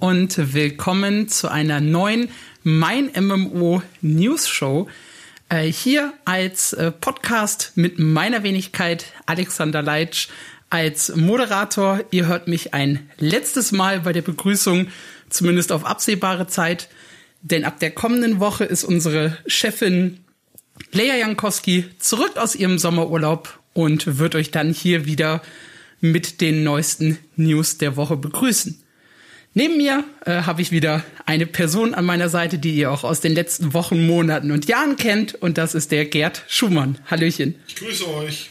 und 0.00 0.54
willkommen 0.54 1.28
zu 1.28 1.48
einer 1.48 1.80
neuen 1.80 2.30
Mein 2.62 3.10
MMO 3.18 3.82
News 4.00 4.48
Show. 4.48 4.88
Äh, 5.48 5.64
hier 5.72 6.12
als 6.24 6.72
äh, 6.72 6.92
Podcast 6.92 7.72
mit 7.74 7.98
meiner 7.98 8.42
Wenigkeit 8.42 9.06
Alexander 9.26 9.82
Leitsch 9.82 10.28
als 10.70 11.14
Moderator. 11.16 12.00
Ihr 12.10 12.26
hört 12.26 12.48
mich 12.48 12.74
ein 12.74 13.08
letztes 13.18 13.72
Mal 13.72 14.00
bei 14.00 14.12
der 14.12 14.22
Begrüßung, 14.22 14.88
zumindest 15.30 15.72
auf 15.72 15.84
absehbare 15.84 16.46
Zeit, 16.46 16.88
denn 17.42 17.64
ab 17.64 17.80
der 17.80 17.90
kommenden 17.90 18.40
Woche 18.40 18.64
ist 18.64 18.84
unsere 18.84 19.36
Chefin 19.46 20.20
Leia 20.92 21.16
Jankowski 21.16 21.86
zurück 21.98 22.36
aus 22.36 22.54
ihrem 22.54 22.78
Sommerurlaub 22.78 23.58
und 23.72 24.18
wird 24.18 24.34
euch 24.36 24.50
dann 24.50 24.72
hier 24.72 25.06
wieder 25.06 25.42
mit 26.00 26.40
den 26.40 26.62
neuesten 26.62 27.18
News 27.36 27.78
der 27.78 27.96
Woche 27.96 28.16
begrüßen. 28.16 28.80
Neben 29.58 29.76
mir 29.76 30.04
äh, 30.24 30.42
habe 30.42 30.62
ich 30.62 30.70
wieder 30.70 31.02
eine 31.26 31.44
Person 31.44 31.92
an 31.92 32.04
meiner 32.04 32.28
Seite, 32.28 32.60
die 32.60 32.76
ihr 32.76 32.92
auch 32.92 33.02
aus 33.02 33.18
den 33.18 33.34
letzten 33.34 33.74
Wochen, 33.74 34.06
Monaten 34.06 34.52
und 34.52 34.68
Jahren 34.68 34.94
kennt. 34.94 35.34
Und 35.34 35.58
das 35.58 35.74
ist 35.74 35.90
der 35.90 36.04
Gerd 36.04 36.44
Schumann. 36.46 36.96
Hallöchen. 37.06 37.56
Ich 37.66 37.74
grüße 37.74 38.08
euch. 38.08 38.48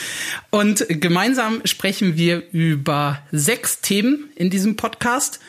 Und 0.50 0.86
gemeinsam 0.88 1.60
sprechen 1.66 2.16
wir 2.16 2.42
über 2.52 3.20
sechs 3.32 3.82
Themen 3.82 4.30
in 4.34 4.48
diesem 4.48 4.76
Podcast. 4.76 5.40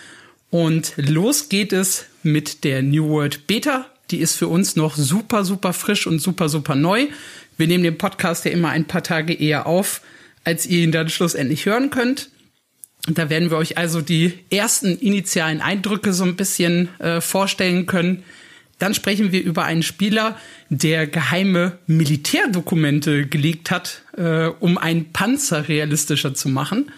Und 0.49 0.91
los 0.97 1.47
geht 1.47 1.71
es 1.71 2.07
mit 2.21 2.65
der 2.65 2.81
New 2.83 3.07
World 3.07 3.47
Beta. 3.47 3.85
Die 4.11 4.17
ist 4.17 4.35
für 4.35 4.49
uns 4.49 4.75
noch 4.75 4.97
super, 4.97 5.45
super 5.45 5.71
frisch 5.71 6.05
und 6.05 6.19
super, 6.19 6.49
super 6.49 6.75
neu. 6.75 7.07
Wir 7.55 7.67
nehmen 7.67 7.85
den 7.85 7.97
Podcast 7.97 8.43
ja 8.43 8.51
immer 8.51 8.71
ein 8.71 8.83
paar 8.83 9.03
Tage 9.03 9.33
eher 9.33 9.67
auf, 9.67 10.01
als 10.43 10.65
ihr 10.65 10.83
ihn 10.83 10.91
dann 10.91 11.07
schlussendlich 11.07 11.65
hören 11.65 11.91
könnt. 11.91 12.29
Da 13.07 13.29
werden 13.29 13.49
wir 13.49 13.57
euch 13.57 13.77
also 13.77 14.01
die 14.01 14.33
ersten 14.49 14.97
initialen 14.97 15.61
Eindrücke 15.61 16.11
so 16.11 16.25
ein 16.25 16.35
bisschen 16.35 16.89
äh, 16.99 17.21
vorstellen 17.21 17.85
können. 17.85 18.23
Dann 18.79 18.93
sprechen 18.93 19.31
wir 19.31 19.41
über 19.41 19.63
einen 19.63 19.81
Spieler, 19.81 20.37
der 20.69 21.07
geheime 21.07 21.79
Militärdokumente 21.87 23.25
geleakt 23.25 23.71
hat, 23.71 24.03
äh, 24.17 24.47
um 24.59 24.77
einen 24.77 25.13
Panzer 25.13 25.67
realistischer 25.69 26.33
zu 26.33 26.49
machen. 26.49 26.91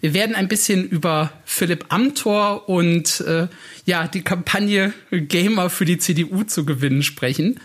Wir 0.00 0.14
werden 0.14 0.34
ein 0.34 0.48
bisschen 0.48 0.88
über 0.88 1.32
Philipp 1.44 1.86
Amthor 1.88 2.68
und 2.68 3.20
äh, 3.20 3.48
ja 3.84 4.06
die 4.08 4.22
Kampagne 4.22 4.94
Gamer 5.10 5.68
für 5.68 5.84
die 5.84 5.98
CDU 5.98 6.44
zu 6.44 6.64
gewinnen 6.64 7.02
sprechen. 7.02 7.60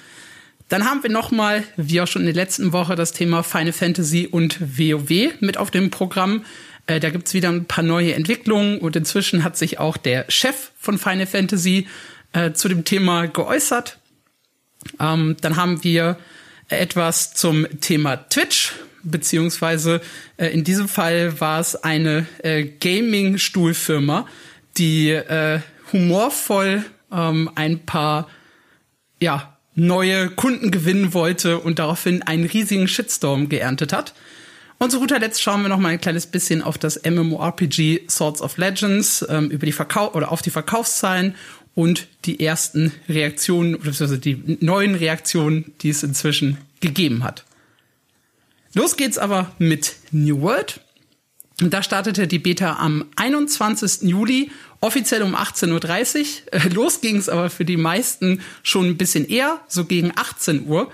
Dann 0.68 0.86
haben 0.86 1.04
wir 1.04 1.12
nochmal, 1.12 1.64
wie 1.78 2.02
auch 2.02 2.08
schon 2.08 2.24
in 2.24 2.34
der 2.34 2.36
letzten 2.36 2.74
Woche, 2.74 2.96
das 2.96 3.14
Thema 3.14 3.44
Final 3.44 3.72
Fantasy 3.72 4.28
und 4.28 4.60
WoW 4.60 5.34
mit 5.40 5.58
auf 5.58 5.70
dem 5.72 5.92
Programm. 5.92 6.44
Äh, 6.88 7.00
da 7.00 7.10
gibt's 7.10 7.34
wieder 7.34 7.50
ein 7.50 7.66
paar 7.66 7.84
neue 7.84 8.14
Entwicklungen 8.14 8.80
und 8.80 8.96
inzwischen 8.96 9.44
hat 9.44 9.58
sich 9.58 9.80
auch 9.80 9.98
der 9.98 10.26
Chef 10.30 10.72
von 10.78 10.98
Final 10.98 11.26
Fantasy 11.26 11.88
äh, 12.34 12.52
zu 12.52 12.68
dem 12.68 12.84
Thema 12.84 13.28
geäußert. 13.28 13.98
Ähm, 15.00 15.36
dann 15.42 15.56
haben 15.56 15.84
wir 15.84 16.18
etwas 16.70 17.34
zum 17.34 17.68
Thema 17.82 18.18
Twitch, 18.30 18.74
beziehungsweise 19.04 20.02
äh, 20.38 20.48
in 20.48 20.64
diesem 20.64 20.88
Fall 20.88 21.40
war 21.40 21.60
es 21.60 21.76
eine 21.76 22.28
äh, 22.44 22.64
Gaming-Stuhlfirma, 22.64 24.28
die 24.78 25.10
äh, 25.10 25.60
humorvoll 25.92 26.84
ähm, 27.12 27.50
ein 27.56 27.86
paar 27.86 28.30
ja, 29.20 29.58
neue 29.76 30.30
Kunden 30.30 30.72
gewinnen 30.72 31.14
wollte 31.14 31.60
und 31.60 31.80
daraufhin 31.80 32.22
einen 32.24 32.46
riesigen 32.46 32.88
Shitstorm 32.88 33.50
geerntet 33.50 33.94
hat. 33.94 34.14
Und 34.78 34.92
zu 34.92 35.00
guter 35.00 35.20
Letzt 35.20 35.42
schauen 35.42 35.62
wir 35.62 35.70
noch 35.70 35.80
mal 35.80 35.90
ein 35.90 36.02
kleines 36.02 36.28
bisschen 36.28 36.62
auf 36.62 36.78
das 36.78 37.02
MMORPG 37.04 38.02
Swords 38.10 38.42
of 38.42 38.58
Legends, 38.58 39.26
ähm, 39.30 39.50
über 39.50 39.66
die 39.66 39.72
Verkauf 39.72 40.16
oder 40.16 40.32
auf 40.32 40.42
die 40.42 40.50
Verkaufszahlen 40.50 41.36
und 41.76 42.08
die 42.26 42.40
ersten 42.40 42.92
Reaktionen, 43.08 43.74
beziehungsweise 43.74 44.20
die 44.20 44.58
neuen 44.62 44.96
Reaktionen, 44.96 45.74
die 45.82 45.90
es 45.90 46.04
inzwischen 46.04 46.58
gegeben 46.82 47.24
hat. 47.24 47.46
Los 48.74 48.98
geht's 48.98 49.18
aber 49.18 49.52
mit 49.60 49.96
New 50.12 50.42
World. 50.42 50.82
Da 51.58 51.82
startete 51.82 52.28
die 52.28 52.40
Beta 52.40 52.74
am 52.74 53.06
21. 53.16 54.10
Juli, 54.10 54.52
offiziell 54.82 55.22
um 55.22 55.36
18.30 55.36 56.26
Uhr. 56.54 56.70
Los 56.74 57.00
ging's 57.00 57.30
aber 57.30 57.50
für 57.50 57.64
die 57.64 57.78
meisten 57.78 58.42
schon 58.62 58.88
ein 58.88 58.98
bisschen 58.98 59.26
eher, 59.28 59.62
so 59.70 59.86
gegen 59.86 60.12
18 60.14 60.68
Uhr. 60.68 60.92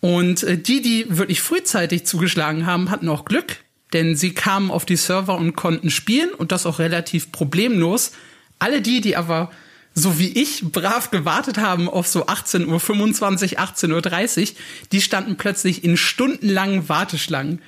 Und 0.00 0.42
äh, 0.42 0.58
die, 0.58 0.80
die 0.80 1.06
wirklich 1.08 1.40
frühzeitig 1.40 2.06
zugeschlagen 2.06 2.66
haben, 2.66 2.90
hatten 2.90 3.08
auch 3.08 3.24
Glück, 3.24 3.56
denn 3.92 4.16
sie 4.16 4.34
kamen 4.34 4.70
auf 4.70 4.84
die 4.84 4.96
Server 4.96 5.36
und 5.36 5.56
konnten 5.56 5.90
spielen 5.90 6.30
und 6.30 6.52
das 6.52 6.66
auch 6.66 6.78
relativ 6.78 7.32
problemlos. 7.32 8.12
Alle 8.58 8.80
die, 8.80 9.00
die 9.00 9.16
aber 9.16 9.50
so 9.94 10.18
wie 10.18 10.28
ich 10.28 10.62
brav 10.70 11.10
gewartet 11.10 11.58
haben 11.58 11.88
auf 11.88 12.06
so 12.06 12.26
18.25 12.26 13.54
Uhr, 13.54 13.58
18.30 13.58 14.40
Uhr, 14.40 14.56
die 14.92 15.00
standen 15.00 15.36
plötzlich 15.36 15.82
in 15.82 15.96
stundenlangen 15.96 16.88
Warteschlangen. 16.88 17.60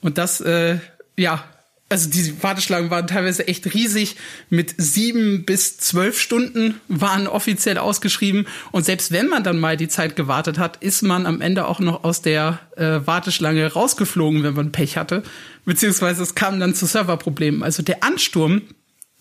Und 0.00 0.18
das, 0.18 0.40
äh, 0.40 0.78
ja, 1.16 1.44
also 1.88 2.10
die 2.10 2.42
Warteschlangen 2.42 2.90
waren 2.90 3.06
teilweise 3.06 3.46
echt 3.46 3.72
riesig. 3.72 4.16
Mit 4.50 4.74
sieben 4.76 5.44
bis 5.44 5.78
zwölf 5.78 6.20
Stunden 6.20 6.80
waren 6.88 7.28
offiziell 7.28 7.78
ausgeschrieben. 7.78 8.46
Und 8.72 8.84
selbst 8.84 9.12
wenn 9.12 9.28
man 9.28 9.44
dann 9.44 9.58
mal 9.58 9.76
die 9.76 9.88
Zeit 9.88 10.16
gewartet 10.16 10.58
hat, 10.58 10.82
ist 10.82 11.02
man 11.02 11.26
am 11.26 11.40
Ende 11.40 11.66
auch 11.66 11.78
noch 11.78 12.02
aus 12.02 12.22
der 12.22 12.58
äh, 12.76 13.06
Warteschlange 13.06 13.72
rausgeflogen, 13.72 14.42
wenn 14.42 14.54
man 14.54 14.72
Pech 14.72 14.96
hatte. 14.96 15.22
Beziehungsweise 15.64 16.24
es 16.24 16.34
kam 16.34 16.58
dann 16.58 16.74
zu 16.74 16.86
Serverproblemen. 16.86 17.62
Also 17.62 17.82
der 17.84 18.02
Ansturm 18.02 18.62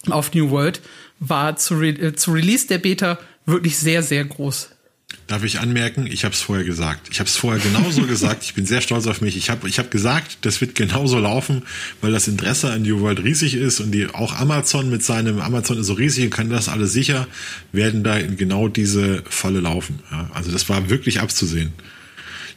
auf 0.09 0.33
New 0.33 0.49
World 0.49 0.81
war 1.19 1.55
zu, 1.57 1.75
Re 1.75 1.89
äh, 1.89 2.15
zu 2.15 2.31
Release 2.31 2.67
der 2.67 2.79
Beta 2.79 3.19
wirklich 3.45 3.77
sehr, 3.77 4.01
sehr 4.01 4.25
groß. 4.25 4.69
Darf 5.27 5.43
ich 5.43 5.59
anmerken, 5.59 6.05
ich 6.05 6.23
habe 6.23 6.35
es 6.35 6.41
vorher 6.41 6.63
gesagt. 6.63 7.07
Ich 7.11 7.19
habe 7.19 7.27
es 7.27 7.35
vorher 7.35 7.59
genauso 7.59 8.03
gesagt. 8.07 8.43
Ich 8.43 8.53
bin 8.53 8.67
sehr 8.67 8.81
stolz 8.81 9.07
auf 9.07 9.21
mich. 9.21 9.35
Ich 9.37 9.49
habe 9.49 9.67
ich 9.67 9.79
hab 9.79 9.89
gesagt, 9.89 10.37
das 10.41 10.61
wird 10.61 10.75
genauso 10.75 11.17
laufen, 11.17 11.63
weil 12.01 12.11
das 12.11 12.27
Interesse 12.27 12.71
an 12.71 12.83
New 12.83 12.99
World 12.99 13.23
riesig 13.23 13.55
ist 13.55 13.79
und 13.79 13.91
die 13.91 14.07
auch 14.07 14.39
Amazon 14.39 14.89
mit 14.89 15.03
seinem 15.03 15.41
Amazon 15.41 15.79
ist 15.79 15.87
so 15.87 15.93
riesig 15.93 16.25
und 16.25 16.29
kann 16.29 16.49
das 16.51 16.69
alles 16.69 16.93
sicher, 16.93 17.27
werden 17.71 18.03
da 18.03 18.17
in 18.17 18.37
genau 18.37 18.67
diese 18.67 19.23
Falle 19.27 19.61
laufen. 19.61 19.99
Ja, 20.11 20.29
also 20.33 20.51
das 20.51 20.69
war 20.69 20.89
wirklich 20.91 21.19
abzusehen. 21.19 21.73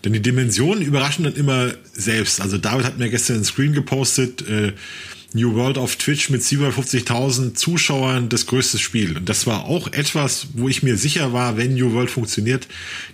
Denn 0.05 0.13
die 0.13 0.23
Dimensionen 0.23 0.83
überraschen 0.83 1.25
dann 1.25 1.35
immer 1.35 1.73
selbst. 1.93 2.41
Also 2.41 2.59
David 2.59 2.85
hat 2.85 2.99
mir 2.99 3.09
gestern 3.09 3.37
einen 3.37 3.45
Screen 3.45 3.73
gepostet. 3.73 4.47
Äh, 4.47 4.75
New 5.35 5.55
World 5.55 5.77
auf 5.77 5.97
Twitch 5.97 6.31
mit 6.31 6.43
750.000 6.43 7.55
Zuschauern 7.55 8.29
das 8.29 8.47
größte 8.47 8.79
Spiel. 8.79 9.17
Und 9.17 9.29
das 9.29 9.47
war 9.47 9.65
auch 9.65 9.93
etwas, 9.93 10.49
wo 10.55 10.69
ich 10.69 10.83
mir 10.83 10.97
sicher 10.97 11.33
war, 11.33 11.57
wenn 11.57 11.75
New 11.75 11.93
World 11.93 12.11
funktioniert, 12.11 12.67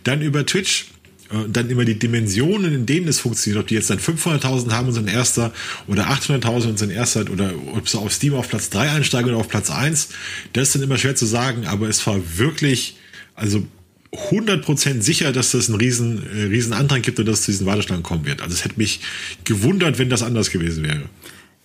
dann 0.04 0.22
über 0.22 0.46
Twitch 0.46 0.86
äh, 1.30 1.48
dann 1.48 1.70
immer 1.70 1.84
die 1.84 1.98
Dimensionen, 1.98 2.72
in 2.72 2.86
denen 2.86 3.08
es 3.08 3.20
funktioniert, 3.20 3.62
ob 3.62 3.66
die 3.66 3.74
jetzt 3.74 3.90
dann 3.90 3.98
500.000 3.98 4.70
haben 4.70 4.88
und 4.88 4.94
sind 4.94 5.08
erster 5.08 5.52
oder 5.88 6.08
800.000 6.08 6.68
und 6.68 6.78
sind 6.78 6.90
erster 6.90 7.28
oder 7.30 7.52
ob 7.72 7.88
sie 7.88 7.98
auf 7.98 8.12
Steam 8.12 8.34
auf 8.34 8.48
Platz 8.48 8.70
3 8.70 8.90
einsteigen 8.90 9.30
oder 9.30 9.38
auf 9.38 9.48
Platz 9.48 9.70
1, 9.70 10.08
das 10.52 10.68
ist 10.68 10.74
dann 10.76 10.82
immer 10.82 10.98
schwer 10.98 11.16
zu 11.16 11.26
sagen, 11.26 11.66
aber 11.66 11.88
es 11.88 12.06
war 12.06 12.20
wirklich, 12.36 12.96
also 13.34 13.66
100% 14.12 15.02
sicher, 15.02 15.32
dass 15.32 15.50
das 15.50 15.68
einen 15.68 15.78
riesen, 15.78 16.22
äh, 16.36 16.44
riesen 16.44 16.72
Antrag 16.72 17.02
gibt 17.02 17.18
und 17.18 17.26
dass 17.26 17.40
es 17.40 17.44
zu 17.46 17.50
diesen 17.50 17.66
Warteschlangen 17.66 18.04
kommen 18.04 18.24
wird. 18.24 18.42
Also 18.42 18.54
es 18.54 18.64
hätte 18.64 18.76
mich 18.76 19.00
gewundert, 19.42 19.98
wenn 19.98 20.08
das 20.08 20.22
anders 20.22 20.50
gewesen 20.50 20.84
wäre. 20.84 21.08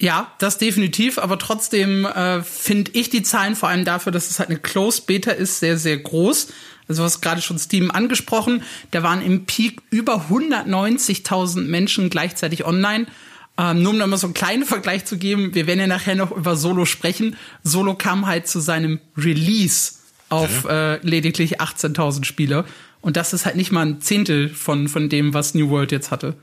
Ja, 0.02 0.32
das 0.38 0.58
definitiv, 0.58 1.18
aber 1.18 1.38
trotzdem 1.38 2.06
äh, 2.06 2.42
finde 2.42 2.92
ich 2.94 3.10
die 3.10 3.22
Zahlen 3.22 3.56
vor 3.56 3.68
allem 3.68 3.84
dafür, 3.84 4.14
dass 4.14 4.30
es 4.30 4.40
halt 4.40 4.50
eine 4.50 4.60
Closed 4.60 5.08
Beta 5.08 5.32
ist, 5.32 5.60
sehr, 5.60 5.78
sehr 5.78 5.98
groß. 5.98 6.48
Also 6.88 7.04
was 7.04 7.22
gerade 7.22 7.42
schon 7.42 7.60
Steam 7.60 7.92
angesprochen, 7.92 8.64
da 8.92 9.04
waren 9.04 9.22
im 9.22 9.46
Peak 9.46 9.82
über 9.92 10.26
190.000 10.30 11.62
Menschen 11.62 12.10
gleichzeitig 12.10 12.66
online. 12.66 13.08
Ähm, 13.58 13.84
nur 13.84 13.92
um 13.92 14.00
da 14.00 14.08
mal 14.08 14.18
so 14.18 14.28
einen 14.28 14.34
kleinen 14.34 14.66
Vergleich 14.66 15.04
zu 15.04 15.18
geben, 15.18 15.54
wir 15.54 15.68
werden 15.68 15.82
ja 15.82 15.88
nachher 15.88 16.16
noch 16.16 16.32
über 16.32 16.56
Solo 16.56 16.86
sprechen. 16.86 17.36
Solo 17.64 17.94
kam 17.94 18.26
halt 18.26 18.48
zu 18.48 18.62
seinem 18.62 19.00
Release 19.18 19.96
auf 20.30 20.66
äh, 20.66 20.98
lediglich 21.06 21.60
18.000 21.60 22.24
Spieler. 22.24 22.64
Und 23.02 23.18
das 23.18 23.34
ist 23.34 23.46
halt 23.46 23.58
nicht 23.58 23.72
mal 23.72 23.86
ein 23.86 24.02
Zehntel 24.02 24.50
von, 24.50 24.88
von 24.88 25.10
dem, 25.10 25.34
was 25.34 25.56
New 25.56 25.70
World 25.70 25.92
jetzt 25.92 26.10
hatte. 26.10 26.36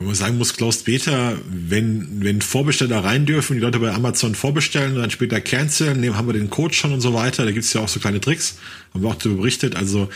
Wo 0.00 0.06
man 0.06 0.16
sagen 0.16 0.38
muss, 0.38 0.56
Closed 0.56 0.86
Beta, 0.86 1.34
wenn, 1.46 2.24
wenn 2.24 2.42
Vorbesteller 2.42 3.04
rein 3.04 3.26
dürfen, 3.26 3.54
die 3.54 3.60
Leute 3.60 3.78
bei 3.78 3.92
Amazon 3.92 4.34
vorbestellen 4.34 4.96
und 4.96 5.00
dann 5.00 5.10
später 5.10 5.40
canceln, 5.40 6.00
nehmen, 6.00 6.16
haben 6.16 6.26
wir 6.26 6.32
den 6.32 6.50
Code 6.50 6.74
schon 6.74 6.92
und 6.92 7.00
so 7.00 7.14
weiter. 7.14 7.44
Da 7.44 7.52
gibt's 7.52 7.72
ja 7.72 7.80
auch 7.80 7.88
so 7.88 8.00
kleine 8.00 8.20
Tricks, 8.20 8.58
haben 8.92 9.04
wir 9.04 9.10
auch 9.10 9.14
darüber 9.14 9.42
berichtet. 9.42 9.76
Also 9.76 10.08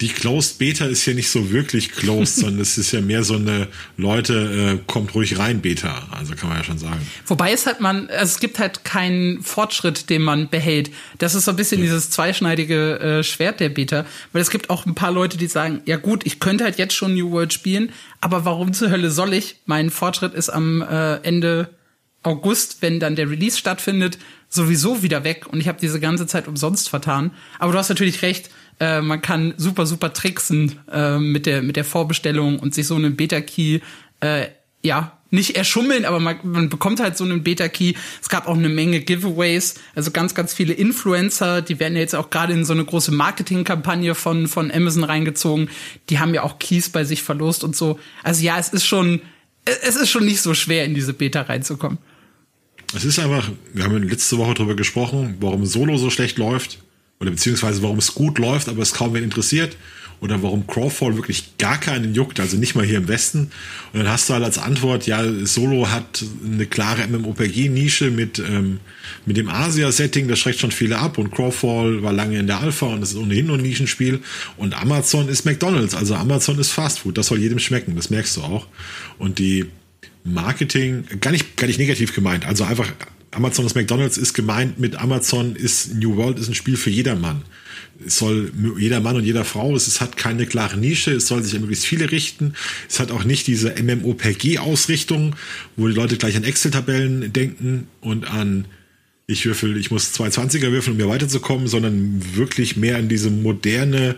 die 0.00 0.08
Closed 0.08 0.58
Beta 0.58 0.86
ist 0.86 1.04
ja 1.04 1.12
nicht 1.12 1.28
so 1.28 1.50
wirklich 1.50 1.92
closed, 1.92 2.36
sondern 2.40 2.60
es 2.60 2.78
ist 2.78 2.92
ja 2.92 3.02
mehr 3.02 3.24
so 3.24 3.34
eine 3.34 3.68
Leute, 3.98 4.78
äh, 4.78 4.82
kommt 4.86 5.14
ruhig 5.14 5.38
rein 5.38 5.60
Beta. 5.60 6.08
Also 6.12 6.34
kann 6.34 6.48
man 6.48 6.56
ja 6.56 6.64
schon 6.64 6.78
sagen. 6.78 7.06
Wobei 7.26 7.52
es 7.52 7.66
halt 7.66 7.80
man, 7.80 8.08
also 8.08 8.32
es 8.32 8.40
gibt 8.40 8.58
halt 8.58 8.84
keinen 8.84 9.42
Fortschritt, 9.42 10.08
den 10.08 10.22
man 10.22 10.48
behält. 10.48 10.90
Das 11.18 11.34
ist 11.34 11.44
so 11.44 11.50
ein 11.50 11.56
bisschen 11.56 11.80
ja. 11.80 11.84
dieses 11.84 12.08
zweischneidige 12.08 12.98
äh, 13.00 13.22
Schwert 13.22 13.60
der 13.60 13.68
Beta. 13.68 14.06
Weil 14.32 14.40
es 14.40 14.50
gibt 14.50 14.70
auch 14.70 14.86
ein 14.86 14.94
paar 14.94 15.12
Leute, 15.12 15.36
die 15.36 15.46
sagen, 15.46 15.82
ja 15.84 15.98
gut, 15.98 16.24
ich 16.24 16.40
könnte 16.40 16.64
halt 16.64 16.78
jetzt 16.78 16.94
schon 16.94 17.14
New 17.14 17.30
World 17.32 17.52
spielen, 17.52 17.92
aber 18.26 18.44
warum 18.44 18.72
zur 18.72 18.90
Hölle 18.90 19.12
soll 19.12 19.34
ich? 19.34 19.60
Mein 19.66 19.88
Fortschritt 19.88 20.34
ist 20.34 20.50
am 20.50 20.82
äh, 20.82 21.18
Ende 21.18 21.68
August, 22.24 22.82
wenn 22.82 22.98
dann 22.98 23.14
der 23.14 23.30
Release 23.30 23.56
stattfindet, 23.56 24.18
sowieso 24.48 25.04
wieder 25.04 25.22
weg 25.22 25.46
und 25.48 25.60
ich 25.60 25.68
habe 25.68 25.78
diese 25.80 26.00
ganze 26.00 26.26
Zeit 26.26 26.48
umsonst 26.48 26.88
vertan. 26.88 27.30
Aber 27.60 27.70
du 27.70 27.78
hast 27.78 27.88
natürlich 27.88 28.22
recht, 28.22 28.50
äh, 28.80 29.00
man 29.00 29.22
kann 29.22 29.54
super, 29.58 29.86
super 29.86 30.12
tricksen 30.12 30.80
äh, 30.90 31.20
mit, 31.20 31.46
der, 31.46 31.62
mit 31.62 31.76
der 31.76 31.84
Vorbestellung 31.84 32.58
und 32.58 32.74
sich 32.74 32.88
so 32.88 32.96
einen 32.96 33.14
Beta-Key, 33.14 33.78
äh, 34.18 34.46
ja, 34.82 35.16
nicht 35.30 35.56
erschummeln, 35.56 36.04
aber 36.04 36.20
man, 36.20 36.36
man 36.42 36.68
bekommt 36.68 37.00
halt 37.00 37.16
so 37.16 37.24
einen 37.24 37.42
Beta-Key. 37.42 37.94
Es 38.20 38.28
gab 38.28 38.46
auch 38.46 38.56
eine 38.56 38.68
Menge 38.68 39.00
Giveaways, 39.00 39.74
also 39.94 40.10
ganz, 40.10 40.34
ganz 40.34 40.54
viele 40.54 40.72
Influencer, 40.72 41.62
die 41.62 41.80
werden 41.80 41.94
ja 41.94 42.00
jetzt 42.00 42.14
auch 42.14 42.30
gerade 42.30 42.52
in 42.52 42.64
so 42.64 42.72
eine 42.72 42.84
große 42.84 43.12
Marketingkampagne 43.12 44.14
von, 44.14 44.46
von 44.46 44.70
Amazon 44.70 45.04
reingezogen. 45.04 45.68
Die 46.10 46.18
haben 46.18 46.34
ja 46.34 46.42
auch 46.42 46.58
Keys 46.58 46.88
bei 46.88 47.04
sich 47.04 47.22
verlost 47.22 47.64
und 47.64 47.74
so. 47.74 47.98
Also 48.22 48.44
ja, 48.44 48.58
es 48.58 48.68
ist 48.68 48.86
schon, 48.86 49.20
es 49.64 49.96
ist 49.96 50.10
schon 50.10 50.24
nicht 50.24 50.40
so 50.40 50.54
schwer, 50.54 50.84
in 50.84 50.94
diese 50.94 51.12
Beta 51.12 51.42
reinzukommen. 51.42 51.98
Es 52.94 53.04
ist 53.04 53.18
einfach, 53.18 53.50
wir 53.74 53.84
haben 53.84 54.02
letzte 54.04 54.38
Woche 54.38 54.54
darüber 54.54 54.76
gesprochen, 54.76 55.36
warum 55.40 55.66
Solo 55.66 55.96
so 55.96 56.10
schlecht 56.10 56.38
läuft. 56.38 56.78
Oder 57.18 57.30
beziehungsweise 57.30 57.82
warum 57.82 57.98
es 57.98 58.14
gut 58.14 58.38
läuft, 58.38 58.68
aber 58.68 58.82
es 58.82 58.92
kaum 58.92 59.14
wen 59.14 59.24
interessiert 59.24 59.76
oder 60.20 60.42
warum 60.42 60.66
Crawfall 60.66 61.16
wirklich 61.16 61.58
gar 61.58 61.78
keinen 61.78 62.14
juckt, 62.14 62.40
also 62.40 62.56
nicht 62.56 62.74
mal 62.74 62.84
hier 62.84 62.98
im 62.98 63.08
Westen. 63.08 63.50
Und 63.92 64.00
dann 64.00 64.08
hast 64.08 64.28
du 64.28 64.34
halt 64.34 64.44
als 64.44 64.58
Antwort, 64.58 65.06
ja, 65.06 65.22
Solo 65.44 65.90
hat 65.90 66.24
eine 66.44 66.66
klare 66.66 67.06
MMOPG-Nische 67.06 68.10
mit, 68.10 68.38
ähm, 68.38 68.80
mit 69.26 69.36
dem 69.36 69.48
Asia-Setting, 69.48 70.28
das 70.28 70.38
schreckt 70.38 70.60
schon 70.60 70.72
viele 70.72 70.98
ab 70.98 71.18
und 71.18 71.30
Crawfall 71.32 72.02
war 72.02 72.12
lange 72.12 72.38
in 72.38 72.46
der 72.46 72.60
Alpha 72.60 72.86
und 72.86 73.00
das 73.00 73.10
ist 73.10 73.16
ohnehin 73.16 73.46
nur 73.46 73.58
ein 73.58 73.62
Nischenspiel 73.62 74.20
und 74.56 74.74
Amazon 74.74 75.28
ist 75.28 75.44
McDonalds, 75.44 75.94
also 75.94 76.14
Amazon 76.14 76.58
ist 76.58 76.72
Fastfood, 76.72 77.18
das 77.18 77.26
soll 77.26 77.38
jedem 77.38 77.58
schmecken, 77.58 77.94
das 77.96 78.10
merkst 78.10 78.36
du 78.36 78.42
auch. 78.42 78.66
Und 79.18 79.38
die 79.38 79.66
Marketing, 80.24 81.04
gar 81.20 81.30
nicht, 81.30 81.56
gar 81.56 81.66
nicht 81.66 81.78
negativ 81.78 82.14
gemeint, 82.14 82.46
also 82.46 82.64
einfach 82.64 82.90
Amazon 83.32 83.66
ist 83.66 83.74
McDonalds 83.74 84.18
ist 84.18 84.34
gemeint 84.34 84.78
mit 84.78 84.96
Amazon 84.96 85.56
ist 85.56 85.94
New 85.94 86.16
World 86.16 86.38
ist 86.38 86.48
ein 86.48 86.54
Spiel 86.54 86.76
für 86.76 86.90
jedermann 86.90 87.42
es 88.04 88.18
soll 88.18 88.52
jeder 88.78 89.00
Mann 89.00 89.16
und 89.16 89.24
jeder 89.24 89.44
Frau, 89.44 89.74
es 89.74 90.00
hat 90.00 90.16
keine 90.16 90.46
klare 90.46 90.76
Nische, 90.76 91.12
es 91.12 91.28
soll 91.28 91.42
sich 91.42 91.54
an 91.54 91.60
möglichst 91.60 91.86
viele 91.86 92.10
richten. 92.10 92.54
Es 92.88 93.00
hat 93.00 93.10
auch 93.10 93.24
nicht 93.24 93.46
diese 93.46 93.74
MMOPG-Ausrichtung, 93.82 95.36
wo 95.76 95.88
die 95.88 95.94
Leute 95.94 96.16
gleich 96.16 96.36
an 96.36 96.44
Excel-Tabellen 96.44 97.32
denken 97.32 97.88
und 98.00 98.30
an 98.30 98.66
ich 99.28 99.44
würfel, 99.44 99.76
ich 99.76 99.90
muss 99.90 100.14
220er 100.14 100.70
würfeln, 100.70 100.92
um 100.92 100.98
mir 100.98 101.08
weiterzukommen, 101.08 101.66
sondern 101.66 102.22
wirklich 102.36 102.76
mehr 102.76 102.96
an 102.96 103.08
diese 103.08 103.30
moderne 103.30 104.16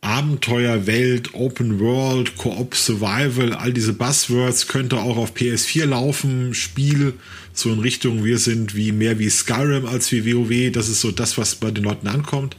Abenteuerwelt, 0.00 1.34
Open 1.34 1.80
World, 1.80 2.36
Co-op 2.36 2.74
Survival, 2.74 3.52
all 3.52 3.72
diese 3.72 3.92
Buzzwords 3.92 4.68
könnte 4.68 4.98
auch 4.98 5.16
auf 5.16 5.34
PS4 5.34 5.86
laufen, 5.86 6.54
Spiel 6.54 7.14
so 7.52 7.72
in 7.72 7.80
Richtung 7.80 8.24
wir 8.24 8.38
sind 8.38 8.74
wie 8.74 8.92
mehr 8.92 9.18
wie 9.18 9.28
Skyrim 9.28 9.86
als 9.86 10.10
wie 10.12 10.24
WoW, 10.32 10.72
das 10.72 10.88
ist 10.88 11.00
so 11.00 11.10
das, 11.10 11.36
was 11.38 11.54
bei 11.56 11.70
den 11.70 11.84
Leuten 11.84 12.08
ankommt. 12.08 12.56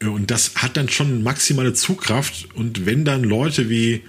Und 0.00 0.30
das 0.30 0.56
hat 0.56 0.76
dann 0.76 0.88
schon 0.88 1.22
maximale 1.22 1.74
Zugkraft. 1.74 2.48
Und 2.54 2.86
wenn 2.86 3.04
dann 3.04 3.22
Leute 3.22 3.70
wie 3.70 4.02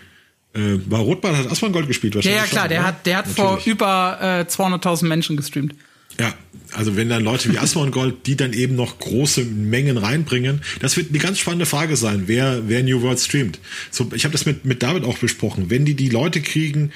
äh, 0.54 0.80
war 0.86 1.00
Rotbart 1.02 1.36
hat 1.36 1.52
Asmongold 1.52 1.88
gespielt 1.88 2.16
wahrscheinlich. 2.16 2.40
Ja, 2.40 2.46
ja 2.46 2.50
klar, 2.50 2.64
schon, 2.64 2.70
der 2.70 2.80
oder? 2.80 2.88
hat, 2.88 3.06
der 3.06 3.18
hat 3.18 3.28
vor 3.28 3.62
über 3.66 4.18
äh, 4.22 4.52
200.000 4.52 5.06
Menschen 5.06 5.38
gestreamt. 5.38 5.76
Ja, 6.20 6.32
also 6.74 6.96
wenn 6.96 7.10
dann 7.10 7.24
Leute 7.24 7.52
wie 7.52 7.58
Asmongold, 7.58 8.28
die 8.28 8.36
dann 8.36 8.54
eben 8.54 8.76
noch 8.76 9.00
große 9.00 9.46
Mengen 9.46 9.98
reinbringen, 9.98 10.62
das 10.80 10.96
wird 10.96 11.10
eine 11.10 11.18
ganz 11.18 11.40
spannende 11.40 11.66
Frage 11.66 11.96
sein, 11.96 12.24
wer, 12.28 12.70
wer 12.70 12.84
New 12.84 13.02
World 13.02 13.20
streamt. 13.20 13.60
So, 13.90 14.12
ich 14.14 14.24
habe 14.26 14.32
das 14.32 14.46
mit, 14.46 14.64
mit 14.64 14.84
David 14.84 15.06
auch 15.06 15.18
besprochen. 15.18 15.72
Wenn 15.72 15.86
die 15.86 15.96
die 15.96 16.10
Leute 16.10 16.42
kriegen, 16.42 16.92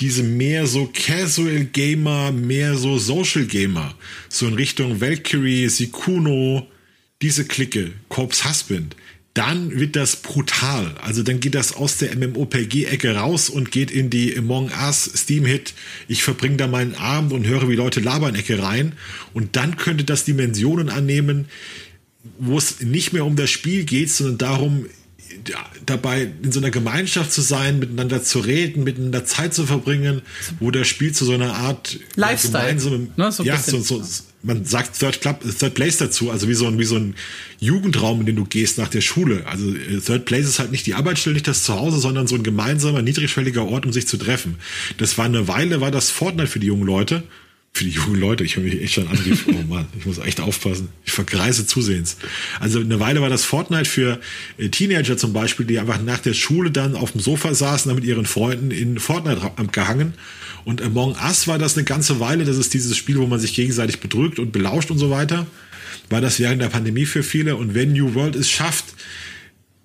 diese 0.00 0.22
mehr 0.22 0.66
so 0.66 0.90
Casual 0.92 1.64
Gamer, 1.64 2.32
mehr 2.32 2.76
so 2.76 2.98
Social 2.98 3.44
Gamer, 3.44 3.94
so 4.28 4.46
in 4.46 4.54
Richtung 4.54 5.00
Valkyrie, 5.00 5.68
Sikuno, 5.68 6.66
diese 7.22 7.44
Clique, 7.44 7.92
Corpse 8.08 8.48
Husband, 8.48 8.96
dann 9.34 9.80
wird 9.80 9.96
das 9.96 10.16
brutal. 10.16 10.94
Also 11.02 11.24
dann 11.24 11.40
geht 11.40 11.56
das 11.56 11.74
aus 11.74 11.98
der 11.98 12.16
MMOPG-Ecke 12.16 13.16
raus 13.16 13.50
und 13.50 13.72
geht 13.72 13.90
in 13.90 14.08
die 14.08 14.36
Among 14.38 14.70
Us 14.70 15.10
Steam-Hit. 15.16 15.74
Ich 16.06 16.22
verbringe 16.22 16.56
da 16.56 16.68
meinen 16.68 16.94
Abend 16.94 17.32
und 17.32 17.46
höre, 17.46 17.68
wie 17.68 17.74
Leute 17.74 17.98
labern 17.98 18.36
Ecke 18.36 18.62
rein. 18.62 18.92
Und 19.32 19.56
dann 19.56 19.76
könnte 19.76 20.04
das 20.04 20.24
Dimensionen 20.24 20.88
annehmen, 20.88 21.46
wo 22.38 22.56
es 22.56 22.80
nicht 22.80 23.12
mehr 23.12 23.24
um 23.24 23.34
das 23.34 23.50
Spiel 23.50 23.84
geht, 23.84 24.10
sondern 24.10 24.38
darum, 24.38 24.86
dabei 25.86 26.30
in 26.42 26.52
so 26.52 26.60
einer 26.60 26.70
Gemeinschaft 26.70 27.32
zu 27.32 27.40
sein, 27.40 27.78
miteinander 27.78 28.22
zu 28.22 28.40
reden, 28.40 28.84
miteinander 28.84 29.24
Zeit 29.24 29.54
zu 29.54 29.66
verbringen, 29.66 30.22
wo 30.60 30.70
das 30.70 30.86
Spiel 30.86 31.12
zu 31.12 31.24
so 31.24 31.32
einer 31.32 31.54
Art 31.54 31.98
Lifestyle, 32.16 32.64
gemeinsamen, 32.64 33.12
ne, 33.16 33.32
so 33.32 33.42
ja, 33.42 33.58
so, 33.58 33.80
so, 33.80 34.02
man 34.42 34.64
sagt 34.64 34.98
Third 34.98 35.20
Club, 35.20 35.40
Third 35.58 35.74
Place 35.74 35.98
dazu, 35.98 36.30
also 36.30 36.48
wie 36.48 36.54
so 36.54 36.66
ein, 36.66 36.78
wie 36.78 36.84
so 36.84 36.96
ein 36.96 37.14
Jugendraum, 37.60 38.20
in 38.20 38.26
den 38.26 38.36
du 38.36 38.44
gehst 38.44 38.78
nach 38.78 38.88
der 38.88 39.00
Schule. 39.00 39.46
Also 39.46 39.74
äh, 39.74 40.00
Third 40.00 40.26
Place 40.26 40.46
ist 40.46 40.58
halt 40.58 40.70
nicht 40.70 40.86
die 40.86 40.94
Arbeitsstelle, 40.94 41.34
nicht 41.34 41.48
das 41.48 41.64
Zuhause, 41.64 41.98
sondern 41.98 42.26
so 42.26 42.34
ein 42.34 42.42
gemeinsamer, 42.42 43.02
niedrigschwelliger 43.02 43.66
Ort, 43.66 43.86
um 43.86 43.92
sich 43.92 44.06
zu 44.06 44.16
treffen. 44.16 44.56
Das 44.98 45.18
war 45.18 45.24
eine 45.24 45.48
Weile, 45.48 45.80
war 45.80 45.90
das 45.90 46.10
Fortnite 46.10 46.48
für 46.48 46.60
die 46.60 46.66
jungen 46.66 46.86
Leute. 46.86 47.22
Für 47.74 47.84
die 47.84 47.90
jungen 47.90 48.20
Leute, 48.20 48.44
ich 48.44 48.56
höre 48.56 48.62
mich 48.62 48.80
echt 48.80 48.94
schon 48.94 49.08
an, 49.08 49.18
oh 49.48 49.62
Mann, 49.68 49.86
ich 49.98 50.06
muss 50.06 50.18
echt 50.18 50.40
aufpassen. 50.40 50.88
Ich 51.04 51.12
vergreise 51.12 51.66
zusehends. 51.66 52.16
Also 52.60 52.78
eine 52.78 53.00
Weile 53.00 53.20
war 53.20 53.28
das 53.28 53.44
Fortnite 53.44 53.84
für 53.84 54.20
äh, 54.58 54.68
Teenager 54.68 55.16
zum 55.16 55.32
Beispiel, 55.32 55.66
die 55.66 55.78
einfach 55.80 56.00
nach 56.00 56.20
der 56.20 56.34
Schule 56.34 56.70
dann 56.70 56.94
auf 56.94 57.12
dem 57.12 57.20
Sofa 57.20 57.52
saßen, 57.52 57.88
dann 57.88 57.96
mit 57.96 58.04
ihren 58.04 58.26
Freunden 58.26 58.70
in 58.70 58.98
Fortnite 58.98 59.50
gehangen 59.72 60.14
und 60.64 60.82
Among 60.82 61.16
Us 61.22 61.46
war 61.46 61.58
das 61.58 61.76
eine 61.76 61.84
ganze 61.84 62.20
Weile. 62.20 62.44
Das 62.44 62.56
ist 62.56 62.72
dieses 62.74 62.96
Spiel, 62.96 63.18
wo 63.18 63.26
man 63.26 63.38
sich 63.38 63.54
gegenseitig 63.54 64.00
bedrückt 64.00 64.38
und 64.38 64.52
belauscht 64.52 64.90
und 64.90 64.98
so 64.98 65.10
weiter. 65.10 65.46
War 66.10 66.20
das 66.20 66.40
während 66.40 66.60
der 66.60 66.68
Pandemie 66.68 67.06
für 67.06 67.22
viele. 67.22 67.56
Und 67.56 67.74
wenn 67.74 67.92
New 67.92 68.14
World 68.14 68.34
es 68.34 68.50
schafft, 68.50 68.86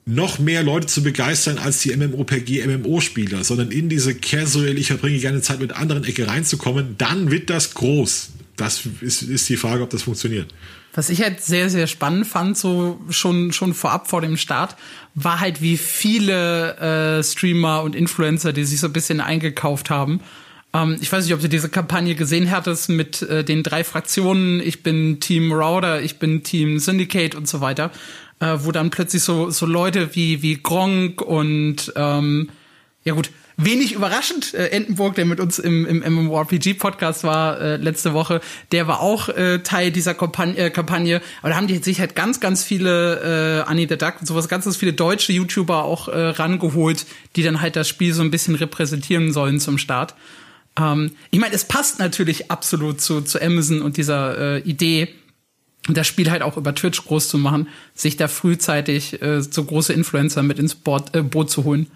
noch 0.10 0.40
mehr 0.40 0.64
Leute 0.64 0.88
zu 0.88 1.04
begeistern 1.04 1.60
als 1.60 1.80
die 1.80 1.96
MMOPG 1.96 2.66
MMO-Spieler, 2.66 3.44
sondern 3.44 3.70
in 3.70 3.90
diese 3.90 4.16
casual, 4.16 4.78
ich 4.78 4.88
verbringe 4.88 5.20
gerne 5.20 5.42
Zeit 5.42 5.60
mit 5.60 5.74
anderen 5.74 6.04
Ecke 6.04 6.28
reinzukommen, 6.28 6.96
dann 6.98 7.30
wird 7.30 7.50
das 7.50 7.76
groß. 7.76 8.32
Das 8.56 8.82
ist, 9.02 9.22
ist 9.22 9.48
die 9.48 9.56
Frage, 9.56 9.84
ob 9.84 9.92
das 9.92 10.04
funktioniert. 10.04 10.54
Was 10.94 11.12
ich 11.12 11.22
halt 11.22 11.42
sehr, 11.42 11.70
sehr 11.70 11.86
spannend 11.86 12.26
fand, 12.26 12.58
so 12.58 13.00
schon, 13.10 13.54
schon 13.54 13.76
vorab 13.76 14.08
vor 14.10 14.22
dem 14.22 14.36
Start, 14.36 14.76
war 15.14 15.40
halt, 15.40 15.62
wie 15.62 15.78
viele 15.78 17.20
äh, 17.20 17.24
Streamer 17.24 17.84
und 17.84 17.96
Influencer, 17.96 18.52
die 18.52 18.66
sich 18.66 18.80
so 18.80 18.88
ein 18.88 18.94
bisschen 18.94 19.22
eingekauft 19.22 19.92
haben 19.92 20.22
ähm, 20.74 20.98
ich 21.02 21.12
weiß 21.12 21.26
nicht, 21.26 21.34
ob 21.34 21.42
du 21.42 21.50
diese 21.50 21.70
Kampagne 21.70 22.16
gesehen 22.16 22.52
hattest 22.52 22.90
mit 22.90 23.22
äh, 23.24 23.44
den 23.44 23.64
drei 23.64 23.84
Fraktionen. 23.84 24.62
Ich 24.62 24.84
bin 24.84 25.20
Team 25.20 25.52
Router, 25.52 26.02
ich 26.02 26.20
bin 26.20 26.44
Team 26.44 26.80
Syndicate 26.80 27.34
und 27.34 27.48
so 27.48 27.60
weiter. 27.62 27.92
Äh, 28.42 28.60
wo 28.60 28.72
dann 28.72 28.90
plötzlich 28.90 29.22
so, 29.22 29.50
so 29.50 29.66
Leute 29.66 30.16
wie, 30.16 30.42
wie 30.42 30.56
Gronk 30.56 31.22
und 31.22 31.92
ähm, 31.98 32.50
ja 33.04 33.14
gut, 33.14 33.32
wenig 33.58 33.92
überraschend, 33.92 34.54
äh, 34.54 34.70
Entenburg, 34.70 35.16
der 35.16 35.26
mit 35.26 35.42
uns 35.42 35.60
im, 35.60 35.86
im 35.86 36.00
MMORPG-Podcast 36.00 37.26
war 37.26 37.60
äh, 37.60 37.76
letzte 37.76 38.14
Woche, 38.14 38.40
der 38.72 38.88
war 38.88 39.02
auch 39.02 39.28
äh, 39.28 39.60
Teil 39.60 39.92
dieser 39.92 40.14
Kampagne, 40.14 40.58
äh, 40.58 40.70
Kampagne. 40.70 41.22
Aber 41.42 41.50
da 41.50 41.58
haben 41.58 41.68
die 41.68 41.78
sich 41.80 42.00
halt 42.00 42.16
ganz, 42.16 42.40
ganz 42.40 42.64
viele 42.64 43.64
äh, 43.66 43.70
Annie 43.70 43.88
the 43.90 43.98
Duck 43.98 44.16
und 44.22 44.26
sowas, 44.26 44.48
ganz, 44.48 44.64
ganz 44.64 44.78
viele 44.78 44.94
deutsche 44.94 45.34
YouTuber 45.34 45.84
auch 45.84 46.08
äh, 46.08 46.30
rangeholt, 46.30 47.06
die 47.36 47.44
dann 47.44 47.60
halt 47.60 47.76
das 47.76 47.90
Spiel 47.90 48.14
so 48.14 48.22
ein 48.22 48.32
bisschen 48.32 48.56
repräsentieren 48.56 49.34
sollen 49.34 49.60
zum 49.60 49.78
Start. 49.78 50.16
Ähm, 50.80 51.12
ich 51.32 51.40
meine, 51.40 51.54
es 51.54 51.66
passt 51.66 52.00
natürlich 52.00 52.50
absolut 52.50 53.02
zu, 53.02 53.22
zu 53.22 53.42
Amazon 53.42 53.82
und 53.82 53.98
dieser 53.98 54.56
äh, 54.56 54.60
Idee, 54.60 55.10
das 55.88 56.08
Spiel 56.08 56.30
halt 56.30 56.42
auch 56.42 56.58
über 56.58 56.76
Twitch 56.76 57.04
groß 57.06 57.30
zu 57.30 57.38
machen, 57.38 57.68
sich 57.94 58.18
da 58.18 58.28
frühzeitig 58.28 59.22
äh, 59.22 59.42
so 59.42 59.64
große 59.64 59.94
Influencer 59.94 60.44
mit 60.44 60.60
ins 60.60 60.76
Boot, 60.76 61.16
äh, 61.16 61.24
Boot 61.24 61.50
zu 61.50 61.64
holen 61.64 61.88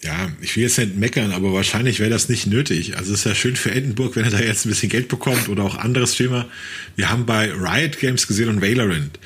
ja, 0.00 0.30
ich 0.40 0.54
will 0.54 0.62
jetzt 0.62 0.78
nicht 0.78 0.96
meckern, 0.96 1.32
aber 1.32 1.52
wahrscheinlich 1.52 1.98
wäre 1.98 2.10
das 2.10 2.28
nicht 2.28 2.46
nötig. 2.46 2.96
Also 2.96 3.12
es 3.12 3.20
ist 3.20 3.24
ja 3.24 3.34
schön 3.34 3.56
für 3.56 3.72
Endenburg, 3.72 4.14
wenn 4.14 4.24
er 4.24 4.30
da 4.30 4.38
jetzt 4.38 4.64
ein 4.64 4.68
bisschen 4.68 4.90
Geld 4.90 5.08
bekommt 5.08 5.48
oder 5.48 5.64
auch 5.64 5.76
anderes 5.76 6.14
Thema. 6.14 6.46
Wir 6.94 7.10
haben 7.10 7.26
bei 7.26 7.52
Riot 7.52 7.98
Games 7.98 8.28
gesehen 8.28 8.48
und 8.48 8.62
Valorant, 8.62 9.18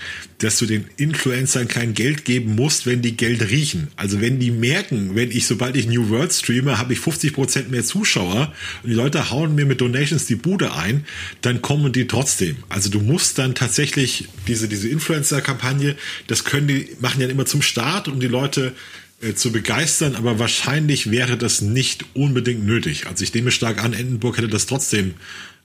dass 0.43 0.59
du 0.59 0.67
den 0.67 0.87
Influencern 0.97 1.69
kein 1.69 1.95
Geld 1.95 2.25
geben 2.25 2.55
musst, 2.57 2.85
wenn 2.87 3.01
die 3.01 3.17
Geld 3.17 3.49
riechen. 3.51 3.89
Also 3.97 4.21
wenn 4.21 4.41
die 4.41 4.51
merken, 4.51 5.15
wenn 5.15 5.31
ich, 5.31 5.47
sobald 5.47 5.77
ich 5.77 5.87
New 5.87 6.09
World 6.09 6.33
streame, 6.33 6.79
habe 6.79 6.93
ich 6.93 7.01
50 7.01 7.33
Prozent 7.33 7.71
mehr 7.71 7.85
Zuschauer 7.85 8.53
und 8.83 8.91
die 8.91 8.95
Leute 8.95 9.31
hauen 9.31 9.55
mir 9.55 9.67
mit 9.67 9.81
Donations 9.81 10.27
die 10.27 10.35
Bude 10.35 10.75
ein, 10.75 11.05
dann 11.43 11.63
kommen 11.63 11.93
die 11.93 12.07
trotzdem. 12.07 12.57
Also 12.69 12.91
du 12.91 13.01
musst 13.01 13.39
dann 13.39 13.55
tatsächlich 13.55 14.29
diese, 14.49 14.69
diese 14.69 14.89
Influencer-Kampagne, 14.89 15.97
das 16.27 16.45
können 16.45 16.67
die, 16.67 16.89
machen 17.01 17.21
ja 17.21 17.29
immer 17.29 17.47
zum 17.47 17.63
Start, 17.63 18.09
um 18.09 18.19
die 18.19 18.29
Leute 18.29 18.73
äh, 19.23 19.35
zu 19.35 19.53
begeistern, 19.53 20.17
aber 20.17 20.41
wahrscheinlich 20.41 21.13
wäre 21.13 21.37
das 21.39 21.61
nicht 21.61 22.05
unbedingt 22.15 22.67
nötig. 22.67 23.07
Also 23.07 23.23
ich 23.23 23.33
nehme 23.33 23.53
stark 23.53 23.83
an, 23.83 23.93
Endenburg 23.93 24.39
hätte 24.39 24.49
das 24.49 24.67
trotzdem 24.67 25.15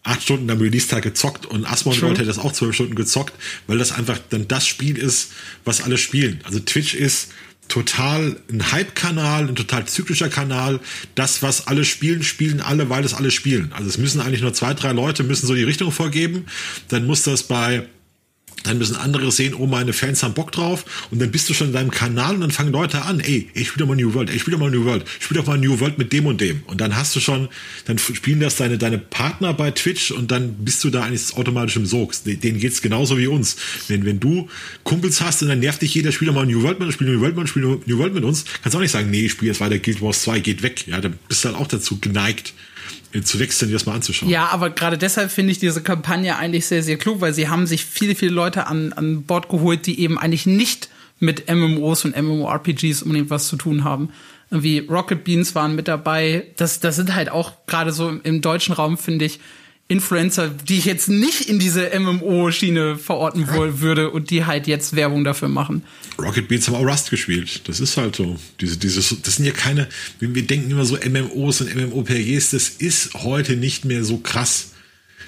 acht 0.07 0.23
Stunden 0.23 0.49
am 0.49 0.59
Release-Tag 0.59 1.03
gezockt 1.03 1.45
und 1.45 1.65
Asmongold 1.65 2.17
hätte 2.17 2.25
das 2.25 2.39
auch 2.39 2.51
zwölf 2.53 2.75
Stunden 2.75 2.95
gezockt, 2.95 3.33
weil 3.67 3.77
das 3.77 3.91
einfach 3.91 4.19
dann 4.29 4.47
das 4.47 4.65
Spiel 4.65 4.97
ist, 4.97 5.31
was 5.65 5.81
alle 5.81 5.97
spielen. 5.97 6.39
Also 6.43 6.59
Twitch 6.59 6.93
ist 6.93 7.29
total 7.67 8.37
ein 8.49 8.71
Hype-Kanal, 8.71 9.49
ein 9.49 9.55
total 9.55 9.85
zyklischer 9.85 10.29
Kanal. 10.29 10.79
Das, 11.15 11.41
was 11.41 11.67
alle 11.67 11.83
spielen, 11.83 12.23
spielen 12.23 12.61
alle, 12.61 12.89
weil 12.89 13.03
es 13.03 13.13
alle 13.13 13.31
spielen. 13.31 13.71
Also 13.73 13.89
es 13.89 13.97
müssen 13.97 14.21
eigentlich 14.21 14.41
nur 14.41 14.53
zwei, 14.53 14.73
drei 14.73 14.93
Leute 14.93 15.23
müssen 15.23 15.47
so 15.47 15.53
die 15.53 15.63
Richtung 15.63 15.91
vorgeben. 15.91 16.45
Dann 16.87 17.05
muss 17.05 17.23
das 17.23 17.43
bei 17.43 17.87
dann 18.63 18.77
müssen 18.77 18.95
andere 18.95 19.31
sehen, 19.31 19.53
oh, 19.53 19.67
meine 19.67 19.93
Fans 19.93 20.23
haben 20.23 20.33
Bock 20.33 20.51
drauf 20.51 21.07
und 21.11 21.19
dann 21.19 21.31
bist 21.31 21.49
du 21.49 21.53
schon 21.53 21.67
in 21.67 21.73
deinem 21.73 21.91
Kanal 21.91 22.35
und 22.35 22.41
dann 22.41 22.51
fangen 22.51 22.71
Leute 22.71 23.03
an, 23.03 23.19
ey, 23.19 23.49
ich 23.53 23.69
spiele 23.69 23.85
doch 23.85 23.87
mal 23.87 23.95
New 23.95 24.13
World, 24.13 24.29
ey, 24.29 24.35
ich 24.35 24.41
spiele 24.41 24.57
doch 24.57 24.63
mal 24.63 24.71
New 24.71 24.85
World, 24.85 25.05
ich 25.19 25.25
spiele 25.25 25.39
doch 25.39 25.47
mal 25.47 25.57
New 25.57 25.79
World 25.79 25.97
mit 25.97 26.11
dem 26.11 26.25
und 26.25 26.41
dem 26.41 26.63
und 26.65 26.81
dann 26.81 26.95
hast 26.95 27.15
du 27.15 27.19
schon, 27.19 27.49
dann 27.85 27.97
spielen 27.97 28.39
das 28.39 28.55
deine, 28.55 28.77
deine 28.77 28.97
Partner 28.97 29.53
bei 29.53 29.71
Twitch 29.71 30.11
und 30.11 30.31
dann 30.31 30.53
bist 30.65 30.83
du 30.83 30.89
da 30.89 31.03
eigentlich 31.03 31.33
automatisch 31.35 31.75
im 31.77 31.85
Sog. 31.85 32.13
Denen 32.25 32.59
geht's 32.59 32.81
genauso 32.81 33.17
wie 33.17 33.27
uns. 33.27 33.57
Wenn, 33.87 34.05
wenn 34.05 34.19
du 34.19 34.49
Kumpels 34.83 35.21
hast 35.21 35.41
und 35.41 35.49
dann 35.49 35.59
nervt 35.59 35.81
dich 35.81 35.93
jeder, 35.93 36.11
spiel 36.11 36.27
doch 36.27 36.35
mal 36.35 36.45
New 36.45 36.63
World 36.63 36.79
mit, 36.79 36.91
spiel 36.93 37.07
New 37.07 37.21
World 37.21 37.35
mit, 37.37 37.49
spiel 37.49 37.63
New 37.63 37.97
World 37.97 38.13
mit 38.13 38.23
uns, 38.23 38.45
kannst 38.63 38.75
auch 38.75 38.81
nicht 38.81 38.91
sagen, 38.91 39.09
nee, 39.09 39.25
ich 39.25 39.31
spiele 39.31 39.51
jetzt 39.51 39.61
weiter 39.61 39.79
Guild 39.79 40.01
Wars 40.01 40.23
2, 40.23 40.39
geht 40.39 40.63
weg. 40.63 40.87
Ja, 40.87 40.99
dann 40.99 41.17
bist 41.27 41.43
du 41.43 41.49
halt 41.49 41.57
auch 41.57 41.67
dazu 41.67 41.99
geneigt, 41.99 42.53
zu 43.23 43.39
wechseln, 43.39 43.71
das 43.71 43.85
mal 43.85 43.95
anzuschauen. 43.95 44.29
Ja, 44.29 44.47
aber 44.47 44.69
gerade 44.69 44.97
deshalb 44.97 45.31
finde 45.31 45.51
ich 45.51 45.59
diese 45.59 45.81
Kampagne 45.81 46.37
eigentlich 46.37 46.65
sehr, 46.65 46.83
sehr 46.83 46.97
klug, 46.97 47.21
weil 47.21 47.33
sie 47.33 47.49
haben 47.49 47.67
sich 47.67 47.85
viele, 47.85 48.15
viele 48.15 48.31
Leute 48.31 48.67
an, 48.67 48.93
an 48.93 49.23
Bord 49.23 49.49
geholt, 49.49 49.85
die 49.85 49.99
eben 49.99 50.17
eigentlich 50.17 50.45
nicht 50.45 50.89
mit 51.19 51.51
MMOs 51.53 52.05
und 52.05 52.15
MMORPGs 52.15 53.03
unbedingt 53.03 53.29
was 53.29 53.47
zu 53.47 53.55
tun 53.55 53.83
haben. 53.83 54.09
Wie 54.49 54.79
Rocket 54.79 55.23
Beans 55.23 55.55
waren 55.55 55.75
mit 55.75 55.87
dabei. 55.87 56.47
Das, 56.55 56.79
das 56.79 56.95
sind 56.95 57.15
halt 57.15 57.29
auch 57.29 57.53
gerade 57.65 57.91
so 57.91 58.09
im 58.09 58.41
deutschen 58.41 58.73
Raum, 58.73 58.97
finde 58.97 59.25
ich, 59.25 59.39
Influencer, 59.89 60.49
die 60.49 60.79
ich 60.79 60.85
jetzt 60.85 61.07
nicht 61.07 61.49
in 61.49 61.59
diese 61.59 61.97
MMO-Schiene 61.97 62.97
verorten 62.97 63.47
ja. 63.47 63.79
würde 63.79 64.09
und 64.11 64.29
die 64.31 64.45
halt 64.45 64.67
jetzt 64.67 64.95
Werbung 64.95 65.23
dafür 65.23 65.47
machen. 65.47 65.83
Rocket 66.19 66.47
Beats 66.49 66.67
haben 66.67 66.75
auch 66.75 66.85
Rust 66.85 67.09
gespielt. 67.09 67.61
Das 67.69 67.79
ist 67.79 67.95
halt 67.95 68.15
so. 68.15 68.37
Diese, 68.59 68.77
diese, 68.77 69.15
das 69.15 69.35
sind 69.35 69.45
ja 69.45 69.53
keine, 69.53 69.87
wir 70.19 70.45
denken 70.45 70.71
immer 70.71 70.83
so 70.83 70.97
MMOs 70.97 71.61
und 71.61 71.73
MMOPGs, 71.73 72.49
das 72.49 72.69
ist 72.69 73.13
heute 73.13 73.55
nicht 73.55 73.85
mehr 73.85 74.03
so 74.03 74.17
krass. 74.17 74.71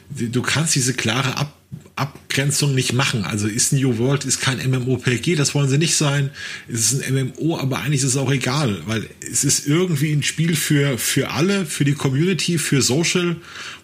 Du 0.10 0.42
kannst 0.42 0.75
diese 0.75 0.94
klare 0.94 1.38
Ab 1.38 1.59
Abgrenzung 1.96 2.74
nicht 2.74 2.94
machen. 2.94 3.26
Also 3.26 3.48
ist 3.48 3.74
New 3.74 3.98
World 3.98 4.26
ist 4.26 4.40
kein 4.40 4.58
MMOPG, 4.58 5.36
das 5.36 5.54
wollen 5.54 5.70
sie 5.70 5.78
nicht 5.78 5.96
sein. 5.96 6.30
Es 6.68 6.94
ist 6.94 7.04
ein 7.04 7.14
MMO, 7.14 7.58
aber 7.58 7.80
eigentlich 7.80 8.02
ist 8.02 8.08
es 8.08 8.18
auch 8.18 8.32
egal, 8.32 8.82
weil 8.86 9.08
es 9.20 9.44
ist 9.44 9.68
irgendwie 9.68 10.14
ein 10.14 10.24
Spiel 10.24 10.56
für, 10.56 10.98
für 10.98 11.32
alle, 11.32 11.66
für 11.66 11.84
die 11.84 11.94
Community, 11.94 12.58
für 12.58 12.82
Social, 12.82 13.36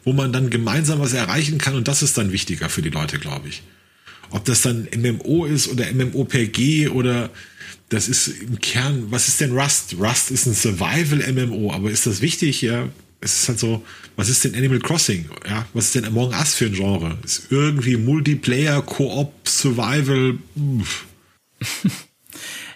wo 0.03 0.13
man 0.13 0.31
dann 0.31 0.49
gemeinsam 0.49 0.99
was 0.99 1.13
erreichen 1.13 1.57
kann 1.57 1.75
und 1.75 1.87
das 1.87 2.01
ist 2.01 2.17
dann 2.17 2.31
wichtiger 2.31 2.69
für 2.69 2.81
die 2.81 2.89
Leute, 2.89 3.19
glaube 3.19 3.49
ich. 3.49 3.63
Ob 4.29 4.45
das 4.45 4.61
dann 4.61 4.87
MMO 4.95 5.45
ist 5.45 5.67
oder 5.67 5.91
MMOPG 5.91 6.87
oder 6.87 7.29
das 7.89 8.07
ist 8.07 8.27
im 8.27 8.59
Kern, 8.59 9.07
was 9.11 9.27
ist 9.27 9.41
denn 9.41 9.51
Rust? 9.51 9.95
Rust 9.99 10.31
ist 10.31 10.47
ein 10.47 10.55
Survival-MMO, 10.55 11.71
aber 11.71 11.91
ist 11.91 12.07
das 12.07 12.21
wichtig? 12.21 12.61
Ja, 12.61 12.89
es 13.25 13.41
ist 13.41 13.49
halt 13.49 13.59
so, 13.59 13.83
was 14.15 14.29
ist 14.29 14.43
denn 14.45 14.55
Animal 14.55 14.79
Crossing? 14.79 15.29
Ja, 15.49 15.65
was 15.73 15.85
ist 15.85 15.95
denn 15.95 16.05
Among 16.05 16.29
Us 16.29 16.53
für 16.53 16.67
ein 16.67 16.73
Genre? 16.73 17.17
Ist 17.23 17.47
irgendwie 17.49 17.97
Multiplayer, 17.97 18.81
Koop, 18.81 19.33
Survival. 19.47 20.37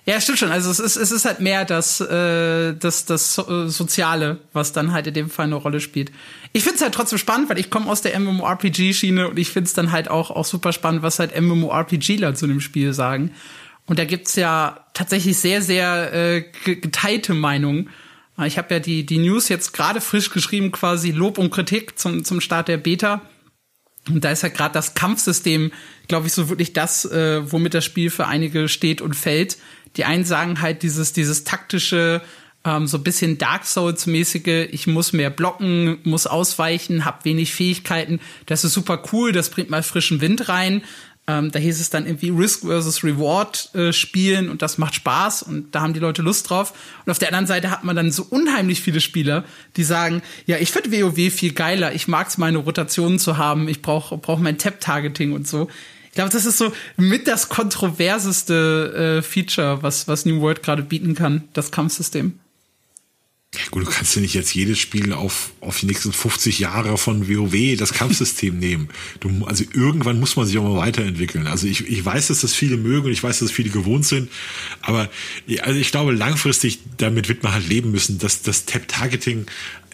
Ja, 0.05 0.19
stimmt 0.19 0.39
schon. 0.39 0.51
Also 0.51 0.71
es 0.71 0.79
ist, 0.79 0.95
es 0.95 1.11
ist 1.11 1.25
halt 1.25 1.39
mehr 1.39 1.65
das, 1.65 2.01
äh, 2.01 2.73
das, 2.73 3.05
das 3.05 3.35
Soziale, 3.35 4.39
was 4.53 4.73
dann 4.73 4.91
halt 4.91 5.05
in 5.05 5.13
dem 5.13 5.29
Fall 5.29 5.45
eine 5.45 5.53
Rolle 5.53 5.79
spielt. 5.79 6.11
Ich 6.51 6.63
finde 6.63 6.77
es 6.77 6.81
halt 6.81 6.95
trotzdem 6.95 7.19
spannend, 7.19 7.47
weil 7.47 7.59
ich 7.59 7.69
komme 7.69 7.91
aus 7.91 8.01
der 8.01 8.19
MMORPG-Schiene 8.19 9.29
und 9.29 9.37
ich 9.37 9.49
finde 9.49 9.67
es 9.67 9.73
dann 9.73 9.91
halt 9.91 10.09
auch, 10.09 10.31
auch 10.31 10.45
super 10.45 10.73
spannend, 10.73 11.03
was 11.03 11.19
halt 11.19 11.39
MMORPGler 11.39 12.33
zu 12.33 12.47
dem 12.47 12.59
Spiel 12.59 12.93
sagen. 12.93 13.35
Und 13.85 13.99
da 13.99 14.05
gibt's 14.05 14.35
ja 14.35 14.83
tatsächlich 14.95 15.37
sehr, 15.37 15.61
sehr 15.61 16.11
äh, 16.11 16.45
geteilte 16.63 17.35
Meinungen. 17.35 17.91
Ich 18.45 18.57
habe 18.57 18.73
ja 18.73 18.79
die, 18.79 19.05
die 19.05 19.17
News 19.17 19.49
jetzt 19.49 19.73
gerade 19.73 20.01
frisch 20.01 20.29
geschrieben, 20.29 20.71
quasi 20.71 21.11
Lob 21.11 21.37
und 21.37 21.49
Kritik 21.49 21.99
zum, 21.99 22.23
zum 22.23 22.41
Start 22.41 22.67
der 22.67 22.77
Beta. 22.77 23.21
Und 24.07 24.23
da 24.23 24.31
ist 24.31 24.43
ja 24.43 24.49
gerade 24.49 24.73
das 24.73 24.93
Kampfsystem, 24.93 25.71
glaube 26.07 26.27
ich, 26.27 26.33
so 26.33 26.49
wirklich 26.49 26.73
das, 26.73 27.05
äh, 27.05 27.51
womit 27.51 27.73
das 27.73 27.85
Spiel 27.85 28.09
für 28.09 28.27
einige 28.27 28.69
steht 28.69 29.01
und 29.01 29.15
fällt. 29.15 29.57
Die 29.97 30.05
einen 30.05 30.25
sagen 30.25 30.61
halt 30.61 30.83
dieses, 30.83 31.13
dieses 31.13 31.43
taktische, 31.43 32.21
ähm, 32.65 32.87
so 32.87 32.99
bisschen 32.99 33.37
Dark 33.37 33.65
Souls-mäßige, 33.65 34.67
ich 34.71 34.87
muss 34.87 35.13
mehr 35.13 35.29
blocken, 35.29 35.99
muss 36.03 36.27
ausweichen, 36.27 37.05
hab 37.05 37.25
wenig 37.25 37.53
Fähigkeiten. 37.53 38.19
Das 38.45 38.63
ist 38.63 38.73
super 38.73 39.03
cool, 39.11 39.31
das 39.31 39.49
bringt 39.49 39.69
mal 39.69 39.83
frischen 39.83 40.21
Wind 40.21 40.49
rein. 40.49 40.83
Ähm, 41.29 41.51
da 41.51 41.59
hieß 41.59 41.79
es 41.79 41.91
dann 41.91 42.07
irgendwie 42.07 42.29
Risk 42.29 42.61
versus 42.61 43.03
Reward 43.03 43.69
äh, 43.75 43.93
spielen 43.93 44.49
und 44.49 44.63
das 44.63 44.79
macht 44.79 44.95
Spaß 44.95 45.43
und 45.43 45.75
da 45.75 45.81
haben 45.81 45.93
die 45.93 45.99
Leute 45.99 46.23
Lust 46.23 46.49
drauf. 46.49 46.73
Und 47.05 47.11
auf 47.11 47.19
der 47.19 47.27
anderen 47.27 47.45
Seite 47.45 47.69
hat 47.69 47.83
man 47.83 47.95
dann 47.95 48.11
so 48.11 48.25
unheimlich 48.27 48.81
viele 48.81 48.99
Spieler, 48.99 49.43
die 49.75 49.83
sagen, 49.83 50.23
ja, 50.47 50.57
ich 50.57 50.71
finde 50.71 50.91
WoW 50.91 51.31
viel 51.31 51.53
geiler, 51.53 51.93
ich 51.93 52.07
mag 52.07 52.29
es, 52.29 52.39
meine 52.39 52.57
Rotationen 52.57 53.19
zu 53.19 53.37
haben, 53.37 53.67
ich 53.67 53.83
brauche 53.83 54.17
brauch 54.17 54.39
mein 54.39 54.57
Tap-Targeting 54.57 55.33
und 55.33 55.47
so. 55.47 55.69
Ich 56.05 56.13
glaube, 56.13 56.31
das 56.31 56.47
ist 56.47 56.57
so 56.57 56.73
mit 56.97 57.27
das 57.27 57.47
kontroverseste 57.49 59.19
äh, 59.19 59.21
Feature, 59.21 59.83
was, 59.83 60.07
was 60.07 60.25
New 60.25 60.41
World 60.41 60.63
gerade 60.63 60.81
bieten 60.81 61.13
kann, 61.13 61.43
das 61.53 61.69
Kampfsystem. 61.69 62.39
Ja, 63.55 63.61
gut, 63.71 63.87
du 63.87 63.89
kannst 63.89 64.15
ja 64.15 64.21
nicht 64.21 64.35
jetzt 64.35 64.53
jedes 64.53 64.77
Spiel 64.77 65.11
auf, 65.11 65.53
auf 65.59 65.79
die 65.79 65.87
nächsten 65.87 66.13
50 66.13 66.59
Jahre 66.59 66.95
von 66.99 67.27
WoW 67.27 67.75
das 67.77 67.93
Kampfsystem 67.93 68.59
nehmen. 68.59 68.89
Du, 69.21 69.43
also 69.45 69.63
irgendwann 69.73 70.19
muss 70.19 70.35
man 70.35 70.45
sich 70.45 70.55
auch 70.59 70.63
mal 70.63 70.77
weiterentwickeln. 70.77 71.47
Also 71.47 71.65
ich, 71.65 71.87
ich 71.87 72.05
weiß, 72.05 72.27
dass 72.27 72.41
das 72.41 72.53
viele 72.53 72.77
mögen 72.77 73.07
und 73.07 73.11
ich 73.11 73.23
weiß, 73.23 73.39
dass 73.39 73.51
viele 73.51 73.71
gewohnt 73.71 74.05
sind. 74.05 74.29
Aber 74.81 75.09
also 75.61 75.79
ich 75.79 75.89
glaube, 75.89 76.11
langfristig 76.11 76.79
damit 76.97 77.27
wird 77.27 77.41
man 77.41 77.53
halt 77.53 77.67
leben 77.67 77.89
müssen, 77.89 78.19
dass 78.19 78.43
das 78.43 78.65
Tap-Targeting 78.65 79.47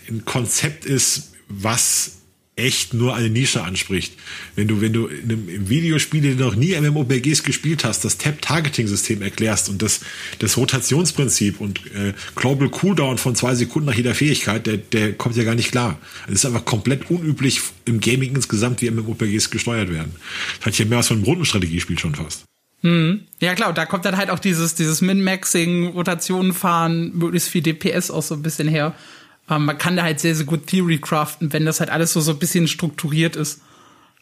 ein 0.10 0.26
Konzept 0.26 0.84
ist, 0.84 1.32
was 1.48 2.18
echt 2.56 2.94
nur 2.94 3.16
eine 3.16 3.30
Nische 3.30 3.64
anspricht. 3.64 4.14
Wenn 4.56 4.68
du, 4.68 4.80
wenn 4.80 4.94
du 4.94 5.08
in 5.08 5.30
einem 5.30 5.70
Videospiel, 5.70 6.36
noch 6.36 6.56
nie 6.56 6.80
MMORPGs 6.80 7.44
gespielt 7.44 7.84
hast, 7.84 8.06
das 8.06 8.18
Tap-Targeting-System 8.18 9.22
erklärst 9.22 9.68
und 9.68 9.82
das, 9.82 10.02
das 10.40 10.56
Rotationsprinzip 10.56 11.60
und 11.60 11.86
äh, 11.94 12.14
Global 12.36 12.70
Cooldown 12.70 13.18
von 13.18 13.36
zwei 13.36 13.56
Sekunden 13.56 13.88
nach 13.90 13.96
jeder 13.96 14.16
Fähigkeit, 14.16 14.68
der, 14.68 14.78
der 14.78 15.14
kommt 15.14 15.36
ja 15.36 15.44
gar 15.44 15.56
nicht 15.56 15.72
klar. 15.72 16.00
Das 16.28 16.36
ist 16.36 16.46
einfach 16.46 16.64
komplett 16.64 17.10
unüblich 17.10 17.62
im 17.84 18.00
Gaming 18.00 18.36
insgesamt, 18.36 18.82
wie 18.82 18.90
MMORPGs 18.90 19.50
gesteuert 19.50 19.92
werden. 19.92 20.16
Das 20.60 20.68
hat 20.68 20.80
ja 20.80 20.86
mehr 20.86 21.00
was 21.00 21.10
von 21.10 21.18
einem 21.18 21.26
Rundenstrategiespiel 21.26 22.00
schon 22.00 22.16
fast. 22.16 22.46
Hm. 22.82 23.22
Ja 23.42 23.56
klar, 23.56 23.74
da 23.74 23.86
kommt 23.86 24.06
dann 24.06 24.16
halt 24.16 24.30
auch 24.30 24.40
dieses, 24.40 24.76
dieses 24.76 25.02
Min-Maxing, 25.02 25.88
Rotationen 25.88 26.54
fahren, 26.54 27.12
möglichst 27.16 27.50
viel 27.50 27.62
DPS 27.62 28.12
auch 28.12 28.22
so 28.22 28.36
ein 28.36 28.44
bisschen 28.44 28.68
her. 28.68 28.96
Man 29.48 29.78
kann 29.78 29.96
da 29.96 30.04
halt 30.04 30.20
sehr, 30.20 30.36
sehr 30.36 30.46
gut 30.46 30.68
Theory 30.68 30.98
craften, 31.00 31.54
wenn 31.54 31.66
das 31.66 31.80
halt 31.80 31.90
alles 31.90 32.14
so, 32.14 32.22
so 32.22 32.32
ein 32.32 32.40
bisschen 32.40 32.68
strukturiert 32.68 33.36
ist. 33.36 33.62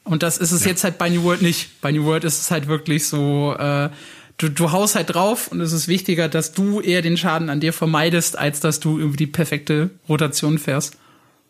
Und 0.04 0.22
das 0.22 0.38
ist 0.38 0.52
es 0.52 0.66
ja. 0.66 0.72
jetzt 0.72 0.84
halt 0.84 0.98
bei 0.98 1.10
New 1.10 1.24
World 1.24 1.42
nicht. 1.42 1.80
Bei 1.82 1.92
New 1.92 2.04
World 2.04 2.26
ist 2.26 2.42
es 2.42 2.52
halt 2.52 2.68
wirklich 2.68 3.08
so, 3.08 3.56
äh, 3.58 3.90
du, 4.38 4.50
du 4.50 4.72
haust 4.72 4.96
halt 4.96 5.14
drauf 5.14 5.48
und 5.48 5.62
es 5.62 5.72
ist 5.72 5.88
wichtiger, 5.88 6.28
dass 6.28 6.52
du 6.52 6.82
eher 6.82 7.02
den 7.02 7.16
Schaden 7.16 7.50
an 7.50 7.62
dir 7.62 7.72
vermeidest, 7.72 8.38
als 8.38 8.60
dass 8.60 8.82
du 8.82 9.00
irgendwie 9.00 9.18
die 9.18 9.28
perfekte 9.28 9.92
Rotation 10.10 10.60
fährst. 10.60 10.98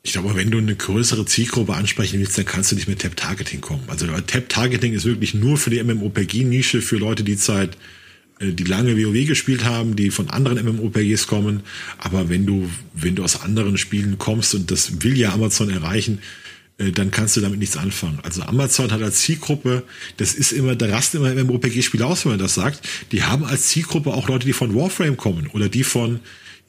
Ich 0.04 0.12
glaube, 0.12 0.36
wenn 0.36 0.52
du 0.52 0.60
eine 0.60 0.76
größere 0.76 1.26
Zielgruppe 1.26 1.74
ansprechen 1.74 2.20
willst, 2.20 2.38
dann 2.38 2.46
kannst 2.46 2.72
du 2.72 2.76
nicht 2.76 2.88
mit 2.88 3.00
Tap-Targeting 3.00 3.62
kommen. 3.62 3.86
Also 3.88 4.06
Tap-Targeting 4.06 4.94
ist 4.94 5.06
wirklich 5.06 5.34
nur 5.34 5.58
für 5.58 5.72
die 5.72 5.82
MMOPG-Nische, 5.82 6.82
für 6.82 6.98
Leute, 6.98 7.24
die 7.24 7.38
Zeit 7.38 7.76
äh, 7.76 8.03
die 8.42 8.64
lange 8.64 8.98
WoW 8.98 9.26
gespielt 9.26 9.64
haben, 9.64 9.96
die 9.96 10.10
von 10.12 10.30
anderen 10.30 10.64
MMORPGs 10.64 11.28
kommen. 11.28 11.62
Aber 11.98 12.30
wenn 12.30 12.46
du, 12.46 12.70
wenn 12.94 13.16
du 13.16 13.24
aus 13.24 13.42
anderen 13.42 13.78
Spielen 13.78 14.18
kommst 14.18 14.56
und 14.56 14.72
das 14.72 15.04
will 15.04 15.18
ja 15.18 15.34
Amazon 15.34 15.70
erreichen, 15.70 16.20
äh, 16.78 16.92
dann 16.92 17.12
kannst 17.12 17.38
du 17.38 17.42
damit 17.42 17.60
nichts 17.60 17.78
anfangen. 17.78 18.20
Also 18.24 18.42
Amazon 18.44 18.92
hat 18.92 19.02
als 19.02 19.20
Zielgruppe, 19.20 19.84
das 20.18 20.34
ist 20.34 20.52
immer, 20.52 20.76
da 20.76 20.88
rasten 20.88 21.18
immer 21.18 21.34
MMORPG-Spiele 21.44 22.06
aus, 22.06 22.26
wenn 22.26 22.34
man 22.34 22.40
das 22.40 22.56
sagt, 22.56 22.88
die 23.12 23.24
haben 23.24 23.46
als 23.46 23.68
Zielgruppe 23.68 24.14
auch 24.14 24.28
Leute, 24.28 24.46
die 24.46 24.54
von 24.54 24.76
Warframe 24.76 25.18
kommen 25.18 25.48
oder 25.48 25.70
die 25.70 25.84
von 25.84 26.20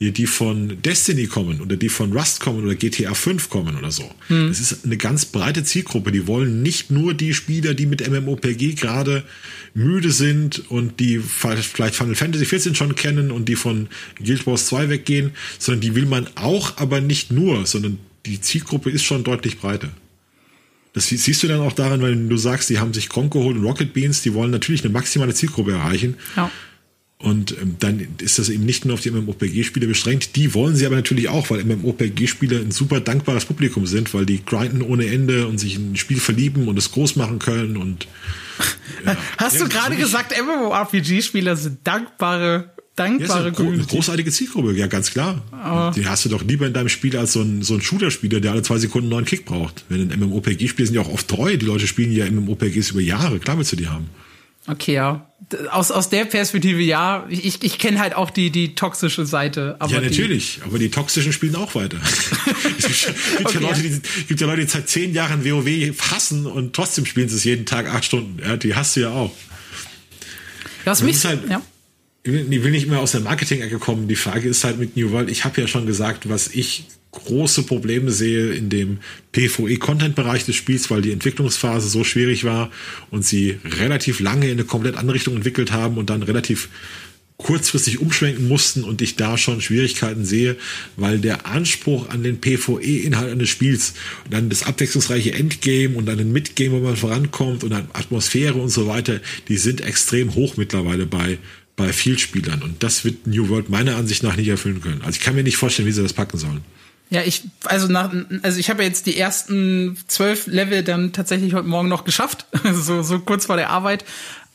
die 0.00 0.26
von 0.26 0.82
Destiny 0.82 1.26
kommen 1.26 1.60
oder 1.60 1.76
die 1.76 1.88
von 1.88 2.12
Rust 2.12 2.40
kommen 2.40 2.64
oder 2.64 2.74
GTA 2.74 3.14
5 3.14 3.48
kommen 3.48 3.76
oder 3.76 3.90
so. 3.90 4.10
Hm. 4.28 4.48
Das 4.48 4.60
ist 4.60 4.84
eine 4.84 4.96
ganz 4.96 5.24
breite 5.24 5.64
Zielgruppe. 5.64 6.12
Die 6.12 6.26
wollen 6.26 6.62
nicht 6.62 6.90
nur 6.90 7.14
die 7.14 7.32
Spieler, 7.32 7.74
die 7.74 7.86
mit 7.86 8.06
MMOPG 8.06 8.74
gerade 8.74 9.24
müde 9.72 10.10
sind 10.10 10.70
und 10.70 11.00
die 11.00 11.18
vielleicht 11.18 11.96
Final 11.96 12.14
Fantasy 12.14 12.44
14 12.44 12.74
schon 12.74 12.94
kennen 12.94 13.30
und 13.30 13.48
die 13.48 13.56
von 13.56 13.88
Guild 14.22 14.46
Wars 14.46 14.66
2 14.66 14.88
weggehen, 14.88 15.30
sondern 15.58 15.80
die 15.80 15.94
will 15.94 16.06
man 16.06 16.28
auch, 16.34 16.76
aber 16.76 17.00
nicht 17.00 17.32
nur, 17.32 17.64
sondern 17.66 17.98
die 18.26 18.40
Zielgruppe 18.40 18.90
ist 18.90 19.04
schon 19.04 19.24
deutlich 19.24 19.58
breiter. 19.58 19.90
Das 20.92 21.08
siehst 21.08 21.42
du 21.42 21.48
dann 21.48 21.60
auch 21.60 21.72
daran, 21.72 22.02
wenn 22.02 22.28
du 22.28 22.36
sagst, 22.36 22.70
die 22.70 22.78
haben 22.78 22.94
sich 22.94 23.08
Gronk 23.08 23.32
geholt 23.32 23.56
und 23.56 23.64
Rocket 23.64 23.92
Beans, 23.92 24.22
die 24.22 24.32
wollen 24.32 24.52
natürlich 24.52 24.84
eine 24.84 24.92
maximale 24.92 25.34
Zielgruppe 25.34 25.72
erreichen. 25.72 26.16
Ja. 26.36 26.50
Und 27.18 27.52
ähm, 27.52 27.76
dann 27.78 28.06
ist 28.20 28.38
das 28.38 28.48
eben 28.48 28.66
nicht 28.66 28.84
nur 28.84 28.94
auf 28.94 29.00
die 29.00 29.10
MMORPG-Spiele 29.10 29.86
beschränkt. 29.86 30.36
Die 30.36 30.52
wollen 30.52 30.76
sie 30.76 30.84
aber 30.84 30.96
natürlich 30.96 31.28
auch, 31.28 31.48
weil 31.48 31.64
MMORPG-Spiele 31.64 32.58
ein 32.58 32.70
super 32.70 33.00
dankbares 33.00 33.44
Publikum 33.44 33.86
sind, 33.86 34.12
weil 34.12 34.26
die 34.26 34.44
grinden 34.44 34.82
ohne 34.82 35.06
Ende 35.06 35.46
und 35.46 35.58
sich 35.58 35.76
in 35.76 35.92
ein 35.92 35.96
Spiel 35.96 36.20
verlieben 36.20 36.68
und 36.68 36.76
es 36.76 36.90
groß 36.90 37.16
machen 37.16 37.38
können 37.38 37.76
und 37.76 38.06
ja. 39.06 39.16
Hast 39.38 39.60
du 39.60 39.68
gerade 39.68 39.96
gesagt, 39.96 40.34
MMORPG-Spieler 40.36 41.56
sind 41.56 41.78
dankbare 41.84 42.74
dankbare 42.96 43.46
ja, 43.46 43.50
ist 43.50 43.60
eine 43.60 43.78
großartige 43.78 44.30
Zielgruppe, 44.30 44.72
ja, 44.74 44.86
ganz 44.86 45.10
klar. 45.10 45.42
Oh. 45.52 45.92
Die 45.94 46.06
hast 46.06 46.24
du 46.24 46.28
doch 46.28 46.42
lieber 46.44 46.66
in 46.66 46.72
deinem 46.72 46.88
Spiel 46.88 47.16
als 47.16 47.32
so 47.32 47.42
ein, 47.42 47.62
so 47.62 47.74
ein 47.74 47.80
Shooter-Spieler, 47.80 48.40
der 48.40 48.52
alle 48.52 48.62
zwei 48.62 48.78
Sekunden 48.78 49.06
einen 49.06 49.10
neuen 49.10 49.24
Kick 49.24 49.44
braucht. 49.44 49.84
Wenn 49.88 50.12
ein 50.12 50.20
MMOPG 50.20 50.68
spielt, 50.68 50.88
sind 50.88 50.94
ja 50.94 51.02
auch 51.02 51.12
oft 51.12 51.28
treu. 51.28 51.56
Die 51.56 51.66
Leute 51.66 51.86
spielen 51.86 52.12
ja 52.12 52.30
MMOPGs 52.30 52.90
über 52.90 53.00
Jahre. 53.00 53.38
Klar 53.40 53.58
willst 53.58 53.72
du 53.72 53.76
die 53.76 53.88
haben. 53.88 54.08
Okay, 54.66 54.94
ja. 54.94 55.28
Aus, 55.70 55.90
aus 55.90 56.08
der 56.08 56.24
Perspektive 56.24 56.80
ja. 56.82 57.26
Ich, 57.28 57.62
ich 57.62 57.78
kenne 57.78 57.98
halt 57.98 58.14
auch 58.14 58.30
die, 58.30 58.50
die 58.50 58.74
toxische 58.74 59.26
Seite. 59.26 59.76
Ja, 59.88 60.00
natürlich. 60.00 60.56
Die 60.56 60.62
aber 60.62 60.78
die 60.78 60.90
toxischen 60.90 61.32
spielen 61.32 61.56
auch 61.56 61.74
weiter. 61.74 61.98
es 62.78 63.06
gibt, 63.36 63.46
okay. 63.46 63.58
ja 63.60 63.68
Leute, 63.68 63.82
die, 63.82 64.00
gibt 64.26 64.40
ja 64.40 64.46
Leute, 64.46 64.62
die 64.62 64.70
seit 64.70 64.88
zehn 64.88 65.12
Jahren 65.12 65.44
WoW 65.44 65.94
hassen 66.10 66.46
und 66.46 66.74
trotzdem 66.74 67.06
spielen 67.06 67.28
sie 67.28 67.36
es 67.36 67.44
jeden 67.44 67.66
Tag 67.66 67.92
acht 67.92 68.04
Stunden. 68.04 68.40
Ja, 68.42 68.56
die 68.56 68.74
hast 68.74 68.96
du 68.96 69.00
ja 69.00 69.10
auch. 69.10 69.32
Das 70.84 71.02
mich, 71.02 71.24
halt, 71.24 71.48
ja. 71.48 71.62
Ich 72.26 72.32
will 72.32 72.70
nicht 72.70 72.86
immer 72.86 73.00
aus 73.00 73.12
der 73.12 73.20
Marketing-Ecke 73.20 73.78
kommen. 73.78 74.08
Die 74.08 74.16
Frage 74.16 74.48
ist 74.48 74.64
halt 74.64 74.78
mit 74.78 74.96
New 74.96 75.10
World, 75.10 75.30
ich 75.30 75.44
habe 75.44 75.60
ja 75.60 75.66
schon 75.66 75.84
gesagt, 75.84 76.26
was 76.26 76.48
ich 76.48 76.86
große 77.10 77.64
Probleme 77.64 78.10
sehe 78.10 78.52
in 78.52 78.70
dem 78.70 78.98
PvE-Content-Bereich 79.32 80.46
des 80.46 80.56
Spiels, 80.56 80.90
weil 80.90 81.02
die 81.02 81.12
Entwicklungsphase 81.12 81.86
so 81.86 82.02
schwierig 82.02 82.44
war 82.44 82.70
und 83.10 83.26
sie 83.26 83.58
relativ 83.62 84.20
lange 84.20 84.46
in 84.46 84.52
eine 84.52 84.64
komplett 84.64 84.96
andere 84.96 85.16
Richtung 85.16 85.36
entwickelt 85.36 85.70
haben 85.70 85.98
und 85.98 86.08
dann 86.08 86.22
relativ 86.22 86.70
kurzfristig 87.36 88.00
umschwenken 88.00 88.48
mussten 88.48 88.84
und 88.84 89.02
ich 89.02 89.16
da 89.16 89.36
schon 89.36 89.60
Schwierigkeiten 89.60 90.24
sehe, 90.24 90.56
weil 90.96 91.18
der 91.18 91.46
Anspruch 91.46 92.08
an 92.08 92.22
den 92.22 92.40
PvE-Inhalt 92.40 93.32
eines 93.32 93.50
Spiels 93.50 93.92
und 94.24 94.32
dann 94.32 94.48
das 94.48 94.62
abwechslungsreiche 94.62 95.34
Endgame 95.34 95.94
und 95.96 96.06
dann 96.06 96.18
ein 96.18 96.32
Midgame, 96.32 96.72
wo 96.72 96.78
man 96.80 96.96
vorankommt 96.96 97.64
und 97.64 97.70
dann 97.70 97.88
Atmosphäre 97.92 98.54
und 98.54 98.70
so 98.70 98.86
weiter, 98.86 99.20
die 99.48 99.58
sind 99.58 99.82
extrem 99.82 100.34
hoch 100.34 100.56
mittlerweile 100.56 101.04
bei 101.06 101.38
bei 101.76 101.92
Spielern 101.92 102.62
und 102.62 102.82
das 102.82 103.04
wird 103.04 103.26
New 103.26 103.48
World 103.48 103.68
meiner 103.68 103.96
Ansicht 103.96 104.22
nach 104.22 104.36
nicht 104.36 104.48
erfüllen 104.48 104.80
können. 104.80 105.00
Also 105.00 105.16
ich 105.18 105.20
kann 105.20 105.34
mir 105.34 105.42
nicht 105.42 105.56
vorstellen, 105.56 105.88
wie 105.88 105.92
sie 105.92 106.02
das 106.02 106.12
packen 106.12 106.38
sollen. 106.38 106.60
Ja, 107.10 107.22
ich, 107.22 107.42
also 107.64 107.88
nach, 107.88 108.12
also 108.42 108.58
ich 108.58 108.70
habe 108.70 108.82
ja 108.82 108.88
jetzt 108.88 109.06
die 109.06 109.16
ersten 109.16 109.96
zwölf 110.06 110.46
Level 110.46 110.82
dann 110.82 111.12
tatsächlich 111.12 111.54
heute 111.54 111.68
Morgen 111.68 111.88
noch 111.88 112.04
geschafft, 112.04 112.46
so, 112.72 113.02
so 113.02 113.20
kurz 113.20 113.46
vor 113.46 113.56
der 113.56 113.70
Arbeit. 113.70 114.04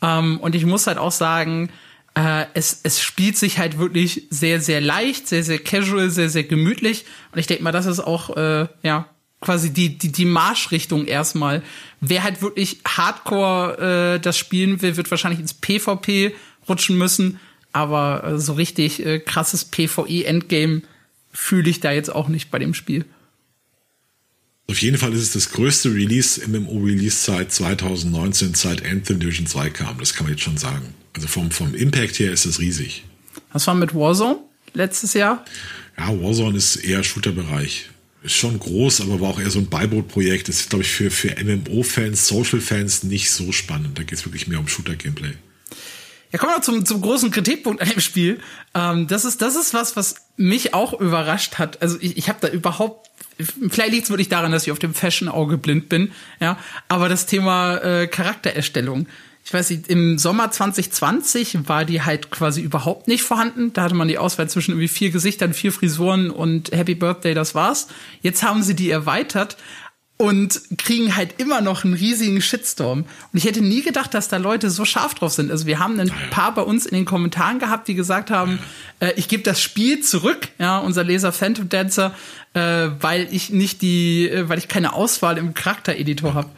Ähm, 0.02 0.38
und 0.40 0.54
ich 0.54 0.66
muss 0.66 0.86
halt 0.86 0.98
auch 0.98 1.12
sagen, 1.12 1.70
äh, 2.14 2.46
es, 2.54 2.80
es 2.82 3.00
spielt 3.00 3.36
sich 3.36 3.58
halt 3.58 3.78
wirklich 3.78 4.26
sehr, 4.30 4.60
sehr 4.60 4.80
leicht, 4.80 5.28
sehr, 5.28 5.44
sehr 5.44 5.58
casual, 5.58 6.10
sehr, 6.10 6.28
sehr 6.28 6.44
gemütlich. 6.44 7.04
Und 7.32 7.38
ich 7.38 7.46
denke 7.46 7.62
mal, 7.62 7.72
das 7.72 7.86
ist 7.86 8.00
auch, 8.00 8.36
äh, 8.36 8.66
ja, 8.82 9.06
quasi 9.40 9.70
die, 9.70 9.96
die, 9.96 10.12
die 10.12 10.26
Marschrichtung 10.26 11.06
erstmal. 11.06 11.62
Wer 12.00 12.22
halt 12.22 12.42
wirklich 12.42 12.80
hardcore 12.86 14.16
äh, 14.16 14.20
das 14.20 14.36
spielen 14.36 14.82
will, 14.82 14.96
wird 14.96 15.10
wahrscheinlich 15.10 15.40
ins 15.40 15.54
PvP 15.54 16.34
rutschen 16.68 16.98
müssen. 16.98 17.38
Aber 17.72 18.24
äh, 18.24 18.38
so 18.38 18.54
richtig 18.54 19.04
äh, 19.04 19.20
krasses 19.20 19.64
PvE-Endgame 19.64 20.82
fühle 21.32 21.70
ich 21.70 21.80
da 21.80 21.92
jetzt 21.92 22.10
auch 22.10 22.28
nicht 22.28 22.50
bei 22.50 22.58
dem 22.58 22.74
Spiel. 22.74 23.04
Auf 24.70 24.80
jeden 24.82 24.98
Fall 24.98 25.12
ist 25.12 25.22
es 25.22 25.32
das 25.32 25.50
größte 25.50 25.92
Release, 25.92 26.40
MMO-Release 26.46 27.24
seit 27.24 27.52
2019, 27.52 28.54
seit 28.54 28.86
Anthem 28.86 29.18
Division 29.18 29.46
2 29.46 29.70
kam. 29.70 29.98
Das 29.98 30.14
kann 30.14 30.26
man 30.26 30.34
jetzt 30.34 30.44
schon 30.44 30.58
sagen. 30.58 30.94
Also 31.12 31.26
vom, 31.26 31.50
vom 31.50 31.74
Impact 31.74 32.20
her 32.20 32.32
ist 32.32 32.44
es 32.44 32.60
riesig. 32.60 33.04
Was 33.52 33.66
war 33.66 33.74
mit 33.74 33.94
Warzone 33.94 34.38
letztes 34.72 35.14
Jahr? 35.14 35.44
Ja, 35.98 36.08
Warzone 36.22 36.56
ist 36.56 36.76
eher 36.76 37.02
Shooter-Bereich. 37.02 37.90
Ist 38.22 38.34
schon 38.34 38.60
groß, 38.60 39.00
aber 39.00 39.20
war 39.20 39.30
auch 39.30 39.40
eher 39.40 39.50
so 39.50 39.58
ein 39.58 39.68
Beiboot-Projekt. 39.68 40.48
Das 40.48 40.60
ist, 40.60 40.70
glaube 40.70 40.84
ich, 40.84 40.90
für, 40.90 41.10
für 41.10 41.34
MMO-Fans, 41.42 42.28
Social-Fans 42.28 43.02
nicht 43.04 43.30
so 43.30 43.50
spannend. 43.50 43.98
Da 43.98 44.04
geht 44.04 44.18
es 44.18 44.24
wirklich 44.24 44.46
mehr 44.46 44.60
um 44.60 44.68
Shooter-Gameplay. 44.68 45.32
Ja, 46.32 46.38
kommen 46.38 46.52
wir 46.54 46.62
zum, 46.62 46.86
zum 46.86 47.00
großen 47.00 47.30
Kritikpunkt 47.30 47.82
an 47.82 47.88
dem 47.88 48.00
Spiel. 48.00 48.40
Ähm, 48.74 49.06
das, 49.06 49.24
ist, 49.24 49.42
das 49.42 49.56
ist 49.56 49.74
was, 49.74 49.96
was 49.96 50.16
mich 50.36 50.74
auch 50.74 50.98
überrascht 50.98 51.58
hat. 51.58 51.82
Also 51.82 51.98
ich, 52.00 52.16
ich 52.16 52.28
habe 52.28 52.38
da 52.40 52.48
überhaupt, 52.48 53.10
vielleicht 53.38 53.92
liegt 53.92 54.04
es 54.04 54.10
wirklich 54.10 54.28
daran, 54.28 54.52
dass 54.52 54.64
ich 54.64 54.72
auf 54.72 54.78
dem 54.78 54.94
Fashion-Auge 54.94 55.58
blind 55.58 55.88
bin, 55.88 56.12
ja, 56.40 56.58
aber 56.88 57.08
das 57.08 57.26
Thema 57.26 57.78
äh, 57.78 58.06
Charaktererstellung. 58.06 59.06
Ich 59.44 59.54
weiß 59.54 59.70
nicht, 59.70 59.88
im 59.88 60.18
Sommer 60.18 60.50
2020 60.50 61.68
war 61.68 61.84
die 61.84 62.02
halt 62.02 62.30
quasi 62.30 62.60
überhaupt 62.60 63.08
nicht 63.08 63.22
vorhanden. 63.22 63.72
Da 63.72 63.82
hatte 63.82 63.94
man 63.94 64.06
die 64.06 64.18
Auswahl 64.18 64.48
zwischen 64.48 64.72
irgendwie 64.72 64.86
vier 64.86 65.10
Gesichtern, 65.10 65.54
vier 65.54 65.72
Frisuren 65.72 66.30
und 66.30 66.70
Happy 66.70 66.94
Birthday, 66.94 67.34
das 67.34 67.54
war's. 67.54 67.88
Jetzt 68.22 68.42
haben 68.42 68.62
sie 68.62 68.76
die 68.76 68.90
erweitert, 68.90 69.56
und 70.20 70.60
kriegen 70.76 71.16
halt 71.16 71.36
immer 71.38 71.62
noch 71.62 71.82
einen 71.82 71.94
riesigen 71.94 72.42
Shitstorm. 72.42 73.06
Und 73.32 73.38
ich 73.38 73.44
hätte 73.44 73.62
nie 73.62 73.80
gedacht, 73.80 74.12
dass 74.12 74.28
da 74.28 74.36
Leute 74.36 74.68
so 74.68 74.84
scharf 74.84 75.14
drauf 75.14 75.32
sind. 75.32 75.50
Also 75.50 75.64
wir 75.64 75.78
haben 75.78 75.98
ein 75.98 76.12
paar 76.30 76.54
bei 76.54 76.60
uns 76.60 76.84
in 76.84 76.94
den 76.94 77.06
Kommentaren 77.06 77.58
gehabt, 77.58 77.88
die 77.88 77.94
gesagt 77.94 78.30
haben, 78.30 78.58
äh, 79.00 79.14
ich 79.16 79.28
gebe 79.28 79.42
das 79.42 79.62
Spiel 79.62 80.00
zurück, 80.00 80.48
ja, 80.58 80.76
unser 80.76 81.04
Leser 81.04 81.32
Phantom 81.32 81.70
Dancer, 81.70 82.14
äh, 82.52 82.60
weil 83.00 83.28
ich 83.32 83.48
nicht 83.48 83.80
die, 83.80 84.28
äh, 84.28 84.46
weil 84.46 84.58
ich 84.58 84.68
keine 84.68 84.92
Auswahl 84.92 85.38
im 85.38 85.54
Charaktereditor 85.54 86.34
habe. 86.34 86.50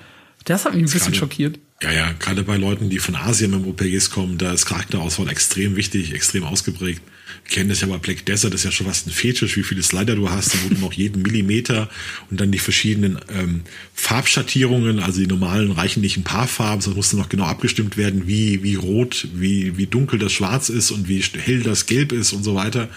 Das 0.45 0.65
hat 0.65 0.75
mich 0.75 0.83
ein 0.83 0.85
bisschen 0.87 1.13
grade, 1.13 1.15
schockiert. 1.15 1.61
Ja, 1.83 1.93
ja, 1.93 2.13
gerade 2.19 2.43
bei 2.43 2.57
Leuten, 2.57 2.91
die 2.91 2.99
von 2.99 3.15
Asien 3.15 3.53
im 3.53 3.69
OPGs 3.69 4.11
kommen, 4.11 4.39
da 4.39 4.53
ist 4.53 4.67
Charakterauswahl 4.67 5.29
extrem 5.29 5.77
wichtig, 5.77 6.13
extrem 6.13 6.43
ausgeprägt 6.43 7.03
kennen 7.49 7.69
das 7.69 7.81
ja 7.81 7.87
bei 7.87 7.99
Black 7.99 8.25
Desert, 8.27 8.53
das 8.53 8.61
ist 8.61 8.65
ja 8.65 8.73
schon 8.73 8.87
fast 8.87 9.07
ein 9.07 9.11
Fetisch, 9.11 9.57
wie 9.57 9.63
viele 9.63 9.83
Slider 9.83 10.15
du 10.17 10.31
hast, 10.31 10.57
wo 10.65 10.75
du 10.75 10.81
noch 10.81 10.93
jeden 10.93 11.23
Millimeter 11.23 11.89
und 12.31 12.41
dann 12.41 12.51
die 12.51 12.59
verschiedenen 12.59 13.19
ähm, 13.37 13.63
Farbschattierungen, 13.95 15.01
also 15.01 15.21
die 15.21 15.27
normalen 15.27 15.71
reichen 15.71 16.01
nicht 16.01 16.17
ein 16.17 16.25
paar 16.25 16.49
Farben, 16.49 16.81
sondern 16.81 16.97
musste 16.97 17.17
noch 17.17 17.29
genau 17.29 17.45
abgestimmt 17.45 17.97
werden, 17.97 18.27
wie, 18.27 18.63
wie 18.63 18.75
rot, 18.75 19.29
wie, 19.35 19.77
wie 19.77 19.87
dunkel 19.87 20.19
das 20.19 20.33
Schwarz 20.33 20.69
ist 20.69 20.91
und 20.91 21.09
wie 21.09 21.21
hell 21.21 21.63
das 21.63 21.87
Gelb 21.87 22.13
ist 22.13 22.33
und 22.33 22.43
so 22.43 22.55
weiter. 22.55 22.89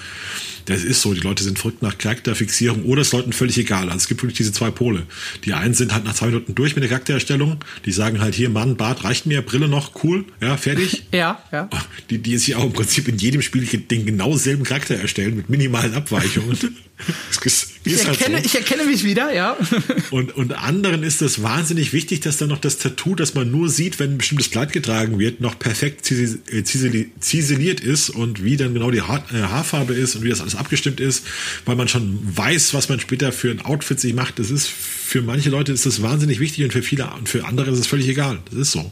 Das 0.65 0.83
ist 0.83 1.01
so, 1.01 1.13
die 1.13 1.21
Leute 1.21 1.43
sind 1.43 1.59
verrückt 1.59 1.81
nach 1.83 1.97
Charakterfixierung 1.97 2.83
oder 2.85 3.01
es 3.01 3.07
ist 3.07 3.13
Leuten 3.13 3.33
völlig 3.33 3.57
egal. 3.57 3.85
Also 3.85 3.97
es 3.97 4.07
gibt 4.07 4.23
wirklich 4.23 4.37
diese 4.37 4.51
zwei 4.51 4.71
Pole. 4.71 5.03
Die 5.45 5.53
einen 5.53 5.73
sind 5.73 5.93
halt 5.93 6.05
nach 6.05 6.15
zwei 6.15 6.27
Minuten 6.27 6.55
durch 6.55 6.75
mit 6.75 6.83
der 6.83 6.89
Charaktererstellung, 6.89 7.57
die 7.85 7.91
sagen 7.91 8.19
halt 8.19 8.33
hier, 8.33 8.49
Mann, 8.49 8.75
Bart 8.75 9.03
reicht 9.03 9.27
mir, 9.27 9.43
Brille 9.43 9.67
noch, 9.67 10.03
cool, 10.03 10.25
ja, 10.41 10.57
fertig. 10.57 11.03
ja, 11.11 11.39
ja. 11.51 11.69
Die, 12.09 12.17
die 12.17 12.37
sich 12.37 12.55
auch 12.55 12.65
im 12.65 12.73
Prinzip 12.73 13.07
in 13.07 13.17
jedem 13.17 13.41
Spiel 13.41 13.65
den 13.65 14.05
genau 14.25 14.37
selben 14.37 14.63
Charakter 14.63 14.95
erstellen 14.95 15.35
mit 15.35 15.49
minimalen 15.49 15.93
Abweichungen. 15.93 16.57
ich, 17.45 18.05
halt 18.05 18.07
erkenne, 18.07 18.37
so. 18.39 18.45
ich 18.45 18.55
erkenne 18.55 18.85
mich 18.85 19.03
wieder, 19.03 19.33
ja. 19.33 19.57
und, 20.11 20.35
und 20.35 20.53
anderen 20.53 21.03
ist 21.03 21.21
es 21.21 21.43
wahnsinnig 21.43 21.93
wichtig, 21.93 22.21
dass 22.21 22.37
dann 22.37 22.49
noch 22.49 22.59
das 22.59 22.77
Tattoo, 22.77 23.15
das 23.15 23.33
man 23.35 23.51
nur 23.51 23.69
sieht, 23.69 23.99
wenn 23.99 24.11
ein 24.11 24.17
bestimmtes 24.17 24.49
Kleid 24.49 24.71
getragen 24.71 25.19
wird, 25.19 25.41
noch 25.41 25.59
perfekt 25.59 26.09
äh, 26.11 26.63
ziseliert 26.63 27.79
ist 27.81 28.09
und 28.09 28.43
wie 28.43 28.57
dann 28.57 28.73
genau 28.73 28.91
die 28.91 29.01
Haar, 29.01 29.23
äh, 29.31 29.41
Haarfarbe 29.41 29.93
ist 29.93 30.15
und 30.15 30.23
wie 30.23 30.29
das 30.29 30.41
alles 30.41 30.55
abgestimmt 30.55 30.99
ist, 30.99 31.25
weil 31.65 31.75
man 31.75 31.87
schon 31.87 32.19
weiß, 32.23 32.73
was 32.73 32.89
man 32.89 32.99
später 32.99 33.31
für 33.31 33.51
ein 33.51 33.61
Outfit 33.61 33.99
sich 33.99 34.13
macht. 34.13 34.39
Das 34.39 34.49
ist 34.49 34.67
für 34.67 35.21
manche 35.21 35.49
Leute 35.49 35.71
ist 35.71 35.85
das 35.85 36.01
wahnsinnig 36.01 36.39
wichtig 36.39 36.63
und 36.63 36.71
für 36.71 36.81
viele 36.81 37.11
und 37.13 37.29
für 37.29 37.45
andere 37.45 37.69
ist 37.69 37.79
es 37.79 37.87
völlig 37.87 38.07
egal. 38.07 38.39
Das 38.49 38.59
ist 38.59 38.71
so. 38.71 38.91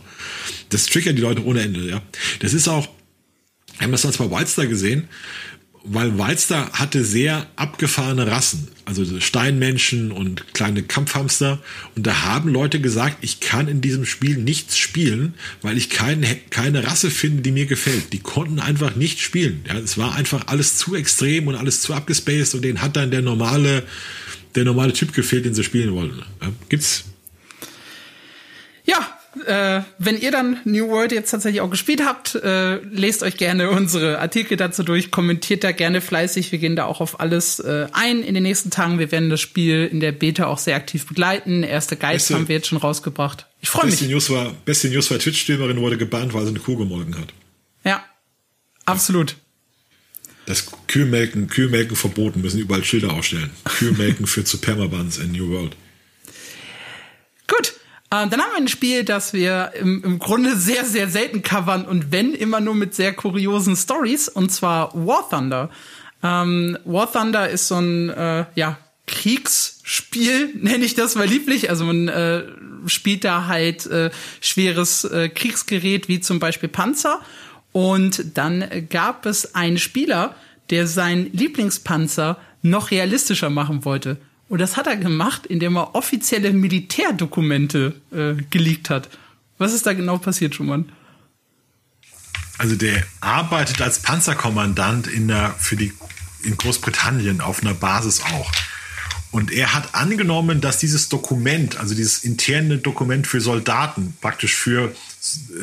Das 0.70 0.86
triggert 0.86 1.18
die 1.18 1.22
Leute 1.22 1.44
ohne 1.44 1.62
Ende, 1.62 1.88
ja. 1.88 2.02
Das 2.40 2.54
ist 2.54 2.68
auch, 2.68 2.88
wir 3.78 3.86
haben 3.86 3.92
das 3.92 4.04
sonst 4.04 4.18
bei 4.18 4.30
Wildstar 4.30 4.68
gesehen, 4.68 5.08
weil 5.86 6.18
Walster 6.18 6.72
hatte 6.72 7.04
sehr 7.04 7.46
abgefahrene 7.58 8.28
Rassen, 8.28 8.70
also 8.86 9.20
Steinmenschen 9.20 10.12
und 10.14 10.54
kleine 10.54 10.82
Kampfhamster. 10.82 11.62
Und 11.96 12.08
da 12.08 12.24
haben 12.24 12.50
Leute 12.50 12.80
gesagt, 12.80 13.18
ich 13.22 13.42
kann 13.42 13.68
in 13.68 13.82
diesem 13.82 14.06
Spiel 14.06 14.38
nichts 14.38 14.78
spielen, 14.78 15.34
weil 15.62 15.78
ich 15.78 15.90
keine, 15.90 16.36
keine 16.50 16.88
Rasse 16.88 17.12
finde, 17.12 17.42
die 17.42 17.52
mir 17.52 17.66
gefällt. 17.66 18.14
Die 18.14 18.20
konnten 18.20 18.60
einfach 18.60 18.96
nicht 18.96 19.20
spielen. 19.20 19.66
Ja, 19.68 19.78
es 19.78 19.98
war 19.98 20.16
einfach 20.16 20.48
alles 20.48 20.78
zu 20.78 20.96
extrem 20.96 21.48
und 21.48 21.56
alles 21.56 21.82
zu 21.82 21.94
abgespaced 21.94 22.56
und 22.56 22.62
denen 22.62 22.82
hat 22.82 22.96
dann 22.96 23.12
der 23.12 23.22
normale, 23.22 23.84
der 24.56 24.64
normale 24.64 24.94
Typ 24.94 25.14
gefehlt, 25.14 25.44
den 25.44 25.54
sie 25.54 25.66
spielen 25.66 25.94
wollten. 25.94 26.20
Ja, 26.42 26.50
gibt's? 26.70 27.04
Ja, 28.86 29.20
äh, 29.46 29.82
wenn 29.98 30.20
ihr 30.20 30.32
dann 30.32 30.60
New 30.64 30.90
World 30.90 31.12
jetzt 31.12 31.32
tatsächlich 31.32 31.62
auch 31.62 31.70
gespielt 31.70 32.04
habt, 32.06 32.36
äh, 32.36 32.76
lest 32.76 33.24
euch 33.24 33.38
gerne 33.38 33.72
unsere 33.72 34.20
Artikel 34.20 34.58
dazu 34.58 34.84
durch, 34.84 35.12
kommentiert 35.12 35.64
da 35.64 35.72
gerne 35.72 36.02
fleißig. 36.02 36.52
Wir 36.52 36.60
gehen 36.60 36.76
da 36.76 36.86
auch 36.86 37.02
auf 37.02 37.20
alles 37.20 37.60
äh, 37.60 37.88
ein 37.94 38.22
in 38.22 38.34
den 38.34 38.44
nächsten 38.44 38.70
Tagen. 38.70 39.00
Wir 39.00 39.12
werden 39.12 39.30
das 39.30 39.42
Spiel 39.42 39.90
in 39.92 40.00
der 40.00 40.12
Beta 40.12 40.46
auch 40.48 40.60
sehr 40.60 40.76
aktiv 40.76 41.08
begleiten. 41.08 41.64
Erste 41.64 41.96
Guides 41.96 42.30
haben 42.30 42.48
wir 42.48 42.56
jetzt 42.56 42.68
schon 42.68 42.78
rausgebracht. 42.78 43.48
Ich 43.62 43.70
freue 43.70 43.86
mich. 43.86 44.02
News 44.02 44.30
war, 44.30 44.54
beste 44.66 44.90
News 44.90 45.10
war 45.10 45.18
Twitch-Streamerin 45.18 45.78
wurde 45.78 45.98
gebannt, 45.98 46.34
weil 46.34 46.44
sie 46.44 46.50
eine 46.50 46.60
Kuh 46.60 46.78
gemolken 46.78 47.18
hat. 47.18 47.34
Ja, 47.84 48.04
absolut. 48.86 49.36
Das 50.46 50.68
Kühlmelken, 50.88 51.48
Kühlmelken 51.48 51.96
verboten, 51.96 52.42
müssen 52.42 52.60
überall 52.60 52.84
Schilder 52.84 53.14
aufstellen. 53.14 53.52
Kühlmelken 53.64 54.28
führt 54.28 54.48
zu 54.48 54.58
Permabans 54.58 55.18
in 55.18 55.32
New 55.32 55.50
World. 55.50 55.76
Ähm, 58.14 58.30
dann 58.30 58.42
haben 58.42 58.52
wir 58.52 58.58
ein 58.58 58.68
Spiel, 58.68 59.04
das 59.04 59.34
wir 59.34 59.72
im, 59.74 60.04
im 60.04 60.20
Grunde 60.20 60.56
sehr, 60.56 60.86
sehr 60.86 61.10
selten 61.10 61.42
covern 61.42 61.84
und 61.84 62.12
wenn 62.12 62.36
immer 62.36 62.60
nur 62.60 62.76
mit 62.76 62.94
sehr 62.94 63.12
kuriosen 63.12 63.76
Stories, 63.76 64.30
und 64.30 64.52
zwar 64.52 64.94
War 64.94 65.28
Thunder. 65.28 65.72
Ähm, 66.22 66.78
War 66.86 67.12
Thunder 67.12 67.50
ist 67.50 67.68
so 67.68 67.78
ein, 67.78 68.10
äh, 68.10 68.46
ja, 68.54 68.78
Kriegsspiel, 69.08 70.54
nenne 70.62 70.86
ich 70.86 70.94
das 70.94 71.16
mal 71.16 71.26
lieblich. 71.26 71.72
Also 71.72 71.86
man 71.86 72.08
äh, 72.08 72.44
spielt 72.86 73.24
da 73.24 73.48
halt 73.48 73.88
äh, 73.88 74.12
schweres 74.42 75.06
äh, 75.06 75.30
Kriegsgerät 75.30 76.08
wie 76.08 76.20
zum 76.20 76.40
Beispiel 76.40 76.70
Panzer 76.70 77.20
Und 77.72 78.38
dann 78.38 78.64
gab 78.90 79.26
es 79.26 79.56
einen 79.56 79.80
Spieler, 79.80 80.36
der 80.70 80.86
seinen 80.86 81.34
Lieblingspanzer 81.34 82.38
noch 82.62 82.92
realistischer 82.92 83.50
machen 83.50 83.86
wollte. 83.86 84.18
Und 84.54 84.60
das 84.60 84.78
hat 84.78 84.86
er 84.86 84.98
gemacht, 84.98 85.48
indem 85.48 85.78
er 85.78 85.96
offizielle 85.96 86.54
Militärdokumente 86.54 87.96
äh, 88.12 88.36
geleakt 88.52 88.92
hat. 88.92 89.10
Was 89.58 89.74
ist 89.74 89.88
da 89.88 89.94
genau 89.94 90.20
passiert, 90.20 90.54
Schumann? 90.54 90.92
Also 92.60 92.76
der 92.76 93.04
arbeitet 93.20 93.82
als 93.82 94.04
Panzerkommandant 94.04 95.08
in 95.08 95.28
der, 95.28 95.56
für 95.58 95.76
die, 95.76 95.92
in 96.44 96.56
Großbritannien 96.56 97.42
auf 97.42 97.64
einer 97.64 97.74
Basis 97.74 98.22
auch. 98.22 98.52
Und 99.32 99.52
er 99.52 99.74
hat 99.74 99.96
angenommen, 99.96 100.62
dass 100.62 100.78
dieses 100.78 101.10
Dokument, 101.10 101.80
also 101.80 101.96
dieses 101.96 102.24
interne 102.24 102.78
Dokument 102.78 103.26
für 103.26 103.42
Soldaten, 103.42 104.16
praktisch 104.22 104.54
für 104.54 104.94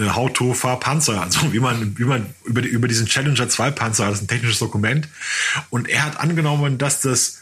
äh, 0.01 0.55
fahr 0.55 0.81
Panzer, 0.81 1.23
also 1.23 1.53
wie 1.53 1.61
man, 1.61 1.97
wie 1.97 2.07
man 2.07 2.27
über, 2.45 2.61
die, 2.61 2.69
über 2.69 2.89
diesen 2.89 3.07
Challenger 3.07 3.49
2 3.49 3.71
Panzer, 3.71 4.07
das 4.07 4.17
ist 4.17 4.25
ein 4.25 4.27
technisches 4.27 4.59
Dokument. 4.59 5.07
Und 5.71 5.89
er 5.89 6.03
hat 6.03 6.19
angenommen, 6.19 6.77
dass 6.77 7.01
das 7.03 7.40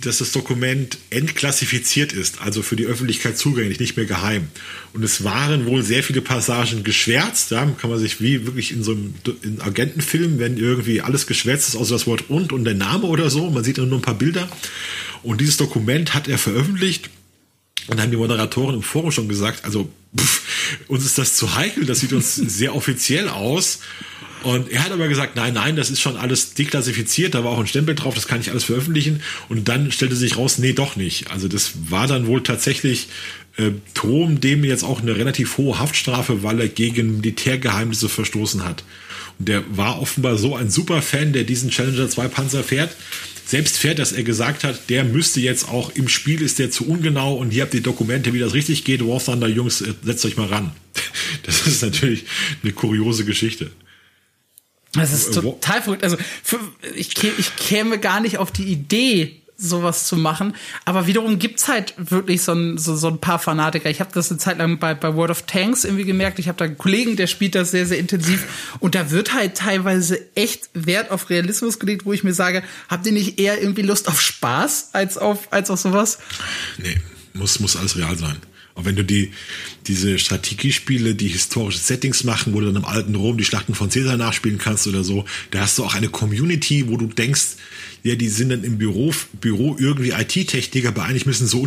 dass 0.00 0.18
das 0.18 0.32
Dokument 0.32 0.98
entklassifiziert 1.10 2.12
ist, 2.12 2.40
also 2.40 2.62
für 2.62 2.76
die 2.76 2.86
Öffentlichkeit 2.86 3.36
zugänglich, 3.36 3.80
nicht 3.80 3.96
mehr 3.96 4.06
geheim. 4.06 4.48
Und 4.92 5.02
es 5.02 5.24
waren 5.24 5.66
wohl 5.66 5.82
sehr 5.82 6.02
viele 6.02 6.20
Passagen 6.20 6.84
geschwärzt, 6.84 7.50
ja, 7.50 7.66
kann 7.66 7.90
man 7.90 7.98
sich 7.98 8.20
wie 8.20 8.46
wirklich 8.46 8.72
in 8.72 8.82
so 8.82 8.92
einem 8.92 9.14
in 9.42 9.60
Agentenfilm, 9.60 10.38
wenn 10.38 10.56
irgendwie 10.56 11.00
alles 11.00 11.26
geschwärzt 11.26 11.68
ist, 11.68 11.76
außer 11.76 11.94
das 11.94 12.06
Wort 12.06 12.30
und 12.30 12.52
und 12.52 12.64
der 12.64 12.74
Name 12.74 13.04
oder 13.04 13.28
so, 13.30 13.50
man 13.50 13.64
sieht 13.64 13.78
nur 13.78 13.92
ein 13.92 14.02
paar 14.02 14.18
Bilder. 14.18 14.48
Und 15.22 15.40
dieses 15.40 15.56
Dokument 15.56 16.14
hat 16.14 16.28
er 16.28 16.38
veröffentlicht 16.38 17.10
und 17.88 18.00
haben 18.00 18.10
die 18.10 18.16
Moderatoren 18.16 18.76
im 18.76 18.82
Forum 18.82 19.10
schon 19.10 19.28
gesagt, 19.28 19.64
also 19.64 19.90
pff, 20.16 20.42
uns 20.88 21.04
ist 21.04 21.18
das 21.18 21.34
zu 21.34 21.56
heikel, 21.56 21.86
das 21.86 22.00
sieht 22.00 22.12
uns 22.12 22.34
sehr 22.36 22.74
offiziell 22.74 23.28
aus. 23.28 23.80
Und 24.42 24.70
er 24.70 24.84
hat 24.84 24.92
aber 24.92 25.08
gesagt, 25.08 25.36
nein, 25.36 25.54
nein, 25.54 25.76
das 25.76 25.90
ist 25.90 26.00
schon 26.00 26.16
alles 26.16 26.54
deklassifiziert, 26.54 27.34
da 27.34 27.44
war 27.44 27.52
auch 27.52 27.58
ein 27.58 27.66
Stempel 27.66 27.94
drauf, 27.94 28.14
das 28.14 28.28
kann 28.28 28.40
ich 28.40 28.50
alles 28.50 28.64
veröffentlichen. 28.64 29.22
Und 29.48 29.68
dann 29.68 29.90
stellte 29.90 30.16
sich 30.16 30.36
raus, 30.36 30.58
nee, 30.58 30.72
doch 30.72 30.96
nicht. 30.96 31.30
Also 31.30 31.48
das 31.48 31.72
war 31.88 32.06
dann 32.06 32.26
wohl 32.26 32.42
tatsächlich 32.42 33.08
äh, 33.56 33.72
Tom, 33.94 34.40
dem 34.40 34.64
jetzt 34.64 34.84
auch 34.84 35.02
eine 35.02 35.16
relativ 35.16 35.58
hohe 35.58 35.78
Haftstrafe, 35.78 36.42
weil 36.42 36.60
er 36.60 36.68
gegen 36.68 37.16
Militärgeheimnisse 37.16 38.08
verstoßen 38.08 38.64
hat. 38.64 38.84
Und 39.38 39.48
der 39.48 39.64
war 39.76 40.00
offenbar 40.00 40.36
so 40.36 40.56
ein 40.56 40.70
super 40.70 41.02
Fan, 41.02 41.32
der 41.32 41.44
diesen 41.44 41.70
Challenger 41.70 42.08
2 42.08 42.28
Panzer 42.28 42.64
fährt, 42.64 42.96
selbst 43.48 43.78
fährt, 43.78 43.98
dass 43.98 44.12
er 44.12 44.24
gesagt 44.24 44.62
hat, 44.62 44.90
der 44.90 45.04
müsste 45.04 45.40
jetzt 45.40 45.68
auch 45.68 45.90
im 45.94 46.08
Spiel 46.08 46.42
ist 46.42 46.58
der 46.58 46.70
zu 46.70 46.86
ungenau 46.86 47.34
und 47.34 47.50
hier 47.50 47.62
habt 47.62 47.72
ihr 47.72 47.82
Dokumente, 47.82 48.34
wie 48.34 48.40
das 48.40 48.52
richtig 48.52 48.84
geht. 48.84 49.06
War 49.06 49.24
Thunder 49.24 49.48
Jungs, 49.48 49.80
äh, 49.80 49.94
setzt 50.04 50.24
euch 50.24 50.36
mal 50.36 50.46
ran. 50.46 50.72
Das 51.44 51.66
ist 51.66 51.82
natürlich 51.82 52.24
eine 52.62 52.72
kuriose 52.72 53.24
Geschichte. 53.24 53.70
Das 54.92 55.12
ist 55.12 55.34
total 55.34 55.82
verrückt. 55.82 56.02
Also 56.02 56.16
für, 56.42 56.58
ich, 56.94 57.22
ich 57.22 57.56
käme 57.56 57.98
gar 57.98 58.20
nicht 58.20 58.38
auf 58.38 58.50
die 58.50 58.64
Idee, 58.64 59.42
sowas 59.58 60.06
zu 60.06 60.16
machen. 60.16 60.54
Aber 60.84 61.06
wiederum 61.08 61.38
gibt's 61.38 61.66
halt 61.66 61.92
wirklich 61.98 62.42
so 62.42 62.52
ein, 62.52 62.78
so, 62.78 62.94
so 62.94 63.08
ein 63.08 63.18
paar 63.18 63.40
Fanatiker. 63.40 63.90
Ich 63.90 64.00
habe 64.00 64.10
das 64.14 64.30
eine 64.30 64.38
Zeit 64.38 64.58
lang 64.58 64.78
bei, 64.78 64.94
bei 64.94 65.14
World 65.14 65.32
of 65.32 65.42
Tanks 65.42 65.84
irgendwie 65.84 66.04
gemerkt. 66.04 66.38
Ich 66.38 66.46
habe 66.46 66.56
da 66.56 66.64
einen 66.64 66.78
Kollegen, 66.78 67.16
der 67.16 67.26
spielt 67.26 67.56
das 67.56 67.72
sehr, 67.72 67.84
sehr 67.84 67.98
intensiv. 67.98 68.46
Und 68.78 68.94
da 68.94 69.10
wird 69.10 69.34
halt 69.34 69.56
teilweise 69.56 70.20
echt 70.36 70.70
Wert 70.74 71.10
auf 71.10 71.28
Realismus 71.28 71.80
gelegt, 71.80 72.06
wo 72.06 72.12
ich 72.12 72.22
mir 72.22 72.34
sage, 72.34 72.62
habt 72.88 73.04
ihr 73.06 73.12
nicht 73.12 73.40
eher 73.40 73.60
irgendwie 73.60 73.82
Lust 73.82 74.06
auf 74.06 74.20
Spaß 74.20 74.90
als 74.92 75.18
auf, 75.18 75.52
als 75.52 75.70
auf 75.70 75.80
sowas? 75.80 76.18
Nee, 76.78 76.96
muss, 77.34 77.58
muss 77.58 77.76
alles 77.76 77.96
real 77.96 78.16
sein. 78.16 78.36
Und 78.78 78.84
wenn 78.84 78.94
du 78.94 79.02
die, 79.02 79.32
diese 79.88 80.20
Strategiespiele, 80.20 81.16
die 81.16 81.26
historische 81.26 81.80
Settings 81.80 82.22
machen, 82.22 82.54
wo 82.54 82.60
du 82.60 82.66
dann 82.66 82.76
im 82.76 82.84
alten 82.84 83.16
Rom 83.16 83.36
die 83.36 83.44
Schlachten 83.44 83.74
von 83.74 83.90
Caesar 83.90 84.16
nachspielen 84.16 84.58
kannst 84.58 84.86
oder 84.86 85.02
so, 85.02 85.24
da 85.50 85.62
hast 85.62 85.76
du 85.78 85.84
auch 85.84 85.96
eine 85.96 86.08
Community, 86.10 86.88
wo 86.88 86.96
du 86.96 87.08
denkst, 87.08 87.56
ja, 88.04 88.14
die 88.14 88.28
sind 88.28 88.50
dann 88.50 88.62
im 88.62 88.78
Büro, 88.78 89.12
Büro 89.40 89.76
irgendwie 89.76 90.10
IT-Techniker, 90.10 90.90
aber 90.90 91.02
eigentlich 91.02 91.26
müssen 91.26 91.48
so 91.48 91.66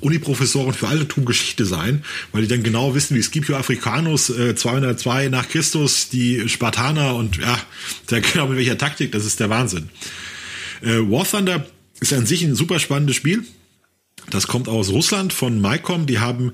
Uniprofessoren 0.00 0.74
für 0.74 0.86
Altertum 0.86 1.24
Geschichte 1.24 1.64
sein, 1.64 2.04
weil 2.32 2.42
die 2.42 2.48
dann 2.48 2.62
genau 2.62 2.94
wissen, 2.94 3.16
wie 3.16 3.22
Scipio 3.22 3.56
Africanus 3.56 4.28
äh, 4.28 4.54
202 4.54 5.30
nach 5.30 5.48
Christus, 5.48 6.10
die 6.10 6.46
Spartaner 6.46 7.14
und 7.14 7.38
ja, 7.38 7.58
da 8.08 8.20
genau 8.20 8.48
mit 8.48 8.58
welcher 8.58 8.76
Taktik, 8.76 9.12
das 9.12 9.24
ist 9.24 9.40
der 9.40 9.48
Wahnsinn. 9.48 9.88
Äh, 10.82 10.98
War 10.98 11.26
Thunder 11.26 11.66
ist 12.00 12.12
an 12.12 12.26
sich 12.26 12.42
ein 12.42 12.54
super 12.54 12.80
spannendes 12.80 13.16
Spiel. 13.16 13.44
Das 14.30 14.46
kommt 14.46 14.68
aus 14.68 14.90
Russland 14.90 15.32
von 15.32 15.60
Mycom. 15.60 16.06
Die 16.06 16.18
haben 16.18 16.52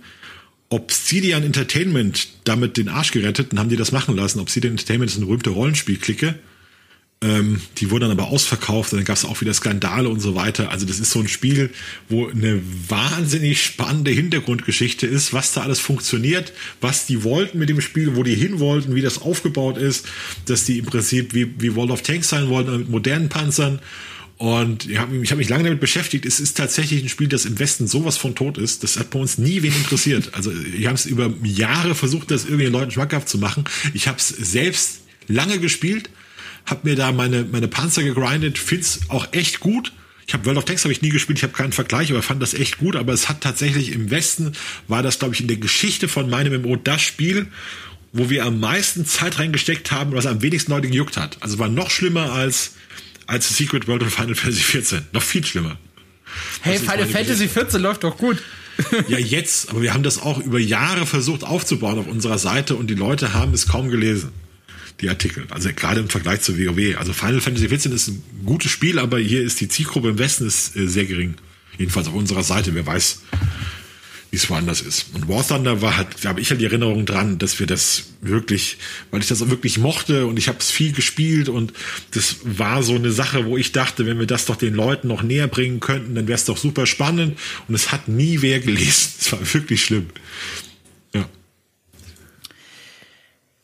Obsidian 0.71 1.43
Entertainment 1.43 2.29
damit 2.45 2.77
den 2.77 2.89
Arsch 2.89 3.11
gerettet 3.11 3.53
und 3.53 3.59
haben 3.59 3.69
die 3.69 3.77
das 3.77 3.93
machen 3.93 4.17
lassen. 4.17 4.41
Obsidian 4.41 4.73
Entertainment 4.73 5.11
ist 5.11 5.17
eine 5.17 5.27
berühmte 5.27 5.51
Rollenspielklicke. 5.51 6.39
Ähm, 7.23 7.61
die 7.77 7.91
wurden 7.91 8.09
dann 8.09 8.13
aber 8.13 8.29
ausverkauft 8.29 8.93
und 8.93 8.99
dann 8.99 9.05
gab 9.05 9.17
es 9.17 9.27
auch 9.27 9.43
wieder 9.43 9.53
Skandale 9.53 10.09
und 10.09 10.21
so 10.21 10.35
weiter. 10.37 10.71
Also 10.71 10.87
das 10.87 11.01
ist 11.01 11.11
so 11.11 11.21
ein 11.21 11.29
Spiel, 11.29 11.71
wo 12.09 12.29
eine 12.29 12.63
wahnsinnig 12.89 13.63
spannende 13.63 14.11
Hintergrundgeschichte 14.11 15.07
ist, 15.07 15.35
was 15.35 15.53
da 15.53 15.61
alles 15.61 15.81
funktioniert, 15.81 16.55
was 16.81 17.05
die 17.05 17.23
wollten 17.23 17.59
mit 17.59 17.69
dem 17.69 17.83
Spiel, 17.83 18.17
wo 18.17 18.23
die 18.23 18.35
hin 18.35 18.59
wollten, 18.59 18.95
wie 18.95 19.03
das 19.03 19.21
aufgebaut 19.21 19.77
ist, 19.77 20.07
dass 20.47 20.65
die 20.65 20.79
im 20.79 20.87
Prinzip 20.87 21.35
wie, 21.35 21.61
wie 21.61 21.75
World 21.75 21.91
of 21.91 22.01
Tanks 22.01 22.31
sein 22.31 22.49
wollten, 22.49 22.79
mit 22.79 22.89
modernen 22.89 23.29
Panzern 23.29 23.81
und 24.41 24.89
ich 24.89 24.97
habe 24.97 25.23
hab 25.23 25.37
mich 25.37 25.51
lange 25.51 25.65
damit 25.65 25.81
beschäftigt. 25.81 26.25
Es 26.25 26.41
ist 26.41 26.57
tatsächlich 26.57 27.03
ein 27.03 27.11
Spiel, 27.11 27.29
das 27.29 27.45
im 27.45 27.59
Westen 27.59 27.87
sowas 27.87 28.17
von 28.17 28.35
tot 28.35 28.57
ist. 28.57 28.83
Das 28.83 28.99
hat 28.99 29.11
bei 29.11 29.19
uns 29.19 29.37
nie 29.37 29.63
wen 29.63 29.75
interessiert. 29.75 30.31
Also 30.41 30.51
ich 30.51 30.87
habe 30.87 30.95
es 30.95 31.05
über 31.05 31.31
Jahre 31.43 31.95
versucht, 31.95 32.31
das 32.31 32.47
irgendwie 32.47 32.65
den 32.65 32.73
Leuten 32.73 32.91
schmackhaft 32.91 33.29
zu 33.29 33.37
machen. 33.37 33.65
Ich 33.93 34.09
habe 34.09 34.17
es 34.17 34.29
selbst 34.29 35.03
lange 35.29 35.59
gespielt, 35.59 36.09
habe 36.65 36.89
mir 36.89 36.97
da 36.97 37.13
meine, 37.13 37.45
meine 37.45 37.69
Panzer 37.69 38.03
gegrindet, 38.03 38.57
find's 38.57 39.01
auch 39.09 39.31
echt 39.33 39.61
gut. 39.61 39.93
Ich 40.27 40.33
habe 40.33 40.47
World 40.47 40.57
of 40.57 40.65
Tanks 40.65 40.85
habe 40.85 40.93
ich 40.93 41.03
nie 41.03 41.11
gespielt, 41.11 41.39
ich 41.39 41.43
habe 41.43 41.53
keinen 41.53 41.73
Vergleich, 41.73 42.11
aber 42.11 42.23
fand 42.23 42.41
das 42.41 42.55
echt 42.55 42.79
gut. 42.79 42.97
Aber 42.97 43.13
es 43.13 43.29
hat 43.29 43.43
tatsächlich 43.43 43.93
im 43.93 44.11
Westen, 44.11 44.53
war 44.89 45.03
das, 45.03 45.19
glaube 45.19 45.35
ich, 45.35 45.43
in 45.43 45.49
der 45.49 45.59
Geschichte 45.59 46.09
von 46.09 46.31
meinem 46.31 46.63
MMO 46.63 46.77
das 46.77 47.03
Spiel, 47.03 47.49
wo 48.15 48.31
wir 48.31 48.47
am 48.47 48.59
meisten 48.59 49.05
Zeit 49.05 49.39
reingesteckt 49.39 49.93
haben, 49.93 50.13
was 50.13 50.25
am 50.25 50.41
wenigsten 50.41 50.73
Leute 50.73 50.89
gejuckt 50.89 51.19
hat. 51.19 51.37
Also 51.41 51.59
war 51.59 51.69
noch 51.69 51.91
schlimmer 51.91 52.33
als 52.33 52.73
als 53.31 53.49
Secret 53.57 53.87
World 53.87 54.03
und 54.03 54.11
Final 54.11 54.35
Fantasy 54.35 54.63
14. 54.63 55.03
Noch 55.13 55.23
viel 55.23 55.45
schlimmer. 55.47 55.79
Hey, 56.63 56.79
Final 56.79 57.07
Fantasy 57.07 57.49
14 57.49 57.81
läuft 57.81 58.03
doch 58.03 58.17
gut. 58.17 58.39
ja, 59.09 59.19
jetzt, 59.19 59.71
aber 59.71 59.83
wir 59.83 59.95
haben 59.95 60.03
das 60.03 60.21
auch 60.21 60.39
über 60.39 60.59
Jahre 60.59 61.07
versucht 61.07 61.45
aufzubauen 61.45 61.99
auf 61.99 62.07
unserer 62.07 62.39
Seite 62.39 62.75
und 62.75 62.89
die 62.89 62.95
Leute 62.95 63.33
haben 63.33 63.53
es 63.53 63.69
kaum 63.69 63.89
gelesen, 63.89 64.31
die 65.01 65.09
Artikel. 65.09 65.47
Also 65.51 65.71
gerade 65.75 66.01
im 66.01 66.09
Vergleich 66.09 66.41
zu 66.41 66.59
WoW. 66.59 66.99
Also 66.99 67.13
Final 67.13 67.41
Fantasy 67.41 67.69
14 67.69 67.93
ist 67.93 68.09
ein 68.09 68.23
gutes 68.45 68.71
Spiel, 68.71 68.99
aber 68.99 69.19
hier 69.19 69.43
ist 69.43 69.61
die 69.61 69.69
Zielgruppe 69.69 70.09
im 70.09 70.19
Westen 70.19 70.47
ist 70.47 70.77
äh, 70.77 70.87
sehr 70.89 71.05
gering. 71.05 71.35
Jedenfalls 71.79 72.09
auf 72.09 72.15
unserer 72.15 72.43
Seite. 72.43 72.75
Wer 72.75 72.87
weiß, 72.87 73.23
wie 74.31 74.37
es 74.37 74.49
woanders 74.49 74.81
ist. 74.81 75.07
Und 75.13 75.29
War 75.29 75.47
Thunder 75.47 75.83
war 75.83 75.97
halt, 75.97 76.09
da 76.23 76.31
habe 76.31 76.41
ich 76.41 76.51
halt 76.51 76.61
die 76.61 76.65
Erinnerung 76.65 77.05
dran, 77.05 77.39
dass 77.39 77.59
wir 77.59 77.67
das 77.67 78.05
wirklich, 78.21 78.79
weil 79.11 79.21
ich 79.21 79.29
das 79.29 79.49
wirklich 79.51 79.79
mochte 79.79 80.27
und 80.27 80.39
ich 80.39 80.49
habe 80.49 80.59
es 80.59 80.71
viel 80.71 80.93
gespielt 80.93 81.49
und 81.49 81.73
das 82.13 82.37
war 82.45 82.83
so 82.83 82.95
eine 82.95 83.11
Sache, 83.11 83.47
wo 83.47 83.57
ich 83.57 83.73
dachte, 83.73 84.07
wenn 84.07 84.19
wir 84.19 84.27
das 84.27 84.47
doch 84.47 84.57
den 84.57 84.75
Leuten 84.75 85.09
noch 85.09 85.23
näher 85.23 85.49
bringen 85.49 85.81
könnten, 85.81 86.15
dann 86.15 86.29
wäre 86.29 86.37
es 86.37 86.45
doch 86.45 86.57
super 86.57 86.87
spannend 86.87 87.39
und 87.67 87.75
es 87.75 87.91
hat 87.91 88.09
nie 88.09 88.43
wer 88.43 88.61
gelesen. 88.61 88.91
Es 89.21 89.33
war 89.33 89.55
wirklich 89.55 89.85
schlimm. 89.85 90.07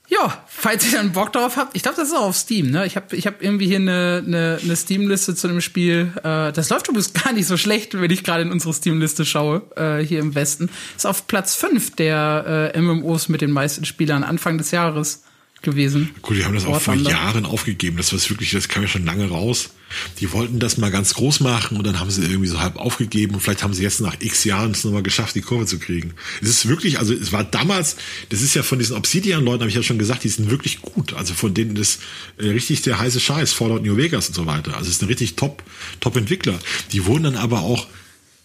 Ja, 0.08 0.44
falls 0.46 0.86
ihr 0.86 0.92
dann 0.92 1.12
Bock 1.12 1.32
drauf 1.32 1.56
habt, 1.56 1.74
ich 1.74 1.82
glaube, 1.82 1.96
das 1.96 2.08
ist 2.08 2.14
auch 2.14 2.26
auf 2.26 2.36
Steam, 2.36 2.70
ne? 2.70 2.86
Ich 2.86 2.94
habe 2.94 3.16
ich 3.16 3.26
hab 3.26 3.42
irgendwie 3.42 3.66
hier 3.66 3.78
eine, 3.78 4.22
eine, 4.24 4.58
eine 4.62 4.76
Steam-Liste 4.76 5.34
zu 5.34 5.48
dem 5.48 5.60
Spiel. 5.60 6.12
Äh, 6.18 6.52
das 6.52 6.70
läuft 6.70 6.88
übrigens 6.88 7.12
gar 7.24 7.32
nicht 7.32 7.46
so 7.46 7.56
schlecht, 7.56 8.00
wenn 8.00 8.10
ich 8.10 8.22
gerade 8.22 8.42
in 8.42 8.52
unsere 8.52 8.72
Steam-Liste 8.72 9.24
schaue, 9.24 9.62
äh, 9.74 10.04
hier 10.04 10.20
im 10.20 10.34
Westen. 10.34 10.70
Ist 10.96 11.06
auf 11.06 11.26
Platz 11.26 11.56
5 11.56 11.96
der 11.96 12.72
äh, 12.74 12.80
MMOs 12.80 13.28
mit 13.28 13.40
den 13.40 13.50
meisten 13.50 13.84
Spielern 13.84 14.22
Anfang 14.22 14.58
des 14.58 14.70
Jahres 14.70 15.24
gewesen. 15.62 16.14
Gut, 16.22 16.36
die 16.36 16.44
haben 16.44 16.54
das 16.54 16.66
auch 16.66 16.80
vor 16.80 16.94
Jahren 16.94 17.44
aufgegeben. 17.44 17.96
Das 17.96 18.12
war 18.12 18.30
wirklich, 18.30 18.52
das 18.52 18.68
kam 18.68 18.82
ja 18.82 18.88
schon 18.88 19.04
lange 19.04 19.28
raus. 19.28 19.70
Die 20.18 20.32
wollten 20.32 20.58
das 20.58 20.78
mal 20.78 20.90
ganz 20.90 21.14
groß 21.14 21.40
machen 21.40 21.76
und 21.76 21.86
dann 21.86 22.00
haben 22.00 22.10
sie 22.10 22.22
irgendwie 22.22 22.48
so 22.48 22.60
halb 22.60 22.76
aufgegeben 22.76 23.34
und 23.34 23.40
vielleicht 23.40 23.62
haben 23.62 23.74
sie 23.74 23.82
jetzt 23.82 24.00
nach 24.00 24.16
x 24.18 24.44
Jahren 24.44 24.72
es 24.72 24.84
nochmal 24.84 25.02
geschafft, 25.02 25.34
die 25.34 25.40
Kurve 25.40 25.66
zu 25.66 25.78
kriegen. 25.78 26.14
Es 26.42 26.48
ist 26.48 26.68
wirklich, 26.68 26.98
also 26.98 27.14
es 27.14 27.32
war 27.32 27.44
damals, 27.44 27.96
das 28.28 28.42
ist 28.42 28.54
ja 28.54 28.62
von 28.62 28.78
diesen 28.78 28.96
Obsidian-Leuten, 28.96 29.60
habe 29.60 29.70
ich 29.70 29.76
ja 29.76 29.82
schon 29.82 29.98
gesagt, 29.98 30.24
die 30.24 30.28
sind 30.28 30.50
wirklich 30.50 30.80
gut. 30.80 31.14
Also 31.14 31.34
von 31.34 31.54
denen 31.54 31.76
ist 31.76 32.00
äh, 32.38 32.48
richtig 32.48 32.82
der 32.82 32.98
heiße 32.98 33.20
Scheiß, 33.20 33.52
Fallout 33.52 33.84
New 33.84 33.96
Vegas 33.96 34.28
und 34.28 34.34
so 34.34 34.46
weiter. 34.46 34.76
Also 34.76 34.88
es 34.88 34.96
ist 34.96 35.02
ein 35.02 35.08
richtig 35.08 35.36
top, 35.36 35.62
top 36.00 36.16
Entwickler. 36.16 36.58
Die 36.92 37.06
wurden 37.06 37.24
dann 37.24 37.36
aber 37.36 37.60
auch 37.60 37.86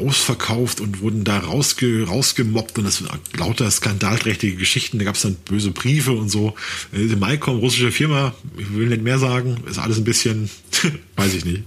ausverkauft 0.02 0.82
und 0.82 1.02
wurden 1.02 1.24
da 1.24 1.40
rausge, 1.40 2.06
rausgemobbt 2.08 2.78
und 2.78 2.86
das 2.86 3.04
lauter 3.38 3.70
skandalträchtige 3.70 4.56
Geschichten. 4.58 5.00
Da 5.00 5.06
gab 5.06 5.16
es 5.16 5.22
dann 5.22 5.36
böse 5.36 5.72
Briefe 5.72 6.12
und 6.12 6.30
so. 6.30 6.56
Äh, 6.94 7.16
Maicom, 7.16 7.60
russische 7.60 7.92
Firma, 7.92 8.34
ich 8.58 8.74
will 8.74 8.88
nicht 8.88 9.04
mehr 9.04 9.20
sagen, 9.20 9.64
ist 9.70 9.80
alles 9.80 9.98
ein 9.98 10.04
bisschen, 10.04 10.50
weiß 11.16 11.34
ich 11.34 11.46
nicht. 11.46 11.64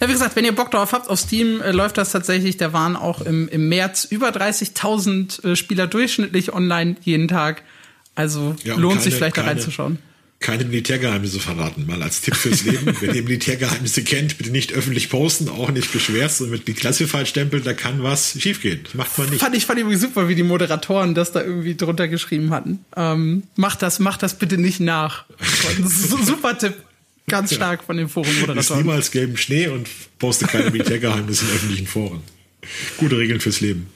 Ja, 0.00 0.08
wie 0.08 0.12
gesagt, 0.12 0.36
wenn 0.36 0.44
ihr 0.44 0.54
Bock 0.54 0.70
drauf 0.70 0.92
habt, 0.92 1.08
auf 1.08 1.18
Steam 1.18 1.60
äh, 1.60 1.70
läuft 1.70 1.98
das 1.98 2.12
tatsächlich. 2.12 2.56
Da 2.56 2.72
waren 2.72 2.96
auch 2.96 3.20
im, 3.20 3.48
im 3.48 3.68
März 3.68 4.04
über 4.04 4.30
30.000 4.30 5.44
äh, 5.44 5.56
Spieler 5.56 5.86
durchschnittlich 5.86 6.52
online 6.52 6.96
jeden 7.02 7.28
Tag. 7.28 7.62
Also 8.14 8.56
ja, 8.64 8.74
lohnt 8.74 8.94
keine, 8.94 9.04
sich 9.04 9.14
vielleicht 9.14 9.36
keine, 9.36 9.48
da 9.48 9.52
reinzuschauen 9.52 9.98
keine 10.44 10.64
Militärgeheimnisse 10.66 11.40
verraten. 11.40 11.86
Mal 11.86 12.02
als 12.02 12.20
Tipp 12.20 12.36
fürs 12.36 12.64
Leben. 12.64 12.94
Wenn 13.00 13.14
ihr 13.14 13.22
Militärgeheimnisse 13.22 14.04
kennt, 14.04 14.36
bitte 14.36 14.50
nicht 14.50 14.74
öffentlich 14.74 15.08
posten, 15.08 15.48
auch 15.48 15.70
nicht 15.70 15.90
beschwerst 15.90 16.42
und 16.42 16.50
mit 16.50 16.68
Declassified 16.68 17.26
stempeln, 17.26 17.64
da 17.64 17.72
kann 17.72 18.02
was 18.02 18.38
schiefgehen. 18.38 18.80
Das 18.84 18.94
macht 18.94 19.18
man 19.18 19.30
nicht. 19.30 19.40
Fand 19.40 19.56
ich, 19.56 19.64
fand 19.64 19.80
ich 19.80 19.98
super, 19.98 20.28
wie 20.28 20.34
die 20.34 20.42
Moderatoren 20.42 21.14
das 21.14 21.32
da 21.32 21.42
irgendwie 21.42 21.74
drunter 21.76 22.08
geschrieben 22.08 22.50
hatten. 22.50 22.84
Ähm, 22.94 23.44
macht 23.56 23.80
das, 23.80 23.98
macht 23.98 24.22
das 24.22 24.38
bitte 24.38 24.58
nicht 24.58 24.80
nach. 24.80 25.24
super 25.82 26.56
Tipp. 26.58 26.74
Ganz 27.26 27.54
stark 27.54 27.82
von 27.84 27.96
den 27.96 28.10
Forenmoderatoren. 28.10 28.58
Ist 28.58 28.70
niemals 28.70 29.10
gelben 29.10 29.38
Schnee 29.38 29.68
und 29.68 29.88
poste 30.18 30.46
keine 30.46 30.70
Militärgeheimnisse 30.70 31.46
in 31.46 31.52
öffentlichen 31.52 31.86
Foren. 31.86 32.20
Gute 32.98 33.16
Regeln 33.16 33.40
fürs 33.40 33.62
Leben. 33.62 33.86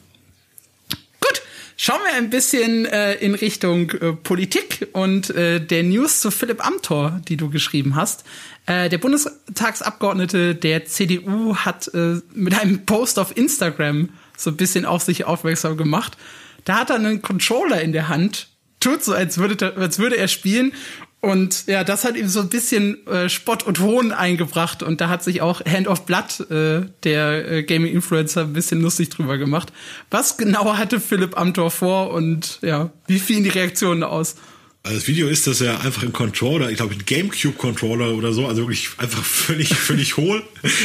Schauen 1.81 2.01
wir 2.05 2.17
ein 2.17 2.29
bisschen 2.29 2.87
äh, 2.87 3.15
in 3.15 3.37
Richtung 3.37 3.93
äh, 3.93 4.13
Politik 4.13 4.89
und 4.95 5.31
äh, 5.31 5.61
der 5.61 5.85
News 5.85 6.19
zu 6.19 6.33
Philipp 6.33 6.67
Amthor, 6.67 7.21
die 7.29 7.37
du 7.37 7.51
geschrieben 7.51 7.95
hast. 7.95 8.25
Äh, 8.67 8.89
der 8.89 8.99
Bundestagsabgeordnete 8.99 10.57
der 10.57 10.87
CDU 10.87 11.55
hat 11.55 11.87
äh, 11.95 12.17
mit 12.35 12.61
einem 12.61 12.85
Post 12.85 13.21
auf 13.21 13.37
Instagram 13.37 14.09
so 14.37 14.51
ein 14.51 14.57
bisschen 14.57 14.87
auf 14.87 15.05
sich 15.05 15.25
aufmerksam 15.25 15.77
gemacht. 15.77 16.19
Da 16.65 16.81
hat 16.81 16.91
er 16.91 16.97
einen 16.97 17.23
Controller 17.23 17.81
in 17.81 17.93
der 17.93 18.09
Hand, 18.09 18.49
tut 18.81 19.05
so, 19.05 19.15
als 19.15 19.39
würde, 19.39 19.77
als 19.77 20.01
würde 20.01 20.17
er 20.17 20.27
spielen 20.27 20.73
und 21.21 21.67
ja, 21.67 21.83
das 21.83 22.05
hat 22.05 22.17
ihm 22.17 22.29
so 22.29 22.41
ein 22.41 22.49
bisschen 22.49 23.05
äh, 23.09 23.29
Spott 23.29 23.65
und 23.65 23.81
Hohn 23.81 24.13
eingebracht 24.13 24.85
und 24.85 25.01
da 25.01 25.09
hat 25.09 25.25
sich 25.25 25.41
auch 25.41 25.65
Hand 25.65 25.89
of 25.89 26.07
Blood, 26.07 26.49
äh, 26.51 26.87
der 27.03 27.51
äh, 27.51 27.63
Gaming-Influencer, 27.65 28.43
ein 28.43 28.53
bisschen 28.53 28.81
lustig 28.81 29.09
drüber 29.09 29.37
gemacht. 29.37 29.73
Was 30.11 30.37
genau 30.37 30.77
hatte 30.77 31.01
Philipp 31.01 31.37
Amthor 31.37 31.73
vor 31.73 32.13
und 32.13 32.61
ja, 32.63 32.93
wie 33.09 33.19
fielen 33.19 33.43
die 33.43 33.51
Reaktionen 33.51 34.05
aus? 34.05 34.37
Also 34.85 35.01
das 35.01 35.09
Video 35.09 35.27
ist, 35.27 35.49
dass 35.49 35.61
er 35.61 35.81
einfach 35.85 36.03
einen 36.03 36.13
Controller, 36.13 36.71
ich 36.71 36.77
glaube 36.77 36.93
einen 36.93 37.05
Gamecube-Controller 37.05 38.15
oder 38.15 38.33
so, 38.33 38.47
also 38.47 38.63
wirklich 38.63 38.91
einfach 38.99 39.25
völlig, 39.25 39.69
völlig 39.75 40.17
hohl 40.17 40.45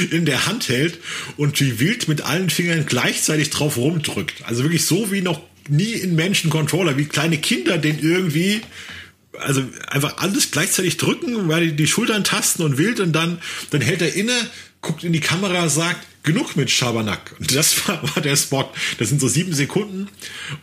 in 0.10 0.26
der 0.26 0.48
Hand 0.48 0.68
hält 0.68 0.98
und 1.38 1.60
wie 1.62 1.80
wild 1.80 2.08
mit 2.08 2.22
allen 2.22 2.50
Fingern 2.50 2.88
gleichzeitig 2.88 3.52
drauf 3.52 3.78
rumdrückt. 3.78 4.44
Also 4.46 4.64
wirklich 4.64 4.86
so 4.86 5.12
wie 5.12 5.22
noch 5.22 5.42
nie 5.70 5.94
in 5.94 6.16
Menschen 6.16 6.50
Controller, 6.50 6.98
wie 6.98 7.06
kleine 7.06 7.38
Kinder 7.38 7.78
den 7.78 8.00
irgendwie 8.00 8.62
also 9.40 9.64
einfach 9.88 10.18
alles 10.18 10.52
gleichzeitig 10.52 10.98
drücken, 10.98 11.48
weil 11.48 11.72
die, 11.72 11.88
Schultern 11.88 12.24
tasten 12.24 12.64
und 12.64 12.78
wild 12.78 13.00
und 13.00 13.14
dann, 13.14 13.40
dann 13.72 13.82
hält 13.82 14.02
er 14.02 14.14
inne, 14.14 14.34
guckt 14.82 15.04
in 15.04 15.14
die 15.14 15.20
Kamera, 15.20 15.70
sagt, 15.70 16.06
genug 16.24 16.56
mit 16.56 16.72
Schabernack. 16.72 17.36
Und 17.40 17.54
das 17.54 17.88
war, 17.88 18.02
war 18.16 18.22
der 18.22 18.36
Spot. 18.36 18.70
Das 18.98 19.10
sind 19.10 19.20
so 19.20 19.28
sieben 19.28 19.54
Sekunden 19.54 20.08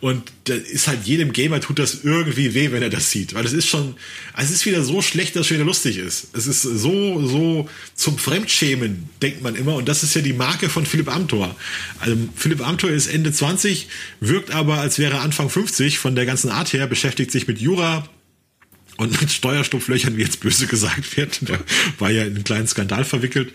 und 0.01 0.33
da 0.45 0.55
ist 0.55 0.89
halt 0.89 1.05
jedem 1.05 1.33
Gamer 1.33 1.61
tut 1.61 1.79
das 1.79 2.03
irgendwie 2.03 2.55
weh, 2.55 2.73
wenn 2.73 2.83
er 2.83 2.91
das 2.91 3.11
sieht. 3.11 3.35
Weil 3.35 3.45
es 3.45 3.53
ist 3.53 3.69
schon, 3.69 3.95
es 4.37 4.51
ist 4.51 4.65
wieder 4.67 4.83
so 4.83 5.03
schlecht, 5.03 5.37
dass 5.37 5.47
es 5.47 5.53
wieder 5.53 5.65
lustig 5.65 5.99
ist. 5.99 6.29
Es 6.33 6.47
ist 6.47 6.63
so, 6.63 7.27
so 7.27 7.69
zum 7.95 8.19
Fremdschämen, 8.19 9.09
denkt 9.21 9.43
man 9.43 9.55
immer. 9.55 9.75
Und 9.75 9.89
das 9.89 10.03
ist 10.03 10.15
ja 10.15 10.23
die 10.23 10.33
Marke 10.33 10.69
von 10.69 10.87
Philipp 10.87 11.15
Amthor. 11.15 11.55
Also 12.01 12.17
Philipp 12.37 12.67
Amthor 12.67 12.91
ist 12.91 13.07
Ende 13.07 13.33
20, 13.33 13.89
wirkt 14.21 14.51
aber, 14.51 14.79
als 14.79 14.99
wäre 14.99 15.21
Anfang 15.21 15.51
50 15.51 15.99
von 15.99 16.15
der 16.15 16.27
ganzen 16.27 16.51
Art 16.51 16.73
her, 16.73 16.87
beschäftigt 16.87 17.31
sich 17.31 17.47
mit 17.47 17.59
Jura, 17.59 18.09
und 19.01 19.19
mit 19.19 19.33
Steuerstupflöchern, 19.33 20.19
wie 20.19 20.21
jetzt 20.21 20.41
böse 20.41 20.67
gesagt 20.67 21.17
wird. 21.17 21.49
Der 21.49 21.59
war 21.99 22.11
ja 22.11 22.23
in 22.25 22.35
einen 22.35 22.45
kleinen 22.45 22.67
Skandal 22.67 23.05
verwickelt. 23.05 23.51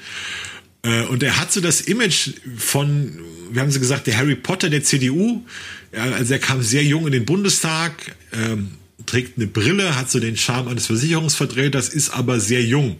Äh, 0.81 1.03
und 1.03 1.21
er 1.21 1.38
hat 1.38 1.53
so 1.53 1.62
das 1.62 1.81
Image 1.81 2.31
von, 2.58 3.19
wir 3.51 3.62
haben 3.62 3.69
sie 3.69 3.79
gesagt, 3.79 4.08
der 4.08 4.17
Harry 4.17 4.36
Potter 4.36 4.71
der 4.71 4.84
CDU. 4.84 5.45
Also 5.91 6.34
er 6.34 6.39
kam 6.39 6.63
sehr 6.63 6.84
jung 6.84 7.05
in 7.05 7.12
den 7.12 7.25
Bundestag, 7.25 8.15
ähm, 8.34 8.71
trägt 9.05 9.38
eine 9.38 9.45
Brille, 9.45 9.95
hat 9.95 10.10
so 10.10 10.19
den 10.19 10.36
Charme 10.36 10.69
eines 10.69 10.88
Versicherungsvertreters, 10.88 11.89
ist 11.89 12.10
aber 12.10 12.39
sehr 12.39 12.63
jung. 12.63 12.99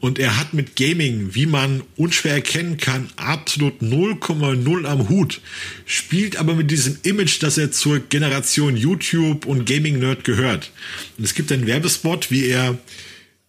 Und 0.00 0.18
er 0.18 0.38
hat 0.38 0.52
mit 0.52 0.76
Gaming, 0.76 1.34
wie 1.34 1.46
man 1.46 1.82
unschwer 1.96 2.34
erkennen 2.34 2.76
kann, 2.76 3.08
absolut 3.16 3.80
0,0 3.80 4.84
am 4.84 5.08
Hut. 5.08 5.40
Spielt 5.86 6.36
aber 6.36 6.54
mit 6.54 6.70
diesem 6.70 6.98
Image, 7.02 7.42
dass 7.42 7.56
er 7.56 7.72
zur 7.72 8.00
Generation 8.00 8.76
YouTube 8.76 9.46
und 9.46 9.64
Gaming-Nerd 9.64 10.24
gehört. 10.24 10.70
Und 11.16 11.24
es 11.24 11.34
gibt 11.34 11.50
einen 11.50 11.66
Werbespot, 11.66 12.30
wie 12.30 12.46
er, 12.46 12.78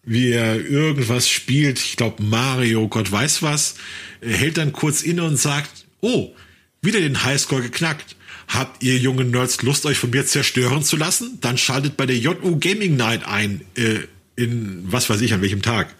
wie 0.03 0.31
er 0.31 0.55
irgendwas 0.65 1.29
spielt. 1.29 1.79
Ich 1.79 1.97
glaube 1.97 2.23
Mario, 2.23 2.87
Gott 2.87 3.11
weiß 3.11 3.43
was. 3.43 3.75
Er 4.21 4.37
hält 4.37 4.57
dann 4.57 4.71
kurz 4.71 5.03
inne 5.03 5.23
und 5.23 5.37
sagt, 5.37 5.85
oh, 5.99 6.33
wieder 6.81 7.01
den 7.01 7.23
Highscore 7.23 7.61
geknackt. 7.61 8.15
Habt 8.47 8.81
ihr 8.81 8.97
jungen 8.97 9.31
Nerds 9.31 9.61
Lust, 9.61 9.85
euch 9.85 9.97
von 9.97 10.09
mir 10.09 10.25
zerstören 10.25 10.81
zu 10.81 10.95
lassen? 10.95 11.39
Dann 11.41 11.57
schaltet 11.57 11.97
bei 11.97 12.05
der 12.05 12.17
JU 12.17 12.57
Gaming 12.57 12.95
Night 12.95 13.27
ein. 13.27 13.61
Äh, 13.75 13.99
in 14.37 14.83
was 14.85 15.09
weiß 15.09 15.19
ich 15.21 15.33
an 15.33 15.41
welchem 15.41 15.63
Tag. 15.63 15.93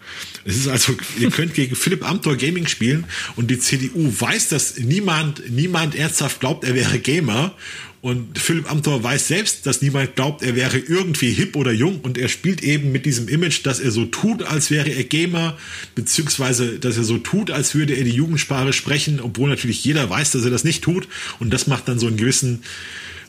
Es 0.44 0.56
ist 0.56 0.68
also, 0.68 0.96
ihr 1.18 1.30
könnt 1.30 1.54
gegen 1.54 1.74
Philipp 1.74 2.08
Amthor 2.08 2.36
Gaming 2.36 2.68
spielen 2.68 3.04
und 3.34 3.50
die 3.50 3.58
CDU 3.58 4.12
weiß, 4.18 4.48
dass 4.48 4.78
niemand, 4.78 5.50
niemand 5.50 5.96
ernsthaft 5.96 6.40
glaubt, 6.40 6.64
er 6.64 6.74
wäre 6.74 6.98
Gamer. 7.00 7.54
Und 8.00 8.38
Philipp 8.38 8.70
Amthor 8.70 9.02
weiß 9.02 9.26
selbst, 9.26 9.66
dass 9.66 9.82
niemand 9.82 10.14
glaubt, 10.14 10.44
er 10.44 10.54
wäre 10.54 10.78
irgendwie 10.78 11.32
hip 11.32 11.56
oder 11.56 11.72
jung 11.72 12.00
und 12.00 12.16
er 12.16 12.28
spielt 12.28 12.62
eben 12.62 12.92
mit 12.92 13.06
diesem 13.06 13.26
Image, 13.26 13.66
dass 13.66 13.80
er 13.80 13.90
so 13.90 14.04
tut, 14.04 14.44
als 14.44 14.70
wäre 14.70 14.88
er 14.88 15.02
Gamer, 15.02 15.58
beziehungsweise, 15.96 16.78
dass 16.78 16.96
er 16.96 17.02
so 17.02 17.18
tut, 17.18 17.50
als 17.50 17.74
würde 17.74 17.94
er 17.94 18.04
die 18.04 18.12
Jugendsprache 18.12 18.72
sprechen, 18.72 19.18
obwohl 19.18 19.50
natürlich 19.50 19.84
jeder 19.84 20.08
weiß, 20.08 20.30
dass 20.30 20.44
er 20.44 20.50
das 20.50 20.62
nicht 20.62 20.84
tut. 20.84 21.08
Und 21.40 21.52
das 21.52 21.66
macht 21.66 21.88
dann 21.88 21.98
so 21.98 22.06
einen 22.06 22.16
gewissen 22.16 22.62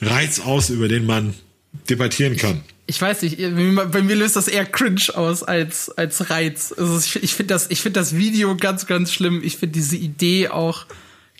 Reiz 0.01 0.39
aus, 0.39 0.69
über 0.69 0.87
den 0.87 1.07
man 1.07 1.33
debattieren 1.89 2.37
kann 2.37 2.61
ich 2.89 2.99
weiß 2.99 3.21
nicht, 3.21 3.37
bei 3.37 4.01
mir 4.01 4.15
löst 4.15 4.35
das 4.35 4.47
eher 4.47 4.65
cringe 4.65 5.13
aus 5.13 5.43
als, 5.43 5.89
als 5.91 6.31
Reiz. 6.31 6.73
Also 6.75 6.97
ich, 6.97 7.21
ich 7.21 7.35
finde 7.35 7.53
das, 7.53 7.69
ich 7.69 7.81
finde 7.81 7.99
das 7.99 8.15
Video 8.15 8.57
ganz, 8.57 8.87
ganz 8.87 9.13
schlimm. 9.13 9.41
Ich 9.43 9.57
finde 9.57 9.73
diese 9.73 9.95
Idee 9.95 10.49
auch 10.49 10.87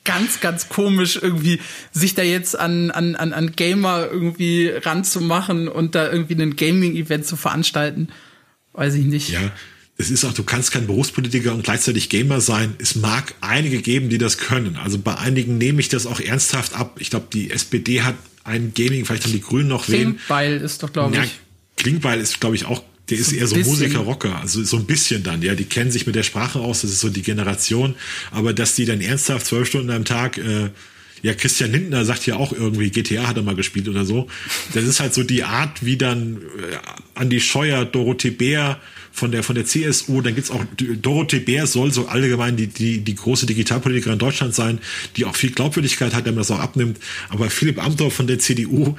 ganz, 0.06 0.42
ganz 0.42 0.70
komisch, 0.70 1.18
irgendwie 1.20 1.60
sich 1.92 2.14
da 2.14 2.22
jetzt 2.22 2.58
an, 2.58 2.92
an, 2.92 3.16
an, 3.16 3.34
an 3.34 3.54
Gamer 3.54 4.08
irgendwie 4.12 4.68
ranzumachen 4.68 5.68
und 5.68 5.96
da 5.96 6.12
irgendwie 6.12 6.40
ein 6.40 6.56
Gaming-Event 6.56 7.26
zu 7.26 7.36
veranstalten. 7.36 8.10
Weiß 8.74 8.94
ich 8.94 9.06
nicht. 9.06 9.30
Ja. 9.30 9.52
Es 10.00 10.10
ist 10.10 10.24
auch, 10.24 10.34
du 10.34 10.44
kannst 10.44 10.72
kein 10.72 10.88
Berufspolitiker 10.88 11.54
und 11.54 11.64
gleichzeitig 11.64 12.08
Gamer 12.08 12.40
sein. 12.40 12.74
Es 12.80 12.96
mag 12.96 13.36
einige 13.42 13.82
geben, 13.82 14.10
die 14.10 14.18
das 14.18 14.38
können. 14.38 14.78
Also 14.78 14.98
bei 14.98 15.18
einigen 15.18 15.58
nehme 15.58 15.82
ich 15.82 15.90
das 15.90 16.06
auch 16.06 16.22
ernsthaft 16.22 16.74
ab. 16.74 16.96
Ich 17.00 17.10
glaube, 17.10 17.28
die 17.34 17.52
SPD 17.52 18.02
hat 18.02 18.16
ein 18.46 18.74
Gaming, 18.74 19.06
vielleicht 19.06 19.26
haben 19.26 19.34
die 19.34 19.42
Grünen 19.42 19.68
noch 19.68 19.90
wen. 19.90 20.16
Klingbeil 20.16 20.62
ist 20.62 20.82
doch, 20.82 20.94
glaube 20.94 21.16
ich. 21.16 21.22
Ja, 21.22 21.30
Klingbeil 21.76 22.22
ist, 22.22 22.40
glaube 22.40 22.56
ich, 22.56 22.66
auch, 22.66 22.82
der 23.10 23.18
so 23.18 23.24
ist 23.24 23.34
eher 23.34 23.48
so 23.48 23.58
Musiker-Rocker, 23.58 24.40
also 24.40 24.64
so 24.64 24.78
ein 24.78 24.86
bisschen 24.86 25.24
dann, 25.24 25.42
ja, 25.42 25.54
die 25.54 25.66
kennen 25.66 25.92
sich 25.92 26.06
mit 26.08 26.16
der 26.16 26.24
Sprache 26.24 26.60
aus, 26.60 26.82
das 26.82 26.92
ist 26.92 27.02
so 27.02 27.10
die 27.10 27.22
Generation, 27.22 27.96
aber 28.32 28.54
dass 28.54 28.76
die 28.76 28.86
dann 28.86 29.02
ernsthaft 29.02 29.46
zwölf 29.46 29.68
Stunden 29.68 29.92
am 29.92 30.06
Tag 30.06 30.38
äh, 30.38 30.70
ja, 31.22 31.34
Christian 31.34 31.72
Lindner 31.72 32.06
sagt 32.06 32.26
ja 32.26 32.38
auch 32.38 32.54
irgendwie, 32.54 32.90
GTA 32.92 33.28
hat 33.28 33.38
er 33.38 33.44
mal 33.44 33.56
gespielt 33.56 33.90
oder 33.90 34.06
so. 34.06 34.28
Das 34.74 34.86
ist 34.86 35.00
halt 35.00 35.14
so 35.14 35.24
die 35.24 35.44
Art, 35.44 35.84
wie 35.84 35.98
dann 35.98 36.38
äh, 36.38 36.78
Andi 37.14 37.42
Scheuer, 37.42 37.84
Dorothee 37.86 38.30
Bär, 38.30 38.80
von 39.20 39.32
der, 39.32 39.44
von 39.44 39.56
der 39.56 39.66
CSU, 39.66 40.22
dann 40.22 40.34
gibt's 40.34 40.50
auch, 40.50 40.64
Dorothee 41.02 41.40
Bär 41.40 41.68
soll 41.68 41.92
so 41.92 42.08
allgemein 42.08 42.58
die, 42.58 42.68
die, 42.68 43.02
die 43.02 43.16
große 43.16 43.46
Digitalpolitikerin 43.46 44.14
in 44.14 44.20
Deutschland 44.20 44.56
sein, 44.56 44.80
die 45.16 45.26
auch 45.26 45.36
viel 45.36 45.52
Glaubwürdigkeit 45.52 46.14
hat, 46.14 46.26
wenn 46.26 46.34
man 46.34 46.42
das 46.42 46.52
auch 46.52 46.60
abnimmt. 46.60 46.98
Aber 47.30 47.50
Philipp 47.50 47.84
Amthor 47.84 48.10
von 48.10 48.26
der 48.26 48.40
CDU, 48.40 48.96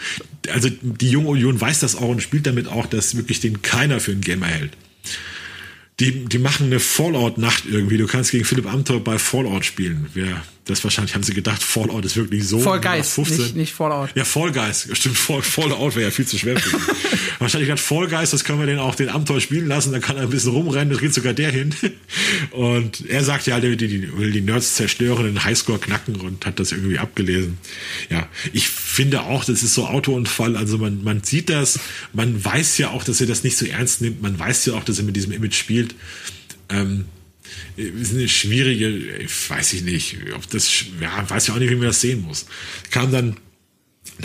also 0.53 0.69
die 0.81 1.11
Junge 1.11 1.29
Union 1.29 1.61
weiß 1.61 1.81
das 1.81 1.97
auch 1.97 2.09
und 2.09 2.23
spielt 2.23 2.47
damit 2.47 2.69
auch, 2.69 2.87
dass 2.87 3.17
wirklich 3.17 3.41
den 3.41 3.63
keiner 3.63 3.99
für 3.99 4.13
einen 4.13 4.21
Gamer 4.21 4.47
hält. 4.47 4.73
Die, 5.99 6.25
die 6.25 6.39
machen 6.39 6.67
eine 6.67 6.81
Fallout-Nacht 6.81 7.65
irgendwie. 7.71 7.99
Du 7.99 8.07
kannst 8.07 8.31
gegen 8.31 8.45
Philipp 8.45 8.73
Amthor 8.73 9.05
bei 9.05 9.19
Fallout 9.19 9.67
spielen. 9.67 10.07
Wer, 10.15 10.43
das 10.71 10.83
wahrscheinlich 10.85 11.15
haben 11.15 11.23
sie 11.23 11.35
gedacht, 11.35 11.63
Fallout 11.63 12.05
ist 12.05 12.17
wirklich 12.17 12.47
so. 12.47 12.61
Fall 12.61 12.81
Guys, 12.81 13.17
nicht, 13.19 13.57
nicht 13.57 13.73
Fallout. 13.75 14.11
Ja, 14.15 14.25
Fall 14.25 14.53
Guys. 14.53 14.89
Stimmt, 14.93 15.19
Fall, 15.19 15.43
Fallout 15.43 15.95
wäre 15.97 16.07
ja 16.07 16.11
viel 16.11 16.27
zu 16.27 16.39
schwer 16.39 16.59
für 16.59 16.77
ihn. 16.77 16.83
wahrscheinlich 17.39 17.69
gedacht, 17.69 17.85
Fall 17.85 18.09
Guys, 18.09 18.31
das 18.31 18.45
können 18.45 18.59
wir 18.59 18.67
den 18.67 18.79
auch 18.79 18.95
den 18.95 19.09
Amtor 19.09 19.41
spielen 19.41 19.67
lassen, 19.67 19.93
dann 19.93 20.01
kann 20.01 20.17
er 20.17 20.25
ein 20.25 20.31
bisschen 20.31 20.53
rumrennen, 20.53 20.91
das 20.91 21.01
geht 21.01 21.13
sogar 21.13 21.35
der 21.35 21.51
hin. 21.51 21.75
Und 22.51 23.09
er 23.09 23.25
sagt 23.25 23.47
ja, 23.47 23.57
er 23.57 23.63
will 23.63 23.77
die, 23.77 24.17
will 24.17 24.33
die 24.33 24.41
Nerds 24.41 24.77
zerstören, 24.77 25.25
den 25.25 25.45
Highscore 25.45 25.79
knacken 25.79 26.17
und 26.17 26.47
hat 26.47 26.59
das 26.61 26.73
irgendwie 26.73 26.99
abgelesen. 26.99 27.59
Ja, 28.09 28.29
ich 28.53 28.69
finde 28.69 29.23
auch, 29.23 29.45
das 29.45 29.63
ist 29.63 29.75
so 29.75 29.87
Autounfall, 29.87 30.57
also 30.57 30.79
man, 30.79 31.03
man 31.03 31.23
sieht 31.23 31.51
das, 31.51 31.81
man 32.13 32.43
weiß 32.45 32.79
ja 32.79 32.91
auch, 32.91 33.05
dass 33.05 33.21
er 33.21 33.27
das 33.27 33.45
nicht 33.45 33.57
so 33.57 33.67
ernst 33.67 34.01
nimmt, 34.01 34.23
man 34.23 34.39
weiß 34.39 34.67
ja 34.67 34.75
auch, 34.75 34.85
dass 34.85 34.99
er 34.99 35.05
mit 35.05 35.17
diesem 35.17 35.33
Image 35.33 35.55
spielt. 35.55 35.95
Ähm, 36.69 37.07
ist 37.77 38.13
eine 38.13 38.29
schwierige, 38.29 39.27
weiß 39.49 39.73
ich 39.75 39.83
nicht, 39.83 40.17
ob 40.35 40.49
das, 40.51 40.71
ja, 41.01 41.29
weiß 41.29 41.49
ja 41.49 41.55
auch 41.55 41.59
nicht, 41.59 41.71
wie 41.71 41.77
man 41.77 41.87
das 41.87 42.01
sehen 42.01 42.23
muss. 42.23 42.47
Kam 42.91 43.13
dann 43.13 43.37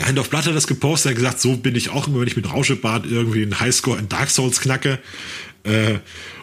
Hand 0.04 0.18
auf 0.18 0.30
Blatt 0.30 0.46
hat 0.46 0.54
das 0.54 0.66
gepostet, 0.66 1.10
hat 1.10 1.16
gesagt, 1.16 1.40
so 1.40 1.56
bin 1.56 1.74
ich 1.74 1.90
auch 1.90 2.06
immer, 2.06 2.20
wenn 2.20 2.28
ich 2.28 2.36
mit 2.36 2.50
Rauschebart 2.50 3.06
irgendwie 3.06 3.42
einen 3.42 3.58
Highscore 3.60 3.98
in 3.98 4.08
Dark 4.08 4.30
Souls 4.30 4.60
knacke. 4.60 4.98
Äh, 5.64 5.98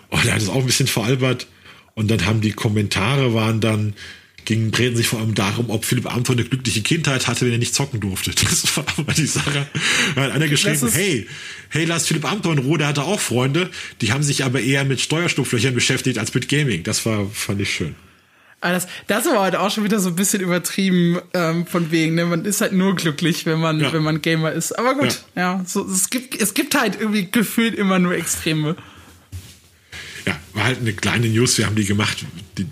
und 0.10 0.26
er 0.26 0.34
hat 0.34 0.42
es 0.42 0.50
auch 0.50 0.60
ein 0.60 0.66
bisschen 0.66 0.88
veralbert. 0.88 1.48
Und 1.96 2.10
dann 2.10 2.26
haben 2.26 2.42
die 2.42 2.54
Kommentare 2.54 3.34
waren 3.34 3.62
dann, 3.62 3.94
ging, 4.46 4.72
drehten 4.72 4.96
sich 4.96 5.08
vor 5.08 5.20
allem 5.20 5.36
darum, 5.36 5.70
ob 5.70 5.86
Philipp 5.86 6.14
Amthor 6.14 6.36
eine 6.36 6.46
glückliche 6.46 6.82
Kindheit 6.82 7.28
hatte, 7.28 7.46
wenn 7.46 7.52
er 7.52 7.58
nicht 7.58 7.76
zocken 7.76 8.00
durfte. 8.00 8.32
Das 8.54 8.78
war 8.78 8.86
aber 8.98 9.14
die 9.14 9.26
Sache. 9.26 9.68
Da 10.16 10.22
hat 10.22 10.32
einer 10.32 10.48
geschrieben, 10.48 10.90
hey, 10.92 11.28
hey, 11.70 11.86
lass 11.86 12.08
Philipp 12.08 12.30
Amthor 12.30 12.54
in 12.54 12.60
Ruhe, 12.60 12.78
der 12.78 12.88
hatte 12.88 13.04
auch 13.04 13.20
Freunde, 13.20 13.70
die 14.02 14.12
haben 14.12 14.24
sich 14.24 14.44
aber 14.44 14.62
eher 14.62 14.84
mit 14.86 15.02
Steuerstuflöchern 15.02 15.74
beschäftigt 15.74 16.18
als 16.20 16.34
mit 16.34 16.50
Gaming. 16.50 16.84
Das 16.84 17.06
war, 17.06 17.28
fand 17.32 17.62
ich 17.62 17.74
schön. 17.74 17.96
Ah, 18.64 18.72
das, 18.72 18.88
das 19.08 19.26
war 19.26 19.42
halt 19.42 19.58
auch 19.58 19.70
schon 19.72 19.84
wieder 19.84 20.00
so 20.00 20.08
ein 20.08 20.16
bisschen 20.16 20.40
übertrieben 20.40 21.20
ähm, 21.34 21.68
von 21.68 21.92
wegen. 21.92 22.16
Ne? 22.16 22.24
Man 22.24 22.46
ist 22.46 22.62
halt 22.62 22.72
nur 22.72 22.96
glücklich, 22.96 23.46
wenn 23.46 23.60
man, 23.60 23.82
ja. 23.82 23.92
wenn 23.92 24.04
man 24.04 24.22
Gamer 24.22 24.54
ist. 24.54 24.72
Aber 24.80 24.94
gut, 24.94 25.22
ja. 25.36 25.58
ja, 25.58 25.66
so, 25.66 25.86
es 25.86 26.10
gibt, 26.10 26.40
es 26.40 26.54
gibt 26.54 26.80
halt 26.80 26.98
irgendwie 26.98 27.30
gefühlt 27.30 27.76
immer 27.76 28.00
nur 28.00 28.14
Extreme. 28.14 28.78
Ja, 30.26 30.40
war 30.54 30.66
halt 30.66 30.80
eine 30.80 30.94
kleine 30.94 31.28
News. 31.28 31.58
Wir 31.58 31.66
haben 31.66 31.76
die 31.76 31.86
gemacht, 31.86 32.26
die, 32.58 32.66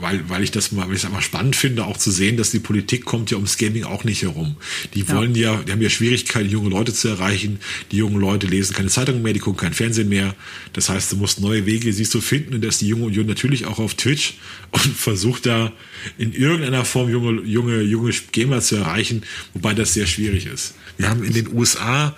weil, 0.00 0.28
weil 0.28 0.42
ich 0.42 0.50
das 0.50 0.70
mal, 0.70 0.86
weil 0.86 0.94
ich 0.94 1.00
es 1.00 1.06
einfach 1.06 1.22
spannend 1.22 1.56
finde, 1.56 1.84
auch 1.84 1.96
zu 1.96 2.10
sehen, 2.10 2.36
dass 2.36 2.50
die 2.50 2.58
Politik 2.58 3.04
kommt 3.04 3.30
ja 3.30 3.36
ums 3.36 3.56
Gaming 3.56 3.84
auch 3.84 4.04
nicht 4.04 4.22
herum. 4.22 4.56
Die 4.92 5.08
wollen 5.08 5.34
ja, 5.34 5.56
die 5.62 5.72
haben 5.72 5.80
ja 5.80 5.88
Schwierigkeiten, 5.88 6.50
junge 6.50 6.68
Leute 6.68 6.92
zu 6.92 7.08
erreichen. 7.08 7.58
Die 7.90 7.96
jungen 7.96 8.20
Leute 8.20 8.46
lesen 8.46 8.74
keine 8.74 8.88
Zeitungen 8.88 9.22
mehr, 9.22 9.32
die 9.32 9.40
gucken 9.40 9.60
kein 9.60 9.72
Fernsehen 9.72 10.08
mehr. 10.08 10.34
Das 10.74 10.90
heißt, 10.90 11.12
du 11.12 11.16
musst 11.16 11.40
neue 11.40 11.64
Wege, 11.64 11.92
siehst 11.92 12.12
du, 12.14 12.20
finden, 12.20 12.54
und 12.54 12.64
dass 12.64 12.78
die 12.78 12.88
junge 12.88 13.04
Union 13.04 13.26
natürlich 13.26 13.64
auch 13.64 13.78
auf 13.78 13.94
Twitch 13.94 14.34
und 14.70 14.82
versucht 14.96 15.46
da 15.46 15.72
in 16.18 16.32
irgendeiner 16.32 16.84
Form 16.84 17.08
junge, 17.08 17.42
junge, 17.42 17.80
junge 17.80 18.12
Gamer 18.32 18.60
zu 18.60 18.76
erreichen, 18.76 19.22
wobei 19.54 19.72
das 19.72 19.94
sehr 19.94 20.06
schwierig 20.06 20.46
ist. 20.46 20.74
Wir 20.98 21.08
haben 21.08 21.24
in 21.24 21.32
den 21.32 21.52
USA 21.52 22.16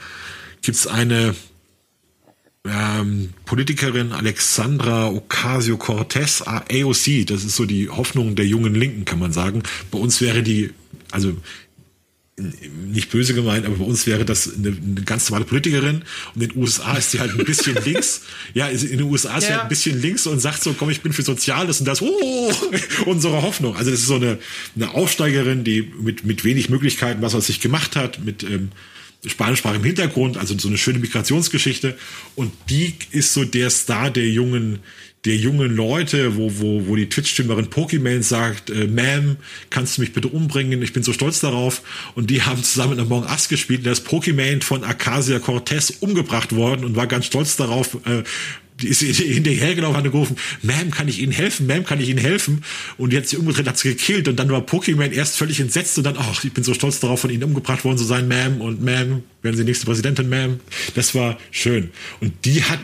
gibt's 0.62 0.86
eine 0.86 1.34
ähm, 2.68 3.30
Politikerin 3.44 4.12
Alexandra 4.12 5.08
Ocasio-Cortez, 5.08 6.42
AOC, 6.42 7.26
das 7.26 7.44
ist 7.44 7.56
so 7.56 7.64
die 7.64 7.88
Hoffnung 7.88 8.36
der 8.36 8.46
jungen 8.46 8.74
Linken, 8.74 9.04
kann 9.04 9.18
man 9.18 9.32
sagen. 9.32 9.62
Bei 9.90 9.98
uns 9.98 10.20
wäre 10.20 10.42
die, 10.42 10.70
also 11.10 11.34
nicht 12.38 13.10
böse 13.10 13.32
gemeint, 13.32 13.64
aber 13.64 13.76
bei 13.76 13.84
uns 13.84 14.06
wäre 14.06 14.26
das 14.26 14.54
eine, 14.54 14.68
eine 14.68 15.02
ganz 15.02 15.30
normale 15.30 15.46
Politikerin 15.46 16.02
und 16.34 16.42
in 16.42 16.50
den 16.50 16.58
USA 16.58 16.94
ist 16.94 17.10
sie 17.10 17.20
halt 17.20 17.30
ein 17.30 17.44
bisschen 17.44 17.76
links. 17.84 18.22
Ja, 18.52 18.68
in 18.68 18.98
den 18.98 19.02
USA 19.02 19.38
ist 19.38 19.44
ja. 19.44 19.48
sie 19.48 19.52
halt 19.54 19.62
ein 19.62 19.68
bisschen 19.68 20.00
links 20.02 20.26
und 20.26 20.40
sagt 20.40 20.62
so, 20.62 20.74
komm, 20.74 20.90
ich 20.90 21.00
bin 21.00 21.14
für 21.14 21.22
Soziales 21.22 21.80
und 21.80 21.86
das, 21.86 22.02
oh, 22.02 22.52
unsere 23.06 23.40
Hoffnung. 23.40 23.74
Also 23.76 23.90
das 23.90 24.00
ist 24.00 24.06
so 24.06 24.16
eine, 24.16 24.38
eine 24.74 24.92
Aufsteigerin, 24.92 25.64
die 25.64 25.90
mit, 25.98 26.24
mit 26.24 26.44
wenig 26.44 26.68
Möglichkeiten 26.68 27.22
was 27.22 27.34
aus 27.34 27.46
sich 27.46 27.60
gemacht 27.60 27.96
hat, 27.96 28.22
mit 28.22 28.42
ähm, 28.42 28.70
spanischsprachigem 29.24 29.84
Hintergrund, 29.84 30.36
also 30.36 30.58
so 30.58 30.68
eine 30.68 30.78
schöne 30.78 30.98
Migrationsgeschichte. 30.98 31.96
Und 32.34 32.52
die 32.68 32.94
ist 33.10 33.32
so 33.32 33.44
der 33.44 33.70
Star 33.70 34.10
der 34.10 34.28
jungen, 34.28 34.80
der 35.24 35.36
jungen 35.36 35.74
Leute, 35.74 36.36
wo, 36.36 36.60
wo, 36.60 36.86
wo 36.86 36.96
die 36.96 37.08
Twitch-Streamerin 37.08 37.68
Pokimane 37.68 38.22
sagt, 38.22 38.70
äh, 38.70 38.84
Ma'am, 38.84 39.36
kannst 39.70 39.96
du 39.96 40.02
mich 40.02 40.12
bitte 40.12 40.28
umbringen? 40.28 40.82
Ich 40.82 40.92
bin 40.92 41.02
so 41.02 41.12
stolz 41.12 41.40
darauf. 41.40 41.82
Und 42.14 42.30
die 42.30 42.42
haben 42.42 42.62
zusammen 42.62 43.00
Among 43.00 43.24
Us 43.24 43.48
gespielt. 43.48 43.80
Und 43.80 43.86
da 43.86 43.92
ist 43.92 44.04
Pokimane 44.04 44.60
von 44.60 44.84
Acacia 44.84 45.38
Cortez 45.40 45.90
umgebracht 46.00 46.54
worden 46.54 46.84
und 46.84 46.94
war 46.94 47.08
ganz 47.08 47.26
stolz 47.26 47.56
darauf, 47.56 47.98
äh, 48.06 48.22
die 48.80 48.88
ist 48.88 49.00
hinterhergelaufen, 49.00 49.96
hat 49.96 50.04
gerufen, 50.04 50.36
Ma'am, 50.62 50.90
kann 50.90 51.08
ich 51.08 51.20
Ihnen 51.20 51.32
helfen? 51.32 51.68
Ma'am, 51.68 51.82
kann 51.82 52.00
ich 52.00 52.08
Ihnen 52.08 52.18
helfen? 52.18 52.62
Und 52.98 53.12
jetzt 53.12 53.30
sie 53.30 53.36
umgedreht, 53.36 53.66
hat 53.66 53.78
sie 53.78 53.88
gekillt 53.88 54.28
und 54.28 54.36
dann 54.36 54.50
war 54.50 54.60
Pokémon 54.60 55.10
erst 55.10 55.36
völlig 55.36 55.60
entsetzt 55.60 55.96
und 55.98 56.04
dann, 56.04 56.16
ach, 56.18 56.44
ich 56.44 56.52
bin 56.52 56.64
so 56.64 56.74
stolz 56.74 57.00
darauf, 57.00 57.20
von 57.20 57.30
Ihnen 57.30 57.44
umgebracht 57.44 57.84
worden 57.84 57.98
zu 57.98 58.04
sein, 58.04 58.28
Ma'am 58.30 58.58
und 58.58 58.82
Ma'am, 58.82 59.22
werden 59.42 59.56
Sie 59.56 59.64
nächste 59.64 59.86
Präsidentin, 59.86 60.28
Ma'am. 60.30 60.58
Das 60.94 61.14
war 61.14 61.38
schön. 61.50 61.90
Und 62.20 62.32
die 62.44 62.64
hat 62.64 62.80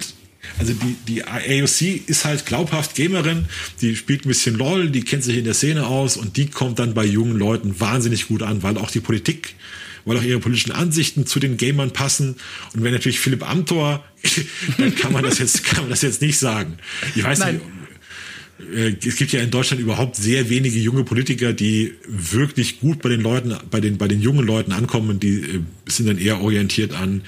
also 0.58 0.72
die, 0.74 0.96
die 1.06 1.24
AOC 1.24 2.08
ist 2.08 2.24
halt 2.24 2.46
glaubhaft 2.46 2.94
Gamerin, 2.94 3.46
die 3.80 3.96
spielt 3.96 4.24
ein 4.24 4.28
bisschen 4.28 4.56
LOL, 4.56 4.90
die 4.90 5.02
kennt 5.02 5.24
sich 5.24 5.38
in 5.38 5.44
der 5.44 5.54
Szene 5.54 5.86
aus 5.86 6.16
und 6.16 6.36
die 6.36 6.46
kommt 6.46 6.78
dann 6.78 6.94
bei 6.94 7.04
jungen 7.04 7.38
Leuten 7.38 7.78
wahnsinnig 7.80 8.28
gut 8.28 8.42
an, 8.42 8.62
weil 8.62 8.76
auch 8.76 8.90
die 8.90 9.00
Politik 9.00 9.54
weil 10.04 10.16
auch 10.16 10.22
ihre 10.22 10.40
politischen 10.40 10.72
Ansichten 10.72 11.26
zu 11.26 11.40
den 11.40 11.56
Gamern 11.56 11.92
passen. 11.92 12.36
Und 12.74 12.82
wenn 12.82 12.92
natürlich 12.92 13.20
Philipp 13.20 13.48
Amthor, 13.48 14.04
dann 14.78 14.94
kann 14.94 15.12
man 15.12 15.22
das 15.22 15.38
jetzt, 15.38 15.64
kann 15.64 15.82
man 15.82 15.90
das 15.90 16.02
jetzt 16.02 16.22
nicht 16.22 16.38
sagen. 16.38 16.78
Ich 17.14 17.24
weiß 17.24 17.40
Nein. 17.40 17.54
nicht. 17.54 17.64
Äh, 18.74 18.96
es 19.06 19.16
gibt 19.16 19.32
ja 19.32 19.40
in 19.40 19.50
Deutschland 19.50 19.82
überhaupt 19.82 20.16
sehr 20.16 20.48
wenige 20.48 20.78
junge 20.78 21.04
Politiker, 21.04 21.52
die 21.52 21.94
wirklich 22.06 22.80
gut 22.80 23.02
bei 23.02 23.08
den 23.08 23.20
Leuten, 23.20 23.56
bei 23.70 23.80
den, 23.80 23.98
bei 23.98 24.08
den 24.08 24.20
jungen 24.20 24.46
Leuten 24.46 24.72
ankommen. 24.72 25.20
Die 25.20 25.40
äh, 25.40 25.60
sind 25.86 26.08
dann 26.08 26.18
eher 26.18 26.40
orientiert 26.40 26.92
an 26.92 27.22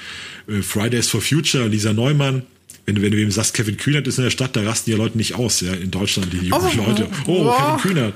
äh, 0.48 0.62
Fridays 0.62 1.08
for 1.08 1.20
Future, 1.20 1.68
Lisa 1.68 1.92
Neumann, 1.92 2.42
wenn 2.86 2.96
du, 2.96 3.02
wenn 3.02 3.10
du 3.10 3.20
ihm 3.20 3.30
sagst, 3.30 3.54
Kevin 3.54 3.76
Kühnert 3.76 4.06
ist 4.06 4.18
in 4.18 4.24
der 4.24 4.30
Stadt, 4.30 4.56
da 4.56 4.62
rasten 4.62 4.90
die 4.90 4.96
Leute 4.96 5.16
nicht 5.16 5.34
aus, 5.34 5.60
ja, 5.60 5.72
in 5.72 5.90
Deutschland, 5.90 6.32
die 6.32 6.48
jungen 6.48 6.78
oh, 6.78 6.86
Leute. 6.86 7.08
Oh, 7.26 7.46
oh, 7.46 7.56
Kevin 7.56 7.80
Kühnert. 7.80 8.14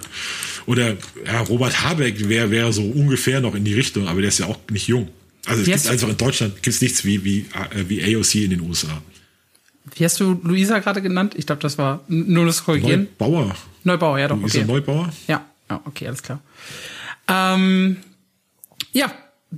Oder 0.68 0.98
ja, 1.24 1.40
Robert 1.40 1.82
Habeck 1.82 2.28
wäre 2.28 2.50
wär 2.50 2.70
so 2.74 2.82
ungefähr 2.82 3.40
noch 3.40 3.54
in 3.54 3.64
die 3.64 3.72
Richtung, 3.72 4.06
aber 4.06 4.20
der 4.20 4.28
ist 4.28 4.38
ja 4.38 4.46
auch 4.46 4.58
nicht 4.70 4.86
jung. 4.86 5.08
Also 5.46 5.62
es 5.62 5.66
wie 5.66 5.72
gibt 5.72 5.86
einfach 5.86 6.08
in 6.10 6.16
Deutschland 6.18 6.62
gibt's 6.62 6.82
nichts 6.82 7.06
wie, 7.06 7.24
wie, 7.24 7.46
äh, 7.74 7.88
wie 7.88 8.14
AOC 8.14 8.34
in 8.34 8.50
den 8.50 8.60
USA. 8.60 9.00
Wie 9.96 10.04
hast 10.04 10.20
du 10.20 10.38
Luisa 10.42 10.78
gerade 10.80 11.00
genannt? 11.00 11.32
Ich 11.38 11.46
glaube, 11.46 11.62
das 11.62 11.78
war 11.78 12.04
nur 12.08 12.44
das 12.44 12.64
Korrigieren. 12.64 13.08
Neubauer. 13.18 13.56
Neubauer, 13.82 14.18
ja 14.18 14.28
doch. 14.28 14.36
Luisa 14.36 14.58
okay. 14.58 14.66
Neubauer? 14.66 15.10
Ja, 15.26 15.46
ja, 15.70 15.80
okay, 15.86 16.06
alles 16.06 16.22
klar. 16.22 16.42
Ähm, 17.28 17.96
ja, 18.92 19.10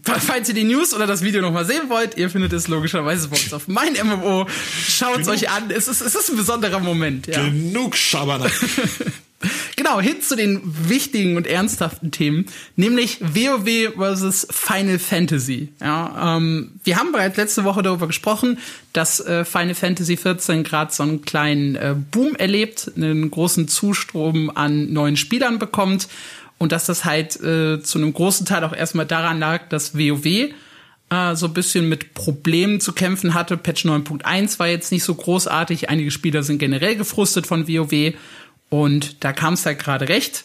Falls 0.05 0.49
ihr 0.49 0.55
die 0.55 0.63
News 0.63 0.95
oder 0.95 1.09
das 1.09 1.21
Video 1.23 1.41
nochmal 1.41 1.65
sehen 1.65 1.89
wollt, 1.89 2.17
ihr 2.17 2.31
findet 2.31 2.53
es 2.53 2.69
logischerweise 2.69 3.27
bei 3.27 3.37
uns 3.37 3.53
auf 3.53 3.67
mein 3.67 3.95
MMO. 3.95 4.47
Schaut 4.89 5.19
es 5.19 5.27
euch 5.27 5.51
an. 5.51 5.73
Es 5.73 5.89
ist, 5.89 6.01
es 6.01 6.15
ist 6.15 6.31
ein 6.31 6.37
besonderer 6.37 6.79
Moment. 6.79 7.27
Ja. 7.27 7.43
Genug 7.43 7.97
Schabernack. 7.97 8.53
genau, 9.83 9.99
hin 9.99 10.21
zu 10.21 10.37
den 10.37 10.61
wichtigen 10.65 11.39
und 11.39 11.47
ernsthaften 11.47 12.11
Themen, 12.11 12.45
nämlich 12.77 13.19
WoW 13.21 13.95
versus 13.97 14.47
Final 14.51 14.99
Fantasy. 14.99 15.69
Ja, 15.81 16.37
ähm, 16.37 16.73
wir 16.85 16.99
haben 16.99 17.13
bereits 17.13 17.39
letzte 17.39 17.65
Woche 17.65 17.83
darüber 17.83 18.07
gesprochen, 18.07 18.59
dass 18.93 19.21
äh, 19.21 19.47
Final 19.47 19.75
Fantasy 19.75 20.19
14 20.19 20.65
gerade 20.65 20.93
so 20.93 21.03
einen 21.03 21.23
kleinen 21.23 21.77
äh, 21.77 21.95
Boom 22.11 22.35
erlebt, 22.37 22.93
einen 22.95 23.31
großen 23.31 23.69
Zustrom 23.69 24.55
an 24.55 24.93
neuen 24.93 25.17
Spielern 25.17 25.59
bekommt 25.59 26.09
und 26.59 26.73
dass 26.73 26.85
das 26.85 27.07
halt 27.07 27.41
äh, 27.41 27.83
zu 27.83 27.97
einem 27.97 28.13
großen 28.13 28.45
Teil 28.45 28.65
auch 28.65 28.77
erstmal 28.77 29.07
daran 29.07 29.39
lag, 29.39 29.71
dass 29.71 29.97
WoW 29.97 30.53
äh, 31.11 31.35
so 31.35 31.47
ein 31.47 31.55
bisschen 31.55 31.89
mit 31.89 32.13
Problemen 32.13 32.81
zu 32.81 32.93
kämpfen 32.93 33.33
hatte. 33.33 33.57
Patch 33.57 33.87
9.1 33.87 34.59
war 34.59 34.69
jetzt 34.69 34.93
nicht 34.93 35.05
so 35.05 35.15
großartig. 35.15 35.89
Einige 35.89 36.11
Spieler 36.11 36.43
sind 36.43 36.59
generell 36.59 36.97
gefrustet 36.97 37.47
von 37.47 37.67
WoW. 37.67 38.15
Und 38.71 39.23
da 39.23 39.33
kam 39.33 39.55
es 39.55 39.67
halt 39.67 39.79
gerade 39.79 40.09
recht, 40.09 40.45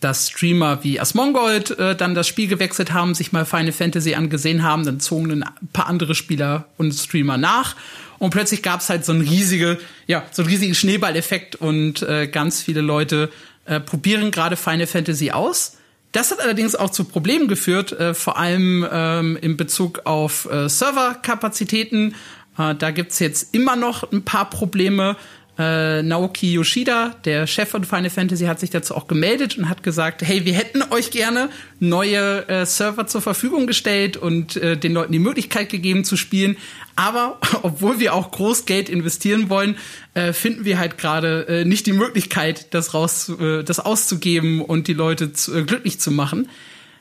dass 0.00 0.28
Streamer 0.28 0.84
wie 0.84 1.00
Asmongold 1.00 1.78
äh, 1.78 1.96
dann 1.96 2.14
das 2.14 2.28
Spiel 2.28 2.46
gewechselt 2.46 2.92
haben, 2.92 3.14
sich 3.14 3.32
mal 3.32 3.46
Final 3.46 3.72
Fantasy 3.72 4.14
angesehen 4.14 4.62
haben, 4.62 4.84
dann 4.84 5.00
zogen 5.00 5.42
ein 5.42 5.68
paar 5.72 5.86
andere 5.86 6.14
Spieler 6.14 6.68
und 6.76 6.92
Streamer 6.92 7.38
nach. 7.38 7.74
Und 8.18 8.30
plötzlich 8.30 8.62
gab 8.62 8.80
es 8.80 8.90
halt 8.90 9.04
so 9.04 9.12
einen 9.12 9.22
riesige, 9.22 9.78
ja, 10.06 10.24
so 10.30 10.42
einen 10.42 10.50
riesigen 10.50 10.74
Schneeballeffekt 10.74 11.56
und 11.56 12.02
äh, 12.02 12.28
ganz 12.28 12.62
viele 12.62 12.82
Leute 12.82 13.30
äh, 13.64 13.80
probieren 13.80 14.30
gerade 14.30 14.56
Final 14.56 14.86
Fantasy 14.86 15.30
aus. 15.30 15.78
Das 16.12 16.30
hat 16.30 16.40
allerdings 16.40 16.76
auch 16.76 16.90
zu 16.90 17.04
Problemen 17.04 17.48
geführt, 17.48 17.92
äh, 17.92 18.14
vor 18.14 18.38
allem 18.38 18.86
ähm, 18.90 19.36
in 19.40 19.56
Bezug 19.56 20.02
auf 20.04 20.48
äh, 20.50 20.68
Serverkapazitäten. 20.68 22.14
Äh, 22.56 22.74
da 22.74 22.90
gibt's 22.90 23.18
jetzt 23.18 23.54
immer 23.54 23.74
noch 23.74 24.12
ein 24.12 24.22
paar 24.22 24.48
Probleme. 24.48 25.16
Äh, 25.56 26.02
Naoki 26.02 26.52
Yoshida, 26.52 27.14
der 27.24 27.46
Chef 27.46 27.68
von 27.68 27.84
Final 27.84 28.10
Fantasy, 28.10 28.46
hat 28.46 28.58
sich 28.58 28.70
dazu 28.70 28.96
auch 28.96 29.06
gemeldet 29.06 29.56
und 29.56 29.68
hat 29.68 29.84
gesagt, 29.84 30.22
hey, 30.22 30.44
wir 30.44 30.54
hätten 30.54 30.82
euch 30.90 31.12
gerne 31.12 31.48
neue 31.78 32.48
äh, 32.48 32.66
Server 32.66 33.06
zur 33.06 33.22
Verfügung 33.22 33.68
gestellt 33.68 34.16
und 34.16 34.56
äh, 34.56 34.76
den 34.76 34.92
Leuten 34.92 35.12
die 35.12 35.20
Möglichkeit 35.20 35.68
gegeben 35.68 36.04
zu 36.04 36.16
spielen. 36.16 36.56
Aber 36.96 37.38
obwohl 37.62 38.00
wir 38.00 38.14
auch 38.14 38.32
groß 38.32 38.66
Geld 38.66 38.88
investieren 38.88 39.48
wollen, 39.48 39.76
äh, 40.14 40.32
finden 40.32 40.64
wir 40.64 40.78
halt 40.78 40.98
gerade 40.98 41.46
äh, 41.46 41.64
nicht 41.64 41.86
die 41.86 41.92
Möglichkeit, 41.92 42.74
das 42.74 42.92
raus, 42.92 43.28
äh, 43.28 43.62
das 43.62 43.78
auszugeben 43.78 44.60
und 44.60 44.88
die 44.88 44.94
Leute 44.94 45.32
zu, 45.32 45.56
äh, 45.56 45.62
glücklich 45.62 46.00
zu 46.00 46.10
machen. 46.10 46.48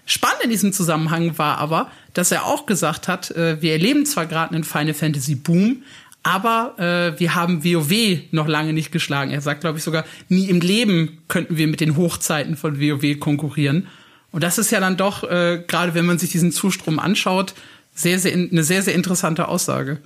Spannend 0.06 0.43
in 0.43 0.49
diesem 0.49 0.74
Zusammenhang 0.74 1.38
war 1.38 1.60
aber, 1.60 1.89
dass 2.14 2.32
er 2.32 2.45
auch 2.45 2.66
gesagt 2.66 3.08
hat, 3.08 3.32
äh, 3.32 3.62
wir 3.62 3.72
erleben 3.72 4.06
zwar 4.06 4.26
gerade 4.26 4.54
einen 4.54 4.66
Final 4.66 4.93
Fantasy 4.93 5.36
Boom, 5.36 5.84
aber 6.24 6.76
äh, 6.80 7.19
wir 7.19 7.36
haben 7.36 7.63
WoW 7.63 8.19
noch 8.32 8.47
lange 8.47 8.74
nicht 8.74 8.91
geschlagen. 8.91 9.32
Er 9.32 9.41
sagt, 9.41 9.61
glaube 9.61 9.78
ich, 9.78 9.84
sogar, 9.84 10.05
nie 10.30 10.49
im 10.49 10.61
Leben 10.61 11.19
könnten 11.28 11.57
wir 11.57 11.67
mit 11.67 11.82
den 11.82 11.97
Hochzeiten 11.97 12.55
von 12.55 12.80
WoW 12.80 13.19
konkurrieren. 13.19 13.88
Und 14.32 14.43
das 14.43 14.57
ist 14.57 14.71
ja 14.71 14.80
dann 14.80 14.97
doch, 14.97 15.24
äh, 15.24 15.63
gerade 15.67 15.93
wenn 15.93 16.05
man 16.05 16.17
sich 16.17 16.32
diesen 16.32 16.51
Zustrom 16.51 16.97
anschaut, 16.97 17.53
sehr, 17.93 18.17
sehr, 18.19 18.34
eine 18.34 18.63
sehr, 18.63 18.82
sehr 18.82 18.95
interessante 18.95 19.47
Aussage. 19.47 19.99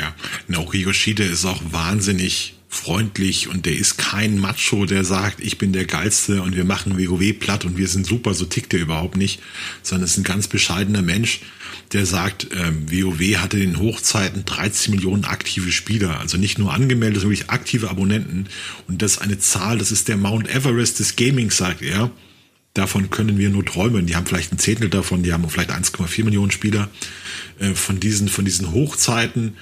Ja, 0.00 0.14
Naoki 0.46 0.78
Yoshida 0.78 1.24
ist 1.24 1.44
auch 1.44 1.60
wahnsinnig 1.70 2.57
freundlich 2.68 3.48
und 3.48 3.64
der 3.64 3.76
ist 3.76 3.96
kein 3.96 4.38
Macho, 4.38 4.84
der 4.84 5.02
sagt, 5.04 5.40
ich 5.40 5.56
bin 5.56 5.72
der 5.72 5.86
Geilste 5.86 6.42
und 6.42 6.54
wir 6.54 6.64
machen 6.64 6.98
WoW 6.98 7.38
platt 7.38 7.64
und 7.64 7.78
wir 7.78 7.88
sind 7.88 8.06
super, 8.06 8.34
so 8.34 8.44
tickt 8.44 8.74
er 8.74 8.80
überhaupt 8.80 9.16
nicht, 9.16 9.40
sondern 9.82 10.04
es 10.04 10.12
ist 10.12 10.18
ein 10.18 10.24
ganz 10.24 10.48
bescheidener 10.48 11.00
Mensch, 11.00 11.40
der 11.92 12.04
sagt, 12.04 12.48
ähm, 12.54 12.90
WoW 12.90 13.38
hatte 13.38 13.58
in 13.58 13.72
den 13.72 13.80
Hochzeiten 13.80 14.44
13 14.44 14.94
Millionen 14.94 15.24
aktive 15.24 15.72
Spieler, 15.72 16.20
also 16.20 16.36
nicht 16.36 16.58
nur 16.58 16.74
angemeldet, 16.74 17.22
sondern 17.22 17.38
wirklich 17.38 17.50
aktive 17.50 17.88
Abonnenten 17.88 18.48
und 18.86 19.00
das 19.00 19.12
ist 19.12 19.22
eine 19.22 19.38
Zahl, 19.38 19.78
das 19.78 19.90
ist 19.90 20.08
der 20.08 20.18
Mount 20.18 20.54
Everest 20.54 21.00
des 21.00 21.16
Gamings, 21.16 21.56
sagt 21.56 21.80
er. 21.80 22.10
Davon 22.74 23.10
können 23.10 23.38
wir 23.38 23.48
nur 23.48 23.64
träumen. 23.64 24.06
Die 24.06 24.14
haben 24.14 24.26
vielleicht 24.26 24.52
ein 24.52 24.58
Zehntel 24.58 24.88
davon, 24.88 25.24
die 25.24 25.32
haben 25.32 25.48
vielleicht 25.48 25.72
1,4 25.72 26.22
Millionen 26.22 26.52
Spieler. 26.52 26.88
Äh, 27.58 27.74
von 27.74 27.98
diesen, 27.98 28.28
von 28.28 28.44
diesen 28.44 28.70
Hochzeiten 28.70 29.56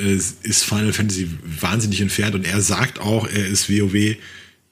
äh, 0.00 0.14
ist 0.14 0.64
Final 0.64 0.92
Fantasy 0.92 1.28
wahnsinnig 1.44 2.00
entfernt 2.00 2.34
und 2.34 2.46
er 2.46 2.60
sagt 2.60 2.98
auch, 2.98 3.26
er 3.26 3.46
ist 3.46 3.70
WoW 3.70 4.16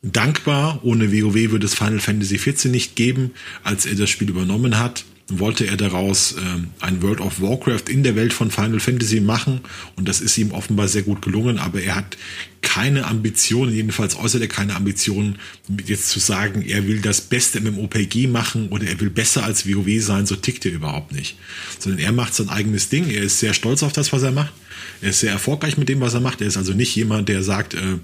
dankbar. 0.03 0.81
Ohne 0.85 1.13
WoW 1.13 1.51
würde 1.51 1.67
es 1.67 1.75
Final 1.75 2.01
Fantasy 2.01 2.39
14 2.39 2.71
nicht 2.71 2.97
geben, 2.97 3.33
als 3.63 3.87
er 3.87 3.95
das 3.95 4.11
Spiel 4.11 4.29
übernommen 4.29 4.79
hat 4.79 5.05
wollte 5.31 5.67
er 5.67 5.77
daraus 5.77 6.33
äh, 6.33 6.37
ein 6.81 7.03
World 7.03 7.21
of 7.21 7.41
Warcraft 7.41 7.89
in 7.89 8.03
der 8.03 8.17
Welt 8.17 8.33
von 8.33 8.51
Final 8.51 8.81
Fantasy 8.81 9.21
machen 9.21 9.61
und 9.97 10.09
das 10.09 10.21
ist 10.21 10.39
ihm 10.39 10.53
offenbar 10.53 10.89
sehr 10.89 11.03
gut 11.03 11.21
gelungen, 11.21 11.59
aber 11.59 11.83
er 11.83 11.97
hat 11.97 12.17
keine 12.63 13.07
Ambitionen, 13.07 13.73
jedenfalls 13.75 14.17
äußert 14.17 14.43
er 14.43 14.49
keine 14.49 14.75
Ambitionen, 14.75 15.39
jetzt 15.85 16.09
zu 16.09 16.19
sagen, 16.19 16.63
er 16.63 16.87
will 16.87 17.01
das 17.01 17.21
beste 17.21 17.61
MMOPG 17.61 18.27
machen 18.27 18.69
oder 18.69 18.87
er 18.87 18.99
will 19.01 19.11
besser 19.11 19.45
als 19.45 19.69
WoW 19.69 20.03
sein, 20.03 20.27
so 20.27 20.35
tickt 20.35 20.65
er 20.65 20.73
überhaupt 20.73 21.13
nicht. 21.13 21.37
Sondern 21.79 22.01
er 22.01 22.13
macht 22.13 22.35
sein 22.35 22.49
eigenes 22.49 22.89
Ding, 22.89 23.09
er 23.11 23.23
ist 23.23 23.39
sehr 23.39 23.55
stolz 23.55 23.83
auf 23.83 23.93
das, 23.93 24.13
was 24.13 24.23
er 24.23 24.33
macht, 24.33 24.53
er 25.01 25.11
ist 25.11 25.21
sehr 25.21 25.33
erfolgreich 25.33 25.77
mit 25.77 25.89
dem, 25.89 26.01
was 26.01 26.15
er 26.15 26.21
macht, 26.21 26.41
er 26.41 26.47
ist 26.47 26.57
also 26.57 26.73
nicht 26.73 26.95
jemand, 26.95 27.29
der 27.29 27.43
sagt, 27.43 27.75
äh, 27.75 27.99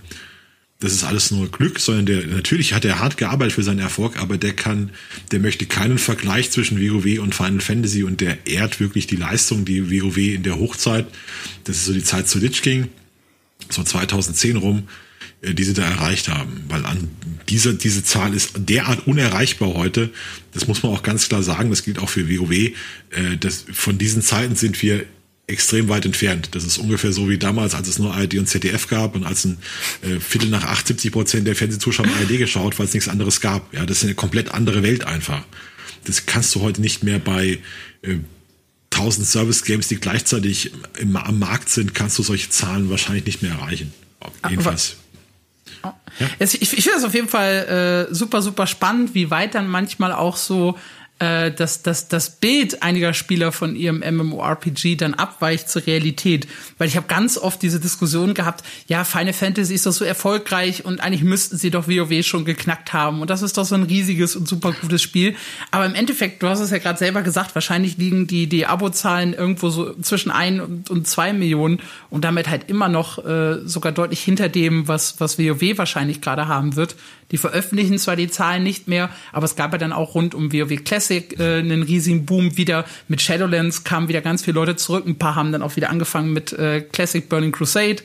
das 0.80 0.92
ist 0.92 1.04
alles 1.04 1.30
nur 1.30 1.50
Glück, 1.50 1.78
sondern 1.80 2.06
der, 2.06 2.26
natürlich 2.26 2.74
hat 2.74 2.84
er 2.84 2.98
hart 2.98 3.16
gearbeitet 3.16 3.54
für 3.54 3.62
seinen 3.62 3.78
Erfolg, 3.78 4.18
aber 4.18 4.36
der 4.36 4.52
kann, 4.52 4.90
der 5.30 5.38
möchte 5.38 5.66
keinen 5.66 5.98
Vergleich 5.98 6.50
zwischen 6.50 6.80
WoW 6.80 7.20
und 7.20 7.34
Final 7.34 7.60
Fantasy 7.60 8.02
und 8.02 8.20
der 8.20 8.46
ehrt 8.46 8.80
wirklich 8.80 9.06
die 9.06 9.16
Leistung, 9.16 9.64
die 9.64 9.90
WoW 9.90 10.16
in 10.18 10.42
der 10.42 10.58
Hochzeit, 10.58 11.06
das 11.64 11.76
ist 11.76 11.84
so 11.86 11.92
die 11.92 12.04
Zeit 12.04 12.28
zu 12.28 12.38
Lich 12.38 12.60
King, 12.60 12.88
so 13.70 13.82
2010 13.82 14.56
rum, 14.56 14.88
äh, 15.40 15.54
die 15.54 15.64
sie 15.64 15.74
da 15.74 15.84
erreicht 15.84 16.28
haben, 16.28 16.64
weil 16.68 16.84
an 16.84 17.08
dieser, 17.48 17.72
diese 17.72 18.04
Zahl 18.04 18.34
ist 18.34 18.52
derart 18.56 19.06
unerreichbar 19.06 19.74
heute. 19.74 20.10
Das 20.52 20.66
muss 20.66 20.82
man 20.82 20.92
auch 20.92 21.02
ganz 21.02 21.28
klar 21.28 21.42
sagen. 21.42 21.70
Das 21.70 21.82
gilt 21.82 21.98
auch 21.98 22.08
für 22.08 22.28
WoW. 22.28 22.52
Äh, 22.52 22.72
das, 23.38 23.64
von 23.72 23.98
diesen 23.98 24.22
Zeiten 24.22 24.56
sind 24.56 24.82
wir 24.82 25.04
extrem 25.46 25.88
weit 25.88 26.06
entfernt. 26.06 26.50
Das 26.52 26.64
ist 26.64 26.78
ungefähr 26.78 27.12
so 27.12 27.28
wie 27.28 27.38
damals, 27.38 27.74
als 27.74 27.88
es 27.88 27.98
nur 27.98 28.14
ARD 28.14 28.34
und 28.34 28.46
ZDF 28.46 28.88
gab 28.88 29.14
und 29.14 29.24
als 29.24 29.44
ein 29.44 29.58
äh, 30.02 30.18
Viertel 30.18 30.48
nach 30.48 30.64
78 30.64 31.12
Prozent 31.12 31.46
der 31.46 31.54
Fernsehzuschauer 31.54 32.06
ARD 32.06 32.38
geschaut, 32.38 32.78
weil 32.78 32.86
es 32.86 32.94
nichts 32.94 33.08
anderes 33.08 33.40
gab. 33.40 33.72
Ja, 33.74 33.84
das 33.84 33.98
ist 33.98 34.04
eine 34.04 34.14
komplett 34.14 34.52
andere 34.52 34.82
Welt 34.82 35.04
einfach. 35.04 35.44
Das 36.04 36.26
kannst 36.26 36.54
du 36.54 36.60
heute 36.60 36.80
nicht 36.80 37.02
mehr 37.02 37.18
bei 37.18 37.58
äh, 38.02 38.18
1000 38.94 39.26
Service 39.26 39.64
Games, 39.64 39.88
die 39.88 39.96
gleichzeitig 39.96 40.72
im, 40.98 41.16
am 41.16 41.38
Markt 41.38 41.68
sind, 41.68 41.94
kannst 41.94 42.18
du 42.18 42.22
solche 42.22 42.48
Zahlen 42.48 42.90
wahrscheinlich 42.90 43.26
nicht 43.26 43.42
mehr 43.42 43.52
erreichen. 43.52 43.92
Jedenfalls. 44.48 44.96
Ja. 45.82 45.94
Ich, 46.38 46.62
ich 46.62 46.84
finde 46.84 46.98
es 46.98 47.04
auf 47.04 47.14
jeden 47.14 47.28
Fall 47.28 48.06
äh, 48.10 48.14
super, 48.14 48.40
super 48.40 48.66
spannend, 48.66 49.14
wie 49.14 49.30
weit 49.30 49.54
dann 49.54 49.68
manchmal 49.68 50.12
auch 50.12 50.36
so 50.36 50.78
äh, 51.24 51.50
dass, 51.52 51.82
dass 51.82 52.08
das 52.08 52.30
Bild 52.30 52.82
einiger 52.82 53.14
Spieler 53.14 53.52
von 53.52 53.76
ihrem 53.76 54.00
MMORPG 54.00 54.96
dann 54.96 55.14
abweicht 55.14 55.70
zur 55.70 55.86
Realität. 55.86 56.46
Weil 56.76 56.88
ich 56.88 56.96
habe 56.96 57.06
ganz 57.06 57.38
oft 57.38 57.62
diese 57.62 57.80
Diskussion 57.80 58.34
gehabt, 58.34 58.62
ja, 58.88 59.04
Final 59.04 59.32
Fantasy 59.32 59.74
ist 59.74 59.86
doch 59.86 59.92
so 59.92 60.04
erfolgreich 60.04 60.84
und 60.84 61.00
eigentlich 61.00 61.22
müssten 61.22 61.56
sie 61.56 61.70
doch 61.70 61.88
WoW 61.88 62.24
schon 62.24 62.44
geknackt 62.44 62.92
haben. 62.92 63.22
Und 63.22 63.30
das 63.30 63.42
ist 63.42 63.56
doch 63.56 63.64
so 63.64 63.74
ein 63.74 63.84
riesiges 63.84 64.36
und 64.36 64.46
super 64.46 64.72
gutes 64.72 65.02
Spiel. 65.02 65.34
Aber 65.70 65.86
im 65.86 65.94
Endeffekt, 65.94 66.42
du 66.42 66.48
hast 66.48 66.60
es 66.60 66.70
ja 66.70 66.78
gerade 66.78 66.98
selber 66.98 67.22
gesagt, 67.22 67.54
wahrscheinlich 67.54 67.96
liegen 67.96 68.26
die, 68.26 68.46
die 68.46 68.66
Abozahlen 68.66 69.32
irgendwo 69.32 69.70
so 69.70 69.94
zwischen 69.94 70.30
ein 70.30 70.60
und, 70.60 70.90
und 70.90 71.06
zwei 71.08 71.32
Millionen 71.32 71.80
und 72.10 72.24
damit 72.24 72.48
halt 72.48 72.68
immer 72.68 72.88
noch 72.88 73.24
äh, 73.24 73.60
sogar 73.64 73.92
deutlich 73.92 74.20
hinter 74.20 74.48
dem, 74.48 74.88
was, 74.88 75.20
was 75.20 75.38
WoW 75.38 75.78
wahrscheinlich 75.78 76.20
gerade 76.20 76.48
haben 76.48 76.76
wird. 76.76 76.96
Die 77.30 77.38
veröffentlichen 77.38 77.98
zwar 77.98 78.16
die 78.16 78.28
Zahlen 78.28 78.62
nicht 78.62 78.86
mehr, 78.86 79.10
aber 79.32 79.44
es 79.44 79.56
gab 79.56 79.72
ja 79.72 79.78
dann 79.78 79.92
auch 79.92 80.14
rund 80.14 80.34
um 80.34 80.52
WoW 80.52 80.84
Classic 80.84 81.13
äh, 81.16 81.58
einen 81.58 81.82
riesigen 81.82 82.26
Boom 82.26 82.56
wieder. 82.56 82.84
Mit 83.08 83.20
Shadowlands 83.20 83.84
kamen 83.84 84.08
wieder 84.08 84.20
ganz 84.20 84.44
viele 84.44 84.54
Leute 84.54 84.76
zurück. 84.76 85.06
Ein 85.06 85.16
paar 85.16 85.34
haben 85.34 85.52
dann 85.52 85.62
auch 85.62 85.76
wieder 85.76 85.90
angefangen 85.90 86.32
mit 86.32 86.52
äh, 86.52 86.80
Classic 86.80 87.28
Burning 87.28 87.52
Crusade. 87.52 88.02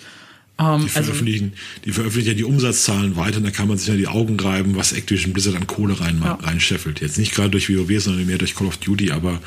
Ähm, 0.60 0.82
die, 0.82 0.96
also 0.96 1.04
veröffentlichen, 1.04 1.54
also, 1.54 1.82
die 1.86 1.92
veröffentlichen 1.92 2.28
ja 2.28 2.34
die 2.34 2.44
Umsatzzahlen 2.44 3.16
weiter, 3.16 3.40
da 3.40 3.50
kann 3.50 3.70
man 3.70 3.78
sich 3.78 3.88
ja 3.88 3.96
die 3.96 4.08
Augen 4.08 4.38
reiben, 4.40 4.76
was 4.76 4.92
Activision 4.92 5.32
Blizzard 5.32 5.56
an 5.56 5.68
Kohle 5.68 6.00
rein, 6.00 6.22
ja. 6.22 6.34
reinscheffelt. 6.34 7.00
Jetzt 7.00 7.18
nicht 7.18 7.34
gerade 7.34 7.50
durch 7.50 7.70
WoW, 7.70 8.02
sondern 8.02 8.26
mehr 8.26 8.38
durch 8.38 8.56
Call 8.56 8.68
of 8.68 8.78
Duty, 8.78 9.12
aber 9.12 9.40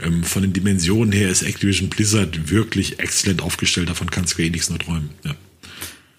ähm, 0.00 0.22
von 0.22 0.42
den 0.42 0.52
Dimensionen 0.52 1.12
her 1.12 1.28
ist 1.28 1.42
Activision 1.42 1.88
Blizzard 1.88 2.50
wirklich 2.50 3.00
exzellent 3.00 3.42
aufgestellt, 3.42 3.88
davon 3.88 4.10
kann 4.10 4.28
Square 4.28 4.46
Enix 4.46 4.70
nur 4.70 4.78
träumen. 4.78 5.10
Ja. 5.24 5.34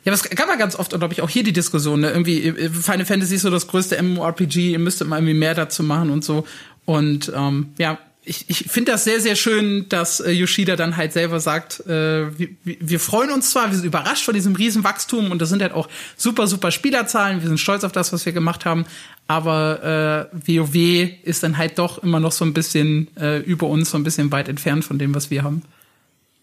Ja, 0.03 0.11
das 0.11 0.23
kann 0.23 0.47
man 0.47 0.57
ganz 0.57 0.75
oft, 0.75 0.89
glaube 0.89 1.13
ich, 1.13 1.21
auch 1.21 1.29
hier 1.29 1.43
die 1.43 1.53
Diskussion, 1.53 1.99
ne? 1.99 2.09
Irgendwie, 2.09 2.47
äh, 2.47 2.69
Final 2.69 3.05
Fantasy 3.05 3.35
ist 3.35 3.43
so 3.43 3.51
das 3.51 3.67
größte 3.67 4.01
MMORPG, 4.01 4.71
ihr 4.71 4.79
müsstet 4.79 5.07
mal 5.07 5.17
irgendwie 5.17 5.35
mehr 5.35 5.53
dazu 5.53 5.83
machen 5.83 6.09
und 6.09 6.23
so. 6.23 6.45
Und 6.85 7.31
ähm, 7.35 7.73
ja, 7.77 7.99
ich, 8.23 8.49
ich 8.49 8.65
finde 8.69 8.91
das 8.91 9.03
sehr, 9.03 9.19
sehr 9.19 9.35
schön, 9.35 9.89
dass 9.89 10.19
äh, 10.19 10.31
Yoshida 10.31 10.75
dann 10.75 10.95
halt 10.95 11.11
selber 11.11 11.39
sagt, 11.39 11.79
äh, 11.87 12.37
wir, 12.37 12.49
wir 12.63 12.99
freuen 12.99 13.31
uns 13.31 13.49
zwar, 13.49 13.69
wir 13.71 13.75
sind 13.75 13.85
überrascht 13.85 14.25
von 14.25 14.35
diesem 14.35 14.55
riesen 14.55 14.83
Wachstum 14.83 15.31
und 15.31 15.41
das 15.41 15.49
sind 15.49 15.61
halt 15.61 15.73
auch 15.73 15.89
super, 16.17 16.45
super 16.45 16.71
Spielerzahlen, 16.71 17.41
wir 17.41 17.47
sind 17.47 17.59
stolz 17.59 17.83
auf 17.83 17.91
das, 17.91 18.13
was 18.13 18.25
wir 18.25 18.33
gemacht 18.33 18.63
haben, 18.63 18.85
aber 19.27 20.29
äh, 20.45 20.59
WoW 20.59 21.09
ist 21.23 21.41
dann 21.41 21.57
halt 21.57 21.79
doch 21.79 22.03
immer 22.03 22.19
noch 22.19 22.31
so 22.31 22.45
ein 22.45 22.53
bisschen 22.53 23.07
äh, 23.17 23.39
über 23.39 23.67
uns, 23.67 23.89
so 23.89 23.97
ein 23.97 24.03
bisschen 24.03 24.31
weit 24.31 24.49
entfernt 24.49 24.85
von 24.85 24.99
dem, 24.99 25.15
was 25.15 25.31
wir 25.31 25.43
haben. 25.43 25.63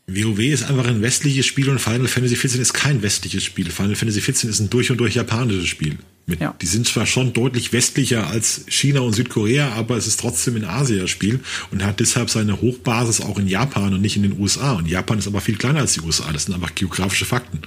WoW 0.09 0.39
ist 0.39 0.65
einfach 0.65 0.87
ein 0.87 1.03
westliches 1.03 1.45
Spiel 1.45 1.69
und 1.69 1.81
Final 1.81 2.09
Fantasy 2.09 2.35
XIV 2.35 2.61
ist 2.61 2.73
kein 2.73 3.03
westliches 3.03 3.45
Spiel. 3.45 3.71
Final 3.71 3.95
Fantasy 3.95 4.21
XIV 4.21 4.45
ist 4.45 4.61
ein 4.61 4.71
durch 4.71 4.91
und 4.91 4.97
durch 4.97 5.15
japanisches 5.15 5.69
Spiel. 5.69 5.99
Mit, 6.25 6.41
ja. 6.41 6.55
Die 6.61 6.67
sind 6.67 6.87
zwar 6.87 7.05
schon 7.05 7.35
deutlich 7.35 7.75
westlicher 7.75 8.27
als 8.27 8.65
China 8.69 9.01
und 9.01 9.13
Südkorea, 9.13 9.73
aber 9.73 9.97
es 9.97 10.07
ist 10.07 10.21
trotzdem 10.21 10.57
ein 10.57 10.65
Asia-Spiel 10.65 11.41
und 11.71 11.85
hat 11.85 12.01
deshalb 12.01 12.31
seine 12.31 12.61
Hochbasis 12.61 13.21
auch 13.21 13.39
in 13.39 13.49
Japan 13.49 13.93
und 13.93 14.01
nicht 14.01 14.17
in 14.17 14.23
den 14.23 14.39
USA. 14.39 14.73
Und 14.73 14.89
Japan 14.89 15.19
ist 15.19 15.27
aber 15.27 15.43
viel 15.43 15.57
kleiner 15.57 15.81
als 15.81 15.93
die 15.93 16.01
USA. 16.01 16.33
Das 16.33 16.45
sind 16.45 16.55
einfach 16.55 16.75
geografische 16.75 17.27
Fakten. 17.27 17.61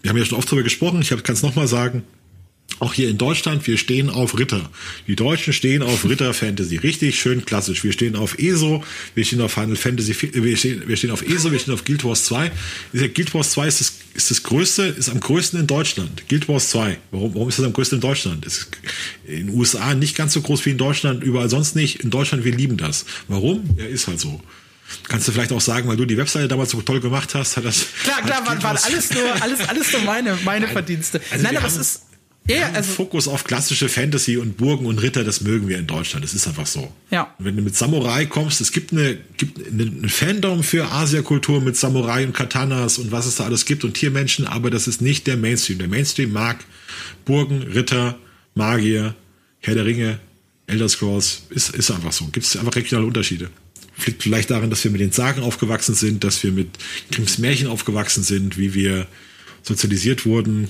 Wir 0.00 0.08
haben 0.08 0.16
ja 0.16 0.24
schon 0.24 0.38
oft 0.38 0.48
darüber 0.48 0.64
gesprochen. 0.64 1.02
Ich 1.02 1.10
kann 1.10 1.34
es 1.34 1.42
nochmal 1.42 1.68
sagen. 1.68 2.02
Auch 2.78 2.94
hier 2.94 3.08
in 3.08 3.18
Deutschland, 3.18 3.66
wir 3.66 3.78
stehen 3.78 4.10
auf 4.10 4.38
Ritter. 4.38 4.70
Die 5.06 5.16
Deutschen 5.16 5.52
stehen 5.52 5.82
auf 5.82 6.04
Ritter 6.04 6.34
Fantasy. 6.34 6.76
Richtig 6.76 7.18
schön 7.18 7.44
klassisch. 7.44 7.84
Wir 7.84 7.92
stehen 7.92 8.16
auf 8.16 8.38
ESO, 8.38 8.84
wir 9.14 9.24
stehen 9.24 9.40
auf 9.40 9.52
Final 9.52 9.76
Fantasy, 9.76 10.14
wir 10.32 10.56
stehen, 10.56 10.82
wir 10.86 10.96
stehen 10.96 11.10
auf 11.10 11.22
ESO, 11.22 11.52
wir 11.52 11.58
stehen 11.58 11.74
auf 11.74 11.84
Guild 11.84 12.04
Wars 12.04 12.24
2. 12.24 12.50
Guild 12.92 13.34
Wars 13.34 13.50
2 13.50 13.68
ist 13.68 13.80
das, 13.80 13.92
ist 14.14 14.30
das 14.30 14.42
größte, 14.42 14.82
ist 14.82 15.08
am 15.08 15.20
größten 15.20 15.60
in 15.60 15.66
Deutschland. 15.66 16.28
Guild 16.28 16.48
Wars 16.48 16.70
2. 16.70 16.98
Warum, 17.10 17.34
warum 17.34 17.48
ist 17.48 17.58
das 17.58 17.66
am 17.66 17.72
größten 17.72 17.98
in 17.98 18.02
Deutschland? 18.02 18.44
Ist 18.44 18.68
in 19.26 19.46
den 19.46 19.56
USA 19.56 19.94
nicht 19.94 20.16
ganz 20.16 20.32
so 20.32 20.40
groß 20.40 20.64
wie 20.66 20.70
in 20.70 20.78
Deutschland, 20.78 21.22
überall 21.22 21.48
sonst 21.48 21.76
nicht. 21.76 22.00
In 22.00 22.10
Deutschland, 22.10 22.44
wir 22.44 22.52
lieben 22.52 22.76
das. 22.76 23.04
Warum? 23.28 23.62
Ja, 23.76 23.84
ist 23.84 24.08
halt 24.08 24.20
so. 24.20 24.40
Kannst 25.08 25.28
du 25.28 25.32
vielleicht 25.32 25.52
auch 25.52 25.60
sagen, 25.60 25.88
weil 25.88 25.96
du 25.96 26.04
die 26.04 26.16
Webseite 26.16 26.48
damals 26.48 26.70
so 26.70 26.82
toll 26.82 27.00
gemacht 27.00 27.34
hast, 27.34 27.56
hat 27.56 27.64
das. 27.64 27.86
Klar, 28.02 28.22
klar, 28.22 28.46
waren, 28.46 28.62
waren 28.62 28.76
alles 28.76 29.10
nur, 29.10 29.22
alles, 29.42 29.68
alles 29.68 29.92
nur 29.92 30.02
meine, 30.02 30.38
meine 30.44 30.68
Verdienste. 30.68 31.20
Also 31.30 31.44
Nein, 31.44 31.56
aber 31.56 31.66
es 31.66 31.76
ist, 31.76 32.02
ja, 32.48 32.72
also 32.72 32.92
Fokus 32.92 33.28
auf 33.28 33.44
klassische 33.44 33.88
Fantasy 33.88 34.36
und 34.36 34.56
Burgen 34.56 34.86
und 34.86 34.98
Ritter, 35.00 35.22
das 35.22 35.42
mögen 35.42 35.68
wir 35.68 35.78
in 35.78 35.86
Deutschland. 35.86 36.24
Das 36.24 36.34
ist 36.34 36.48
einfach 36.48 36.66
so. 36.66 36.92
Ja. 37.10 37.34
Und 37.38 37.44
wenn 37.44 37.56
du 37.56 37.62
mit 37.62 37.76
Samurai 37.76 38.26
kommst, 38.26 38.60
es 38.60 38.72
gibt 38.72 38.92
eine, 38.92 39.16
gibt 39.36 39.60
eine 39.66 40.08
Fandom 40.08 40.64
für 40.64 40.90
Asiakultur 40.90 41.60
mit 41.60 41.76
Samurai 41.76 42.24
und 42.24 42.34
Katanas 42.34 42.98
und 42.98 43.12
was 43.12 43.26
es 43.26 43.36
da 43.36 43.44
alles 43.44 43.64
gibt 43.64 43.84
und 43.84 43.94
Tiermenschen, 43.94 44.46
aber 44.46 44.70
das 44.70 44.88
ist 44.88 45.00
nicht 45.00 45.28
der 45.28 45.36
Mainstream. 45.36 45.78
Der 45.78 45.88
Mainstream 45.88 46.32
mag 46.32 46.64
Burgen, 47.24 47.62
Ritter, 47.62 48.18
Magier, 48.54 49.14
Herr 49.60 49.74
der 49.74 49.86
Ringe, 49.86 50.18
Elder 50.66 50.88
Scrolls. 50.88 51.42
Ist, 51.50 51.70
ist 51.70 51.90
einfach 51.92 52.12
so. 52.12 52.26
Gibt 52.26 52.46
es 52.46 52.56
einfach 52.56 52.74
regionale 52.74 53.06
Unterschiede. 53.06 53.50
Liegt 54.04 54.24
vielleicht 54.24 54.50
darin, 54.50 54.70
dass 54.70 54.82
wir 54.82 54.90
mit 54.90 55.00
den 55.00 55.12
Sagen 55.12 55.42
aufgewachsen 55.42 55.94
sind, 55.94 56.24
dass 56.24 56.42
wir 56.42 56.50
mit 56.50 56.70
Grimms 57.12 57.38
Märchen 57.38 57.68
aufgewachsen 57.68 58.24
sind, 58.24 58.58
wie 58.58 58.74
wir 58.74 59.06
sozialisiert 59.62 60.26
wurden, 60.26 60.68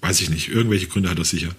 Weiß 0.00 0.20
ich 0.20 0.30
nicht. 0.30 0.48
Irgendwelche 0.48 0.86
Gründe 0.86 1.10
hat 1.10 1.18
das 1.18 1.30
sicher. 1.30 1.50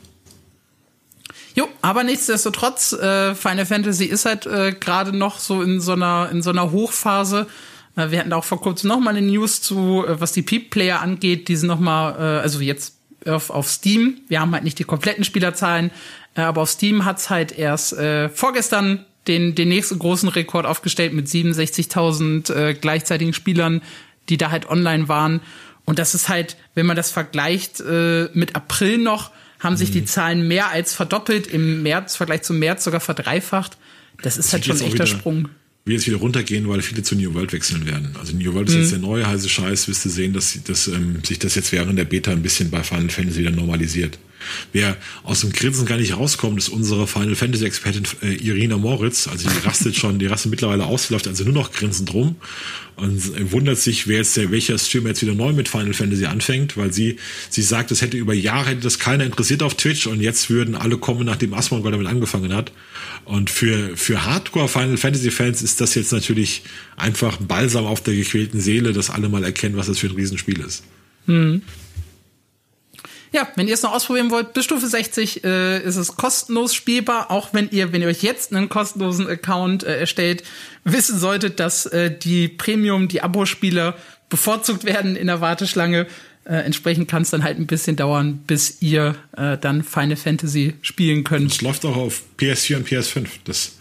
Jo, 1.55 1.67
aber 1.81 2.03
nichtsdestotrotz, 2.03 2.93
äh, 2.93 3.35
Final 3.35 3.65
Fantasy 3.65 4.05
ist 4.05 4.25
halt 4.25 4.45
äh, 4.45 4.73
gerade 4.79 5.15
noch 5.15 5.39
so 5.39 5.61
in 5.61 5.81
so 5.81 5.93
einer 5.93 6.29
in 6.31 6.41
so 6.41 6.51
einer 6.51 6.71
Hochphase. 6.71 7.47
Äh, 7.95 8.11
wir 8.11 8.19
hatten 8.19 8.29
da 8.29 8.37
auch 8.37 8.45
vor 8.45 8.61
kurzem 8.61 8.87
noch 8.87 8.99
mal 8.99 9.15
eine 9.15 9.21
News 9.21 9.61
zu, 9.61 10.05
äh, 10.07 10.21
was 10.21 10.31
die 10.31 10.41
Peep-Player 10.41 11.01
angeht. 11.01 11.47
Die 11.47 11.55
sind 11.55 11.67
noch 11.67 11.79
mal, 11.79 12.11
äh, 12.11 12.41
also 12.41 12.61
jetzt 12.61 12.95
auf, 13.25 13.49
auf 13.49 13.67
Steam. 13.69 14.21
Wir 14.27 14.39
haben 14.39 14.53
halt 14.53 14.63
nicht 14.63 14.79
die 14.79 14.83
kompletten 14.83 15.23
Spielerzahlen, 15.23 15.91
äh, 16.35 16.41
aber 16.41 16.61
auf 16.61 16.69
Steam 16.69 17.03
hat's 17.03 17.29
halt 17.29 17.51
erst 17.51 17.93
äh, 17.93 18.29
vorgestern 18.29 19.05
den 19.27 19.53
den 19.55 19.69
nächsten 19.69 19.99
großen 19.99 20.29
Rekord 20.29 20.65
aufgestellt 20.65 21.13
mit 21.13 21.27
67.000 21.27 22.53
äh, 22.53 22.73
gleichzeitigen 22.73 23.33
Spielern, 23.33 23.81
die 24.29 24.37
da 24.37 24.51
halt 24.51 24.69
online 24.69 25.07
waren. 25.09 25.41
Und 25.89 25.99
das 25.99 26.13
ist 26.13 26.29
halt, 26.29 26.55
wenn 26.75 26.85
man 26.85 26.95
das 26.95 27.11
vergleicht 27.11 27.79
äh, 27.81 28.29
mit 28.33 28.55
April 28.55 28.99
noch, 28.99 29.31
haben 29.59 29.75
sich 29.75 29.91
die 29.91 30.05
Zahlen 30.05 30.47
mehr 30.47 30.69
als 30.69 30.93
verdoppelt, 30.93 31.47
im 31.47 31.83
März, 31.83 32.15
Vergleich 32.15 32.43
zum 32.43 32.59
März 32.59 32.83
sogar 32.83 33.01
verdreifacht. 33.01 33.77
Das 34.21 34.37
ist 34.37 34.53
halt 34.53 34.65
schon 34.65 34.77
ein 34.77 34.85
echter 34.85 35.07
Sprung 35.07 35.49
wir 35.89 35.95
jetzt 35.95 36.07
wieder 36.07 36.17
runtergehen, 36.17 36.69
weil 36.69 36.81
viele 36.81 37.03
zu 37.03 37.15
New 37.15 37.33
World 37.33 37.51
wechseln 37.51 37.85
werden. 37.85 38.15
Also 38.19 38.35
New 38.35 38.53
World 38.53 38.69
ist 38.69 38.75
mhm. 38.75 38.81
jetzt 38.81 38.91
der 38.91 38.99
neue 38.99 39.27
heiße 39.27 39.49
Scheiß, 39.49 39.87
wirst 39.87 40.05
du 40.05 40.09
sehen, 40.09 40.33
dass, 40.33 40.57
dass 40.63 40.87
ähm, 40.87 41.23
sich 41.23 41.39
das 41.39 41.55
jetzt 41.55 41.71
während 41.71 41.97
der 41.97 42.05
Beta 42.05 42.31
ein 42.31 42.43
bisschen 42.43 42.69
bei 42.69 42.83
Final 42.83 43.09
Fantasy 43.09 43.39
wieder 43.39 43.51
normalisiert. 43.51 44.19
Wer 44.73 44.97
aus 45.23 45.41
dem 45.41 45.51
Grinsen 45.51 45.85
gar 45.85 45.97
nicht 45.97 46.15
rauskommt, 46.15 46.57
ist 46.57 46.69
unsere 46.69 47.07
Final 47.07 47.35
Fantasy 47.35 47.65
Expertin 47.65 48.03
äh, 48.21 48.33
Irina 48.35 48.77
Moritz. 48.77 49.27
Also 49.27 49.49
die 49.49 49.67
rastet 49.67 49.95
schon, 49.95 50.19
die 50.19 50.27
rastet 50.27 50.51
mittlerweile 50.51 50.85
aus, 50.85 51.09
läuft 51.09 51.27
also 51.27 51.43
nur 51.43 51.53
noch 51.53 51.71
grinsend 51.71 52.13
rum 52.13 52.35
und 52.99 53.51
wundert 53.51 53.79
sich, 53.79 54.07
wer 54.07 54.17
jetzt 54.17 54.35
der, 54.35 54.51
welcher 54.51 54.77
Streamer 54.77 55.09
jetzt 55.09 55.21
wieder 55.21 55.33
neu 55.33 55.53
mit 55.53 55.69
Final 55.69 55.93
Fantasy 55.93 56.25
anfängt, 56.25 56.75
weil 56.77 56.91
sie, 56.91 57.17
sie 57.49 57.61
sagt, 57.61 57.91
es 57.91 58.01
hätte 58.01 58.17
über 58.17 58.33
Jahre 58.33 58.71
hätte 58.71 58.81
das 58.81 58.99
keiner 58.99 59.23
interessiert 59.23 59.63
auf 59.63 59.75
Twitch 59.75 60.07
und 60.07 60.21
jetzt 60.21 60.49
würden 60.49 60.75
alle 60.75 60.97
kommen, 60.97 61.25
nachdem 61.25 61.53
Asmongold 61.53 61.93
damit 61.93 62.07
angefangen 62.07 62.53
hat. 62.53 62.71
Und 63.25 63.49
für, 63.49 63.95
für 63.95 64.25
Hardcore 64.25 64.67
Final 64.67 64.97
Fantasy 64.97 65.31
Fans 65.31 65.61
ist 65.61 65.79
das 65.81 65.95
jetzt 65.95 66.11
natürlich 66.11 66.63
einfach 66.97 67.39
ein 67.39 67.47
Balsam 67.47 67.85
auf 67.85 68.01
der 68.01 68.15
gequälten 68.15 68.59
Seele, 68.59 68.91
dass 68.91 69.09
alle 69.09 69.29
mal 69.29 69.43
erkennen, 69.43 69.77
was 69.77 69.87
das 69.87 69.99
für 69.99 70.07
ein 70.07 70.15
Riesenspiel 70.15 70.59
ist. 70.59 70.83
Hm. 71.25 71.61
Ja, 73.31 73.47
wenn 73.55 73.67
ihr 73.67 73.73
es 73.75 73.83
noch 73.83 73.93
ausprobieren 73.93 74.31
wollt, 74.31 74.53
bis 74.53 74.65
Stufe 74.65 74.87
60 74.87 75.43
äh, 75.43 75.83
ist 75.83 75.97
es 75.97 76.15
kostenlos 76.15 76.73
spielbar, 76.73 77.29
auch 77.29 77.49
wenn 77.53 77.69
ihr, 77.69 77.91
wenn 77.93 78.01
ihr 78.01 78.07
euch 78.07 78.23
jetzt 78.23 78.53
einen 78.53 78.69
kostenlosen 78.69 79.27
Account 79.27 79.83
äh, 79.83 79.99
erstellt, 79.99 80.43
wissen 80.83 81.19
solltet, 81.19 81.59
dass 81.59 81.85
äh, 81.85 82.09
die 82.15 82.47
Premium, 82.47 83.07
die 83.07 83.21
Abo-Spieler 83.21 83.95
bevorzugt 84.29 84.83
werden 84.83 85.15
in 85.15 85.27
der 85.27 85.41
Warteschlange. 85.41 86.07
Äh, 86.45 86.55
entsprechend 86.55 87.07
kann 87.07 87.21
es 87.21 87.29
dann 87.29 87.43
halt 87.43 87.59
ein 87.59 87.67
bisschen 87.67 87.95
dauern, 87.95 88.43
bis 88.47 88.81
ihr 88.81 89.15
äh, 89.37 89.57
dann 89.57 89.83
Final 89.83 90.15
Fantasy 90.15 90.75
spielen 90.81 91.23
könnt. 91.23 91.51
Es 91.51 91.61
läuft 91.61 91.85
auch 91.85 91.97
auf 91.97 92.23
PS4 92.39 92.77
und 92.77 92.87
PS5. 92.87 93.27
Das 93.43 93.78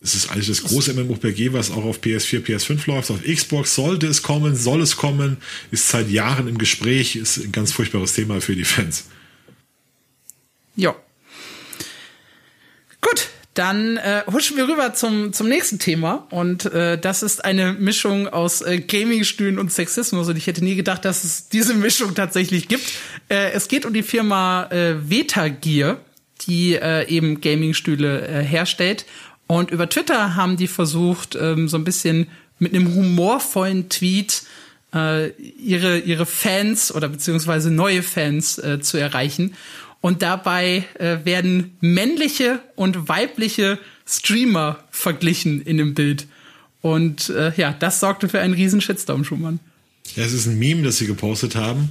es 0.00 0.14
ist 0.14 0.30
eigentlich 0.30 0.48
das 0.48 0.62
große 0.62 0.92
MMORPG, 0.94 1.52
was 1.52 1.70
auch 1.70 1.84
auf 1.84 2.00
PS4, 2.00 2.44
PS5 2.44 2.86
läuft. 2.86 3.10
Auf 3.10 3.22
Xbox 3.24 3.74
sollte 3.74 4.06
es 4.06 4.22
kommen, 4.22 4.54
soll 4.54 4.82
es 4.82 4.96
kommen, 4.96 5.38
ist 5.70 5.88
seit 5.88 6.10
Jahren 6.10 6.48
im 6.48 6.58
Gespräch, 6.58 7.16
ist 7.16 7.38
ein 7.38 7.52
ganz 7.52 7.72
furchtbares 7.72 8.12
Thema 8.12 8.40
für 8.40 8.54
die 8.54 8.64
Fans. 8.64 9.06
Ja. 10.76 10.94
Gut, 13.00 13.28
dann 13.54 13.96
äh, 13.96 14.22
huschen 14.30 14.58
wir 14.58 14.68
rüber 14.68 14.92
zum, 14.92 15.32
zum 15.32 15.48
nächsten 15.48 15.78
Thema. 15.78 16.26
Und 16.30 16.66
äh, 16.66 16.98
das 16.98 17.22
ist 17.22 17.44
eine 17.44 17.72
Mischung 17.72 18.28
aus 18.28 18.60
äh, 18.60 18.80
Gaming-Stühlen 18.80 19.58
und 19.58 19.72
Sexismus. 19.72 20.28
Und 20.28 20.36
ich 20.36 20.46
hätte 20.46 20.62
nie 20.62 20.74
gedacht, 20.74 21.06
dass 21.06 21.24
es 21.24 21.48
diese 21.48 21.72
Mischung 21.72 22.14
tatsächlich 22.14 22.68
gibt. 22.68 22.84
Äh, 23.30 23.52
es 23.52 23.68
geht 23.68 23.86
um 23.86 23.94
die 23.94 24.02
Firma 24.02 24.66
äh, 24.70 24.96
Vetagear, 25.08 26.00
die 26.46 26.74
äh, 26.74 27.08
eben 27.08 27.40
Gaming-Stühle 27.40 28.28
äh, 28.28 28.44
herstellt. 28.44 29.06
Und 29.46 29.70
über 29.70 29.88
Twitter 29.88 30.34
haben 30.34 30.56
die 30.56 30.66
versucht, 30.66 31.36
ähm, 31.40 31.68
so 31.68 31.76
ein 31.76 31.84
bisschen 31.84 32.26
mit 32.58 32.74
einem 32.74 32.94
humorvollen 32.94 33.88
Tweet 33.88 34.42
äh, 34.94 35.30
ihre, 35.30 35.98
ihre 35.98 36.26
Fans 36.26 36.94
oder 36.94 37.08
beziehungsweise 37.08 37.70
neue 37.70 38.02
Fans 38.02 38.58
äh, 38.58 38.80
zu 38.80 38.96
erreichen. 38.96 39.54
Und 40.00 40.22
dabei 40.22 40.84
äh, 40.98 41.24
werden 41.24 41.76
männliche 41.80 42.60
und 42.74 43.08
weibliche 43.08 43.78
Streamer 44.06 44.84
verglichen 44.90 45.62
in 45.62 45.78
dem 45.78 45.94
Bild. 45.94 46.26
Und 46.80 47.30
äh, 47.30 47.52
ja, 47.56 47.72
das 47.72 48.00
sorgte 48.00 48.28
für 48.28 48.40
einen 48.40 48.54
riesen 48.54 48.80
Shitstorm, 48.80 49.24
Schumann. 49.24 49.58
Ja, 50.14 50.24
es 50.24 50.32
ist 50.32 50.46
ein 50.46 50.58
Meme, 50.58 50.82
das 50.82 50.98
sie 50.98 51.06
gepostet 51.06 51.56
haben. 51.56 51.90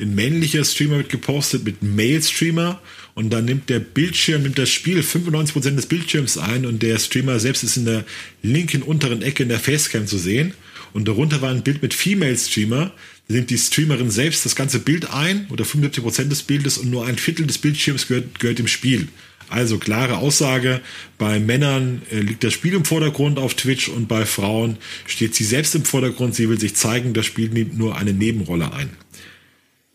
Ein 0.00 0.14
männlicher 0.14 0.64
Streamer 0.64 0.98
wird 0.98 1.08
gepostet 1.08 1.64
mit 1.64 1.82
Male-Streamer 1.82 2.80
und 3.18 3.30
dann 3.30 3.46
nimmt 3.46 3.68
der 3.68 3.80
Bildschirm, 3.80 4.44
nimmt 4.44 4.58
das 4.60 4.70
Spiel 4.70 5.00
95% 5.00 5.74
des 5.74 5.86
Bildschirms 5.86 6.38
ein 6.38 6.64
und 6.64 6.84
der 6.84 7.00
Streamer 7.00 7.40
selbst 7.40 7.64
ist 7.64 7.76
in 7.76 7.84
der 7.84 8.04
linken 8.44 8.80
unteren 8.80 9.22
Ecke 9.22 9.42
in 9.42 9.48
der 9.48 9.58
Facecam 9.58 10.06
zu 10.06 10.18
sehen. 10.18 10.54
Und 10.92 11.08
darunter 11.08 11.42
war 11.42 11.50
ein 11.50 11.64
Bild 11.64 11.82
mit 11.82 11.94
Female 11.94 12.38
Streamer. 12.38 12.92
Da 13.26 13.34
nimmt 13.34 13.50
die 13.50 13.58
Streamerin 13.58 14.12
selbst 14.12 14.44
das 14.44 14.54
ganze 14.54 14.78
Bild 14.78 15.12
ein 15.12 15.48
oder 15.50 15.64
75% 15.64 16.28
des 16.28 16.44
Bildes 16.44 16.78
und 16.78 16.92
nur 16.92 17.06
ein 17.06 17.18
Viertel 17.18 17.48
des 17.48 17.58
Bildschirms 17.58 18.06
gehört, 18.06 18.38
gehört 18.38 18.60
dem 18.60 18.68
Spiel. 18.68 19.08
Also 19.48 19.78
klare 19.78 20.18
Aussage, 20.18 20.80
bei 21.18 21.40
Männern 21.40 22.02
äh, 22.12 22.20
liegt 22.20 22.44
das 22.44 22.52
Spiel 22.52 22.74
im 22.74 22.84
Vordergrund 22.84 23.40
auf 23.40 23.54
Twitch 23.54 23.88
und 23.88 24.06
bei 24.06 24.26
Frauen 24.26 24.76
steht 25.08 25.34
sie 25.34 25.42
selbst 25.42 25.74
im 25.74 25.84
Vordergrund. 25.84 26.36
Sie 26.36 26.48
will 26.48 26.60
sich 26.60 26.76
zeigen, 26.76 27.14
das 27.14 27.26
Spiel 27.26 27.48
nimmt 27.48 27.76
nur 27.76 27.96
eine 27.96 28.12
Nebenrolle 28.12 28.72
ein. 28.72 28.90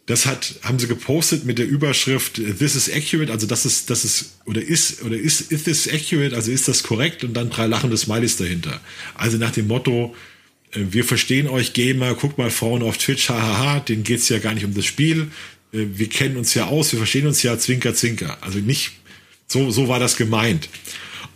Das 0.05 0.25
hat, 0.25 0.55
haben 0.63 0.79
sie 0.79 0.87
gepostet 0.87 1.45
mit 1.45 1.59
der 1.59 1.67
Überschrift 1.67 2.35
This 2.35 2.75
is 2.75 2.91
accurate, 2.91 3.31
also 3.31 3.47
das 3.47 3.65
ist, 3.65 3.89
das 3.89 4.03
ist, 4.03 4.37
oder 4.45 4.61
ist, 4.61 5.01
oder 5.01 5.15
ist, 5.15 5.51
is 5.51 5.63
this 5.63 5.87
accurate, 5.87 6.35
also 6.35 6.51
ist 6.51 6.67
das 6.67 6.83
korrekt 6.83 7.23
und 7.23 7.33
dann 7.33 7.49
drei 7.49 7.67
lachende 7.67 7.95
Smileys 7.95 8.35
dahinter. 8.35 8.81
Also 9.15 9.37
nach 9.37 9.51
dem 9.51 9.67
Motto, 9.67 10.13
äh, 10.71 10.79
wir 10.91 11.05
verstehen 11.05 11.47
euch 11.47 11.71
Gamer, 11.71 12.15
guckt 12.15 12.37
mal 12.37 12.51
Frauen 12.51 12.83
auf 12.83 12.97
Twitch, 12.97 13.29
hahaha, 13.29 13.79
denen 13.79 14.03
geht's 14.03 14.27
ja 14.27 14.39
gar 14.39 14.53
nicht 14.53 14.65
um 14.65 14.73
das 14.73 14.85
Spiel. 14.85 15.31
Äh, 15.71 15.85
wir 15.95 16.09
kennen 16.09 16.35
uns 16.35 16.53
ja 16.53 16.65
aus, 16.65 16.91
wir 16.91 16.97
verstehen 16.99 17.27
uns 17.27 17.41
ja, 17.41 17.57
zwinker, 17.57 17.93
zwinker. 17.93 18.37
Also 18.41 18.59
nicht, 18.59 18.91
so, 19.47 19.71
so 19.71 19.87
war 19.87 19.99
das 19.99 20.17
gemeint. 20.17 20.67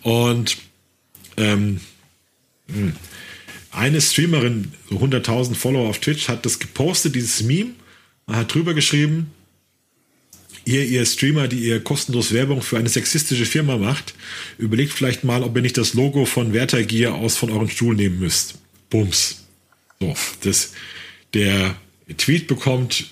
Und 0.01 0.57
ähm, 1.37 1.79
hm, 2.67 2.93
eine 3.71 4.01
Streamerin, 4.01 4.71
so 4.89 4.97
100.000 4.97 5.55
Follower 5.55 5.89
auf 5.89 5.99
Twitch, 5.99 6.27
hat 6.27 6.45
das 6.45 6.59
gepostet, 6.59 7.15
dieses 7.15 7.43
Meme, 7.43 7.71
hat 8.35 8.53
drüber 8.53 8.73
geschrieben, 8.73 9.31
ihr, 10.65 10.85
ihr 10.85 11.05
Streamer, 11.05 11.47
die 11.47 11.59
ihr 11.59 11.81
kostenlos 11.81 12.33
Werbung 12.33 12.61
für 12.61 12.77
eine 12.77 12.89
sexistische 12.89 13.45
Firma 13.45 13.77
macht, 13.77 14.13
überlegt 14.57 14.91
vielleicht 14.91 15.23
mal, 15.23 15.43
ob 15.43 15.55
ihr 15.55 15.61
nicht 15.61 15.77
das 15.77 15.93
Logo 15.93 16.25
von 16.25 16.53
Werther 16.53 16.83
Gier 16.83 17.15
aus 17.15 17.37
von 17.37 17.49
euren 17.49 17.69
Stuhl 17.69 17.95
nehmen 17.95 18.19
müsst. 18.19 18.55
Bums. 18.89 19.45
So, 19.99 20.13
das, 20.41 20.73
der 21.33 21.75
Tweet 22.17 22.47
bekommt 22.47 23.05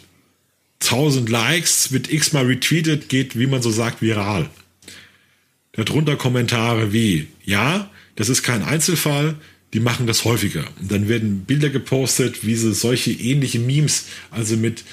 1000 0.82 1.30
Likes, 1.30 1.91
wird 1.91 2.11
x-mal 2.11 2.45
retweetet, 2.45 3.09
geht, 3.09 3.39
wie 3.39 3.47
man 3.47 3.61
so 3.61 3.72
sagt, 3.72 4.01
viral. 4.01 4.49
Darunter 5.72 6.16
Kommentare 6.16 6.93
wie, 6.93 7.28
ja, 7.43 7.89
das 8.16 8.30
ist 8.30 8.43
kein 8.43 8.63
Einzelfall, 8.63 9.36
die 9.74 9.80
machen 9.80 10.07
das 10.07 10.24
häufiger. 10.24 10.66
Und 10.80 10.91
dann 10.91 11.09
werden 11.09 11.45
Bilder 11.45 11.70
gepostet, 11.70 12.45
wie 12.45 12.55
sie 12.55 12.74
solche 12.74 13.11
ähnliche 13.11 13.59
Memes, 13.59 14.05
also 14.32 14.55
mit 14.55 14.84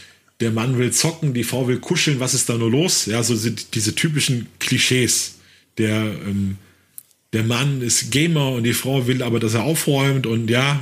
der 0.42 0.50
Mann 0.50 0.76
will 0.76 0.90
zocken, 0.90 1.34
die 1.34 1.44
Frau 1.44 1.68
will 1.68 1.78
kuscheln, 1.78 2.18
was 2.18 2.34
ist 2.34 2.48
da 2.48 2.58
nur 2.58 2.70
los? 2.70 3.06
Ja, 3.06 3.22
so 3.22 3.36
sind 3.36 3.74
diese 3.74 3.94
typischen 3.94 4.48
Klischees. 4.58 5.36
Der, 5.78 5.94
ähm, 6.26 6.58
der 7.32 7.44
Mann 7.44 7.80
ist 7.80 8.10
Gamer 8.10 8.50
und 8.50 8.64
die 8.64 8.72
Frau 8.72 9.06
will 9.06 9.22
aber, 9.22 9.38
dass 9.38 9.54
er 9.54 9.62
aufräumt 9.62 10.26
und 10.26 10.50
ja, 10.50 10.80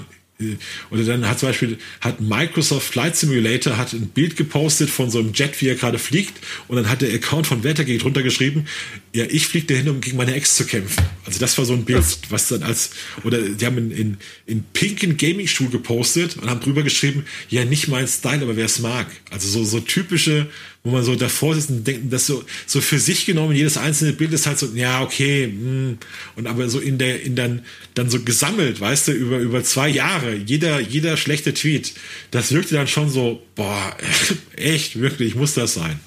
oder 0.91 1.05
dann 1.05 1.28
hat 1.28 1.38
zum 1.38 1.49
Beispiel 1.49 1.78
hat 2.01 2.20
Microsoft 2.20 2.86
Flight 2.86 3.16
Simulator 3.16 3.76
hat 3.76 3.93
ein 3.93 4.09
Bild 4.09 4.36
gepostet 4.36 4.91
von 4.91 5.11
so 5.11 5.18
einem 5.18 5.32
Jet, 5.32 5.61
wie 5.61 5.68
er 5.68 5.74
gerade 5.74 5.99
fliegt, 5.99 6.38
und 6.68 6.76
dann 6.76 6.88
hat 6.88 7.03
der 7.03 7.12
Account 7.12 7.47
von 7.47 7.62
Wettergate 7.64 8.03
drunter 8.03 8.22
geschrieben, 8.22 8.66
ja, 9.14 9.24
ich 9.24 9.47
fliege 9.47 9.66
dahin, 9.66 9.88
um 9.88 10.01
gegen 10.01 10.16
meine 10.16 10.34
Ex 10.34 10.57
zu 10.57 10.64
kämpfen. 10.64 11.05
Also 11.26 11.38
das 11.41 11.57
war 11.59 11.64
so 11.64 11.74
ein 11.74 11.84
Bild, 11.84 12.05
was 12.30 12.49
dann 12.49 12.62
als, 12.62 12.91
oder 13.24 13.41
die 13.41 13.66
haben 13.66 13.78
in, 13.78 13.91
in, 13.91 14.16
in 14.47 14.64
pinken 14.72 15.16
Gaming-Stuhl 15.16 15.68
gepostet 15.68 16.36
und 16.36 16.49
haben 16.49 16.61
drüber 16.61 16.82
geschrieben, 16.82 17.24
ja, 17.49 17.64
nicht 17.64 17.88
mein 17.88 18.07
Style, 18.07 18.43
aber 18.43 18.57
wer 18.57 18.66
es 18.66 18.78
mag. 18.78 19.07
Also 19.30 19.49
so, 19.49 19.64
so 19.64 19.80
typische 19.80 20.49
wo 20.83 20.91
man 20.91 21.05
so 21.05 21.14
davor 21.14 21.55
sitzt 21.55 21.70
und 21.70 21.87
denkt, 21.87 22.11
das 22.12 22.26
so, 22.26 22.43
so 22.66 22.81
für 22.81 22.99
sich 22.99 23.26
genommen, 23.26 23.55
jedes 23.55 23.76
einzelne 23.76 24.14
Bild 24.14 24.33
ist 24.33 24.47
halt 24.47 24.59
so, 24.59 24.66
ja, 24.74 25.03
okay, 25.03 25.49
mh. 25.49 25.61
Hm. 25.61 25.99
und 26.37 26.47
aber 26.47 26.68
so 26.70 26.78
in 26.78 26.97
der, 26.97 27.22
in 27.22 27.37
dann, 27.37 27.64
dann 27.95 28.09
so 28.09 28.20
gesammelt, 28.20 28.81
weißt 28.81 29.09
du, 29.09 29.12
über, 29.12 29.39
über 29.39 29.62
zwei 29.62 29.89
Jahre, 29.89 30.35
jeder, 30.35 30.81
jeder 30.81 31.16
schlechte 31.18 31.53
Tweet, 31.53 31.93
das 32.31 32.53
wirkte 32.53 32.74
dann 32.74 32.89
schon 32.89 33.11
so, 33.11 33.43
boah, 33.55 33.97
echt, 34.57 34.99
wirklich, 35.01 35.35
muss 35.35 35.55
das 35.55 35.74
sein. 35.74 36.01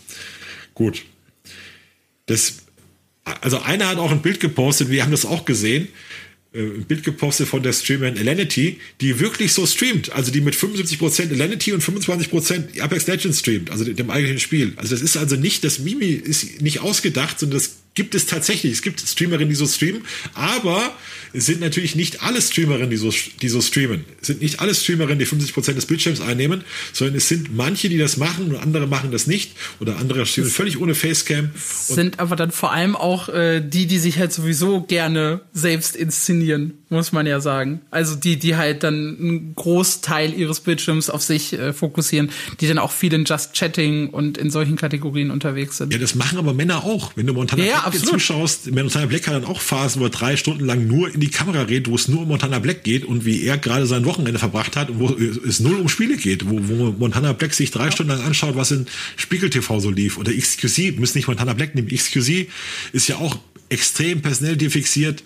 Gut. 0.73 1.03
Das, 2.25 2.63
also 3.25 3.61
einer 3.61 3.87
hat 3.87 3.97
auch 3.97 4.11
ein 4.11 4.23
Bild 4.23 4.39
gepostet, 4.39 4.89
wir 4.89 5.03
haben 5.03 5.11
das 5.11 5.25
auch 5.25 5.45
gesehen, 5.45 5.87
ein 6.55 6.85
Bild 6.85 7.03
gepostet 7.03 7.47
von 7.47 7.63
der 7.63 7.73
Streamerin 7.73 8.15
Elenity, 8.15 8.77
die 9.01 9.19
wirklich 9.19 9.53
so 9.53 9.65
streamt. 9.65 10.11
Also 10.11 10.31
die 10.31 10.41
mit 10.41 10.55
75% 10.55 11.31
Elenity 11.31 11.73
und 11.73 11.83
25% 11.83 12.79
Apex 12.79 13.07
Legends 13.07 13.39
streamt, 13.39 13.71
also 13.71 13.83
dem 13.85 14.09
eigentlichen 14.11 14.39
Spiel. 14.39 14.73
Also 14.75 14.93
das 14.93 15.01
ist 15.01 15.17
also 15.17 15.35
nicht, 15.35 15.63
das 15.63 15.79
Mimi 15.79 16.11
ist 16.11 16.61
nicht 16.61 16.81
ausgedacht, 16.81 17.39
sondern 17.39 17.57
das 17.57 17.77
gibt 17.95 18.13
es 18.13 18.27
tatsächlich. 18.27 18.73
Es 18.73 18.81
gibt 18.83 18.99
Streamerinnen, 18.99 19.49
die 19.49 19.55
so 19.55 19.65
streamen, 19.65 20.03
aber 20.35 20.95
es 21.33 21.45
sind 21.47 21.59
natürlich 21.59 21.95
nicht 21.95 22.21
alle 22.21 22.41
Streamerinnen, 22.41 22.89
die 22.89 22.97
so, 22.97 23.11
die 23.41 23.49
so 23.49 23.59
streamen. 23.61 24.05
Es 24.21 24.27
sind 24.27 24.41
nicht 24.41 24.59
alle 24.59 24.73
Streamerinnen, 24.75 25.19
die 25.19 25.25
50% 25.25 25.73
des 25.73 25.85
Bildschirms 25.87 26.21
einnehmen, 26.21 26.63
sondern 26.93 27.15
es 27.15 27.27
sind 27.27 27.55
manche, 27.55 27.89
die 27.89 27.97
das 27.97 28.17
machen 28.17 28.49
und 28.49 28.55
andere 28.57 28.87
machen 28.87 29.11
das 29.11 29.25
nicht. 29.25 29.53
Oder 29.79 29.97
andere 29.97 30.25
streamen 30.25 30.51
völlig 30.51 30.79
ohne 30.79 30.93
Facecam. 30.95 31.49
Sind 31.55 32.19
aber 32.19 32.35
dann 32.35 32.51
vor 32.51 32.71
allem 32.71 32.95
auch 32.95 33.29
äh, 33.29 33.61
die, 33.61 33.87
die 33.87 33.97
sich 33.99 34.19
halt 34.19 34.31
sowieso 34.31 34.81
gerne 34.81 35.41
selbst 35.53 35.95
inszenieren, 35.95 36.75
muss 36.89 37.11
man 37.11 37.25
ja 37.25 37.39
sagen. 37.39 37.81
Also 37.89 38.15
die, 38.15 38.37
die 38.37 38.55
halt 38.55 38.83
dann 38.83 39.17
einen 39.19 39.55
Großteil 39.55 40.33
ihres 40.33 40.59
Bildschirms 40.59 41.09
auf 41.09 41.23
sich 41.23 41.53
äh, 41.53 41.73
fokussieren, 41.73 42.29
die 42.59 42.67
dann 42.67 42.77
auch 42.77 42.91
viel 42.91 43.13
in 43.13 43.25
Just 43.25 43.53
Chatting 43.53 44.09
und 44.09 44.37
in 44.37 44.51
solchen 44.51 44.75
Kategorien 44.75 45.31
unterwegs 45.31 45.77
sind. 45.77 45.91
Ja, 45.91 45.99
das 45.99 46.13
machen 46.13 46.37
aber 46.37 46.53
Männer 46.53 46.83
auch. 46.83 47.13
Wenn 47.15 47.25
du 47.25 47.33
Montana 47.33 47.63
Ja, 47.63 47.73
Black 47.73 47.87
absolut. 47.87 48.09
zuschaust, 48.13 48.71
Montana 48.71 49.07
Black 49.07 49.27
hat 49.27 49.33
dann 49.33 49.45
auch 49.45 49.61
Phasen, 49.61 49.99
wo 50.01 50.05
er 50.05 50.11
drei 50.11 50.37
Stunden 50.37 50.65
lang 50.65 50.85
nur 50.85 51.13
in 51.13 51.22
die 51.23 51.29
Kamera 51.29 51.61
redet, 51.61 51.89
wo 51.89 51.95
es 51.95 52.09
nur 52.09 52.23
um 52.23 52.27
Montana 52.27 52.59
Black 52.59 52.83
geht 52.83 53.05
und 53.05 53.23
wie 53.23 53.43
er 53.45 53.57
gerade 53.57 53.85
sein 53.85 54.03
Wochenende 54.03 54.39
verbracht 54.39 54.75
hat 54.75 54.89
und 54.89 54.99
wo 54.99 55.09
es 55.47 55.61
null 55.61 55.79
um 55.79 55.87
Spiele 55.87 56.17
geht, 56.17 56.49
wo, 56.49 56.59
wo 56.63 56.91
Montana 56.91 57.31
Black 57.31 57.53
sich 57.53 57.71
drei 57.71 57.91
Stunden 57.91 58.11
lang 58.11 58.21
anschaut, 58.21 58.57
was 58.57 58.71
in 58.71 58.87
Spiegel 59.15 59.49
TV 59.49 59.79
so 59.79 59.89
lief. 59.89 60.17
Oder 60.17 60.33
XQC, 60.33 60.99
müssen 60.99 61.17
nicht 61.17 61.27
Montana 61.29 61.53
Black 61.53 61.75
nehmen. 61.75 61.87
XQC 61.87 62.49
ist 62.91 63.07
ja 63.07 63.15
auch 63.19 63.39
extrem 63.69 64.21
personell 64.21 64.57
defixiert, 64.57 65.23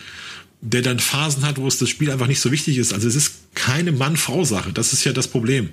der 0.62 0.84
dann 0.84 1.00
Phasen 1.00 1.44
hat, 1.48 1.58
wo 1.58 1.68
es 1.68 1.80
das 1.80 1.90
Spiel 1.90 2.12
einfach 2.12 2.28
nicht 2.28 2.42
so 2.42 2.52
wichtig 2.52 2.78
ist. 2.78 2.94
Also 2.94 3.08
es 3.08 3.16
ist 3.16 3.56
keine 3.56 3.92
Mann-Frau-Sache. 3.92 4.74
Das 4.74 4.94
ist 4.94 5.04
ja 5.04 5.14
das 5.14 5.28
Problem. 5.28 5.70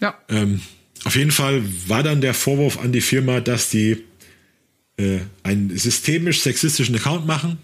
Ja. 0.00 0.16
Ähm, 0.28 0.60
auf 1.02 1.16
jeden 1.16 1.32
Fall 1.32 1.60
war 1.88 2.04
dann 2.04 2.20
der 2.20 2.34
Vorwurf 2.34 2.78
an 2.78 2.92
die 2.92 3.00
Firma, 3.00 3.40
dass 3.40 3.68
die 3.68 3.96
äh, 4.96 5.18
einen 5.42 5.76
systemisch 5.76 6.42
sexistischen 6.42 6.94
Account 6.94 7.26
machen 7.26 7.58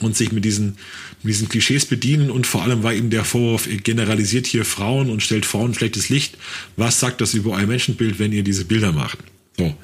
und 0.00 0.16
sich 0.16 0.32
mit 0.32 0.44
diesen, 0.44 0.78
mit 1.22 1.34
diesen 1.34 1.48
Klischees 1.48 1.86
bedienen 1.86 2.30
und 2.30 2.46
vor 2.46 2.62
allem 2.62 2.82
war 2.82 2.94
eben 2.94 3.10
der 3.10 3.24
Vorwurf, 3.24 3.66
ihr 3.66 3.78
generalisiert 3.78 4.46
hier 4.46 4.64
Frauen 4.64 5.10
und 5.10 5.22
stellt 5.22 5.44
Frauen 5.44 5.74
schlechtes 5.74 6.08
Licht. 6.08 6.38
Was 6.76 7.00
sagt 7.00 7.20
das 7.20 7.34
über 7.34 7.52
euer 7.52 7.66
Menschenbild, 7.66 8.18
wenn 8.18 8.32
ihr 8.32 8.42
diese 8.42 8.64
Bilder 8.64 8.92
macht? 8.92 9.18
So. 9.56 9.74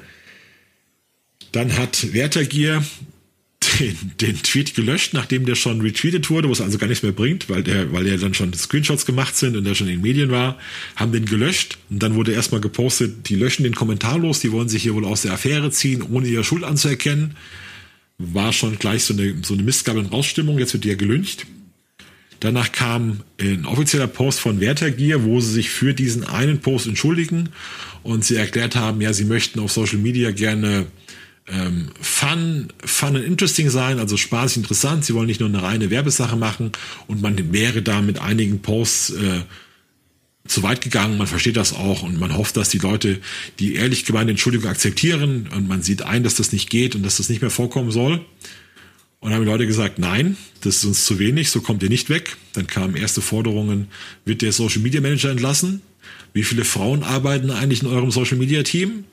Dann 1.51 1.77
hat 1.77 2.13
Werthergier 2.13 2.83
den, 3.79 3.95
den 4.21 4.43
Tweet 4.43 4.75
gelöscht, 4.75 5.13
nachdem 5.13 5.45
der 5.45 5.55
schon 5.55 5.81
retweetet 5.81 6.29
wurde, 6.29 6.47
wo 6.47 6.51
es 6.51 6.61
also 6.61 6.77
gar 6.77 6.87
nichts 6.87 7.03
mehr 7.03 7.11
bringt, 7.11 7.49
weil 7.49 7.63
der, 7.63 7.91
weil 7.91 8.07
ja 8.07 8.17
dann 8.17 8.33
schon 8.33 8.53
Screenshots 8.53 9.05
gemacht 9.05 9.35
sind 9.35 9.55
und 9.55 9.63
der 9.63 9.75
schon 9.75 9.87
in 9.87 9.95
den 9.95 10.01
Medien 10.01 10.31
war, 10.31 10.57
haben 10.95 11.11
den 11.11 11.25
gelöscht 11.25 11.77
und 11.89 12.01
dann 12.01 12.15
wurde 12.15 12.31
erstmal 12.31 12.61
gepostet, 12.61 13.29
die 13.29 13.35
löschen 13.35 13.63
den 13.63 13.75
Kommentar 13.75 14.17
los, 14.17 14.39
die 14.39 14.51
wollen 14.51 14.69
sich 14.69 14.83
hier 14.83 14.93
wohl 14.93 15.05
aus 15.05 15.23
der 15.23 15.33
Affäre 15.33 15.71
ziehen, 15.71 16.01
ohne 16.01 16.27
ihre 16.27 16.43
Schuld 16.43 16.63
anzuerkennen. 16.63 17.35
War 18.17 18.51
schon 18.51 18.77
gleich 18.79 19.03
so 19.03 19.13
eine, 19.13 19.35
so 19.43 19.53
eine 19.53 19.63
Mistgabel 19.63 20.03
und 20.03 20.11
Rausstimmung, 20.11 20.57
jetzt 20.57 20.73
wird 20.73 20.83
die 20.83 20.89
ja 20.89 20.95
gelüncht. 20.95 21.45
Danach 22.39 22.71
kam 22.71 23.21
ein 23.39 23.65
offizieller 23.65 24.07
Post 24.07 24.39
von 24.39 24.59
Werthergier, 24.59 25.23
wo 25.23 25.39
sie 25.39 25.51
sich 25.51 25.69
für 25.69 25.93
diesen 25.93 26.23
einen 26.23 26.59
Post 26.59 26.87
entschuldigen 26.87 27.49
und 28.03 28.25
sie 28.25 28.35
erklärt 28.35 28.75
haben, 28.75 29.01
ja, 29.01 29.13
sie 29.13 29.25
möchten 29.25 29.59
auf 29.59 29.71
Social 29.71 29.97
Media 29.97 30.31
gerne 30.31 30.85
ähm, 31.47 31.89
fun, 31.99 32.67
fun 32.83 33.15
and 33.15 33.25
interesting 33.25 33.69
sein, 33.69 33.99
also 33.99 34.17
spaßig 34.17 34.57
interessant. 34.57 35.05
Sie 35.05 35.13
wollen 35.13 35.27
nicht 35.27 35.39
nur 35.39 35.49
eine 35.49 35.63
reine 35.63 35.89
Werbesache 35.89 36.35
machen 36.35 36.71
und 37.07 37.21
man 37.21 37.53
wäre 37.53 37.81
da 37.81 38.01
mit 38.01 38.19
einigen 38.19 38.61
Posts 38.61 39.11
äh, 39.11 39.41
zu 40.47 40.63
weit 40.63 40.81
gegangen. 40.81 41.17
Man 41.17 41.27
versteht 41.27 41.57
das 41.57 41.73
auch 41.73 42.03
und 42.03 42.19
man 42.19 42.35
hofft, 42.35 42.57
dass 42.57 42.69
die 42.69 42.77
Leute 42.77 43.19
die 43.59 43.75
ehrlich 43.75 44.05
gemeinte 44.05 44.31
Entschuldigung 44.31 44.69
akzeptieren 44.69 45.49
und 45.53 45.67
man 45.67 45.81
sieht 45.81 46.01
ein, 46.01 46.23
dass 46.23 46.35
das 46.35 46.51
nicht 46.51 46.69
geht 46.69 46.95
und 46.95 47.03
dass 47.03 47.17
das 47.17 47.29
nicht 47.29 47.41
mehr 47.41 47.51
vorkommen 47.51 47.91
soll. 47.91 48.25
Und 49.19 49.33
haben 49.33 49.41
die 49.41 49.49
Leute 49.49 49.65
gesagt, 49.65 49.97
nein, 49.97 50.37
das 50.61 50.77
ist 50.77 50.85
uns 50.85 51.05
zu 51.05 51.17
wenig, 51.17 51.49
so 51.49 51.61
kommt 51.61 51.81
ihr 51.81 51.89
nicht 51.89 52.09
weg. 52.09 52.37
Dann 52.53 52.67
kamen 52.67 52.95
erste 52.95 53.21
Forderungen, 53.21 53.87
wird 54.25 54.41
der 54.41 54.51
Social 54.51 54.81
Media 54.81 55.01
Manager 55.01 55.31
entlassen? 55.31 55.81
Wie 56.33 56.43
viele 56.43 56.63
Frauen 56.63 57.03
arbeiten 57.03 57.49
eigentlich 57.49 57.81
in 57.81 57.87
eurem 57.87 58.11
Social 58.11 58.37
Media 58.37 58.61
Team? 58.63 59.05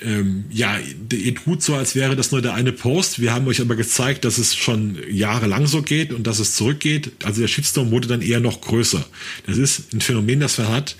Ähm, 0.00 0.44
ja, 0.50 0.78
ihr 1.12 1.34
tut 1.34 1.62
so, 1.62 1.74
als 1.74 1.94
wäre 1.94 2.16
das 2.16 2.30
nur 2.30 2.42
der 2.42 2.54
eine 2.54 2.72
Post. 2.72 3.20
Wir 3.20 3.32
haben 3.32 3.46
euch 3.46 3.60
aber 3.60 3.76
gezeigt, 3.76 4.24
dass 4.24 4.38
es 4.38 4.54
schon 4.54 4.96
jahrelang 5.10 5.66
so 5.66 5.82
geht 5.82 6.12
und 6.12 6.26
dass 6.26 6.38
es 6.38 6.54
zurückgeht. 6.54 7.12
Also 7.24 7.40
der 7.40 7.48
Shitstorm 7.48 7.90
wurde 7.90 8.08
dann 8.08 8.22
eher 8.22 8.40
noch 8.40 8.60
größer. 8.60 9.04
Das 9.46 9.58
ist 9.58 9.92
ein 9.92 10.00
Phänomen, 10.00 10.40
das 10.40 10.58
man 10.58 10.68
hat. 10.68 10.96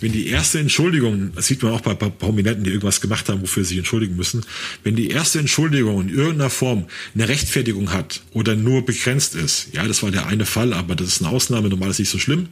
Wenn 0.00 0.12
die 0.12 0.26
erste 0.26 0.58
Entschuldigung, 0.58 1.32
das 1.34 1.46
sieht 1.46 1.62
man 1.62 1.72
auch 1.72 1.80
bei, 1.80 1.94
bei 1.94 2.08
Prominenten, 2.08 2.64
die 2.64 2.70
irgendwas 2.70 3.00
gemacht 3.00 3.28
haben, 3.28 3.42
wofür 3.42 3.64
sie 3.64 3.70
sich 3.70 3.78
entschuldigen 3.78 4.16
müssen, 4.16 4.44
wenn 4.82 4.96
die 4.96 5.10
erste 5.10 5.38
Entschuldigung 5.38 6.02
in 6.02 6.08
irgendeiner 6.08 6.50
Form 6.50 6.86
eine 7.14 7.28
Rechtfertigung 7.28 7.92
hat 7.92 8.22
oder 8.32 8.56
nur 8.56 8.84
begrenzt 8.84 9.34
ist, 9.34 9.68
ja, 9.72 9.86
das 9.86 10.02
war 10.02 10.10
der 10.10 10.26
eine 10.26 10.44
Fall, 10.44 10.72
aber 10.72 10.94
das 10.94 11.08
ist 11.08 11.22
eine 11.22 11.30
Ausnahme, 11.30 11.68
normal 11.68 11.90
ist 11.90 12.00
nicht 12.00 12.10
so 12.10 12.18
schlimm, 12.18 12.48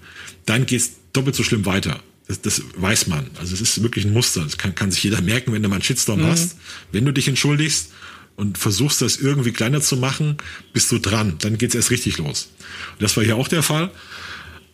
dann 0.46 0.66
geht's 0.66 0.92
doppelt 1.12 1.34
so 1.34 1.42
schlimm 1.42 1.66
weiter. 1.66 2.00
Das, 2.30 2.40
das 2.42 2.62
weiß 2.76 3.08
man. 3.08 3.28
Also 3.40 3.54
es 3.54 3.60
ist 3.60 3.82
wirklich 3.82 4.04
ein 4.04 4.12
Muster. 4.12 4.44
Das 4.44 4.56
kann, 4.56 4.72
kann 4.76 4.92
sich 4.92 5.02
jeder 5.02 5.20
merken, 5.20 5.52
wenn 5.52 5.64
du 5.64 5.68
mal 5.68 5.74
einen 5.74 5.82
Shitstorm 5.82 6.24
hast. 6.24 6.56
Wenn 6.92 7.04
du 7.04 7.12
dich 7.12 7.26
entschuldigst 7.26 7.90
und 8.36 8.56
versuchst, 8.56 9.02
das 9.02 9.16
irgendwie 9.16 9.50
kleiner 9.50 9.80
zu 9.80 9.96
machen, 9.96 10.36
bist 10.72 10.92
du 10.92 11.00
dran. 11.00 11.38
Dann 11.40 11.58
geht's 11.58 11.74
erst 11.74 11.90
richtig 11.90 12.18
los. 12.18 12.50
Und 12.92 13.02
das 13.02 13.16
war 13.16 13.24
hier 13.24 13.34
auch 13.34 13.48
der 13.48 13.64
Fall. 13.64 13.90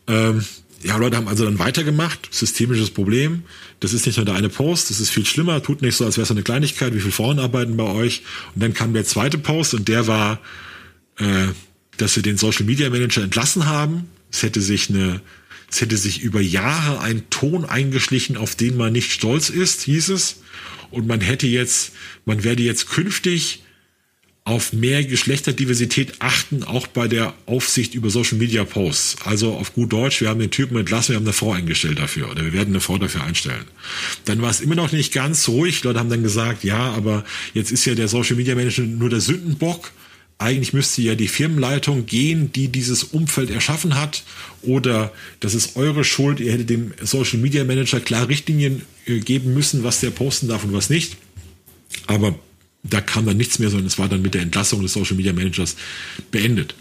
Ähm, 0.06 0.44
ja, 0.82 0.98
Leute 0.98 1.16
haben 1.16 1.28
also 1.28 1.46
dann 1.46 1.58
weitergemacht. 1.58 2.28
Systemisches 2.30 2.90
Problem. 2.90 3.44
Das 3.80 3.94
ist 3.94 4.04
nicht 4.04 4.16
nur 4.18 4.26
der 4.26 4.34
eine 4.34 4.50
Post, 4.50 4.90
das 4.90 5.00
ist 5.00 5.08
viel 5.08 5.24
schlimmer. 5.24 5.62
Tut 5.62 5.80
nicht 5.80 5.96
so, 5.96 6.04
als 6.04 6.18
wäre 6.18 6.24
es 6.24 6.30
eine 6.30 6.42
Kleinigkeit. 6.42 6.92
Wie 6.94 7.00
viele 7.00 7.12
Frauen 7.12 7.38
arbeiten 7.38 7.78
bei 7.78 7.84
euch? 7.84 8.20
Und 8.54 8.62
dann 8.62 8.74
kam 8.74 8.92
der 8.92 9.06
zweite 9.06 9.38
Post 9.38 9.72
und 9.72 9.88
der 9.88 10.06
war, 10.06 10.40
äh, 11.16 11.46
dass 11.96 12.16
wir 12.16 12.22
den 12.22 12.36
Social 12.36 12.66
Media 12.66 12.90
Manager 12.90 13.22
entlassen 13.22 13.64
haben. 13.64 14.10
Es 14.30 14.42
hätte 14.42 14.60
sich 14.60 14.90
eine 14.90 15.22
es 15.76 15.82
hätte 15.82 15.98
sich 15.98 16.22
über 16.22 16.40
Jahre 16.40 17.00
ein 17.00 17.28
Ton 17.28 17.66
eingeschlichen, 17.66 18.38
auf 18.38 18.54
den 18.54 18.78
man 18.78 18.94
nicht 18.94 19.12
stolz 19.12 19.50
ist, 19.50 19.82
hieß 19.82 20.08
es. 20.08 20.40
Und 20.90 21.06
man 21.06 21.20
hätte 21.20 21.46
jetzt, 21.46 21.92
man 22.24 22.44
werde 22.44 22.62
jetzt 22.62 22.88
künftig 22.88 23.62
auf 24.44 24.72
mehr 24.72 25.04
Geschlechterdiversität 25.04 26.14
achten, 26.20 26.62
auch 26.62 26.86
bei 26.86 27.08
der 27.08 27.34
Aufsicht 27.44 27.94
über 27.94 28.08
Social 28.08 28.38
Media 28.38 28.64
Posts. 28.64 29.16
Also 29.26 29.52
auf 29.52 29.74
gut 29.74 29.92
Deutsch, 29.92 30.22
wir 30.22 30.30
haben 30.30 30.40
den 30.40 30.50
Typen 30.50 30.78
entlassen, 30.78 31.10
wir 31.10 31.16
haben 31.16 31.24
eine 31.24 31.34
Frau 31.34 31.52
eingestellt 31.52 31.98
dafür 31.98 32.30
oder 32.30 32.42
wir 32.42 32.54
werden 32.54 32.68
eine 32.70 32.80
Frau 32.80 32.96
dafür 32.96 33.24
einstellen. 33.24 33.64
Dann 34.24 34.40
war 34.40 34.48
es 34.48 34.60
immer 34.60 34.76
noch 34.76 34.92
nicht 34.92 35.12
ganz 35.12 35.46
ruhig. 35.46 35.84
Leute 35.84 35.98
haben 35.98 36.08
dann 36.08 36.22
gesagt, 36.22 36.64
ja, 36.64 36.78
aber 36.78 37.22
jetzt 37.52 37.70
ist 37.70 37.84
ja 37.84 37.94
der 37.94 38.08
Social 38.08 38.36
Media 38.36 38.54
Manager 38.54 38.82
nur 38.82 39.10
der 39.10 39.20
Sündenbock 39.20 39.90
eigentlich 40.38 40.72
müsste 40.72 41.00
ja 41.02 41.14
die 41.14 41.28
Firmenleitung 41.28 42.06
gehen, 42.06 42.52
die 42.52 42.68
dieses 42.68 43.04
Umfeld 43.04 43.50
erschaffen 43.50 43.94
hat. 43.94 44.22
Oder 44.62 45.12
das 45.40 45.54
ist 45.54 45.76
eure 45.76 46.04
Schuld, 46.04 46.40
ihr 46.40 46.52
hättet 46.52 46.70
dem 46.70 46.92
Social 47.02 47.38
Media 47.38 47.64
Manager 47.64 48.00
klar 48.00 48.28
Richtlinien 48.28 48.82
äh, 49.06 49.18
geben 49.18 49.54
müssen, 49.54 49.82
was 49.82 50.00
der 50.00 50.10
posten 50.10 50.48
darf 50.48 50.64
und 50.64 50.74
was 50.74 50.90
nicht. 50.90 51.16
Aber 52.06 52.38
da 52.82 53.00
kam 53.00 53.24
dann 53.26 53.36
nichts 53.36 53.58
mehr, 53.58 53.70
sondern 53.70 53.86
es 53.86 53.98
war 53.98 54.08
dann 54.08 54.22
mit 54.22 54.34
der 54.34 54.42
Entlassung 54.42 54.82
des 54.82 54.92
Social 54.92 55.16
Media 55.16 55.32
Managers 55.32 55.76
beendet. 56.30 56.74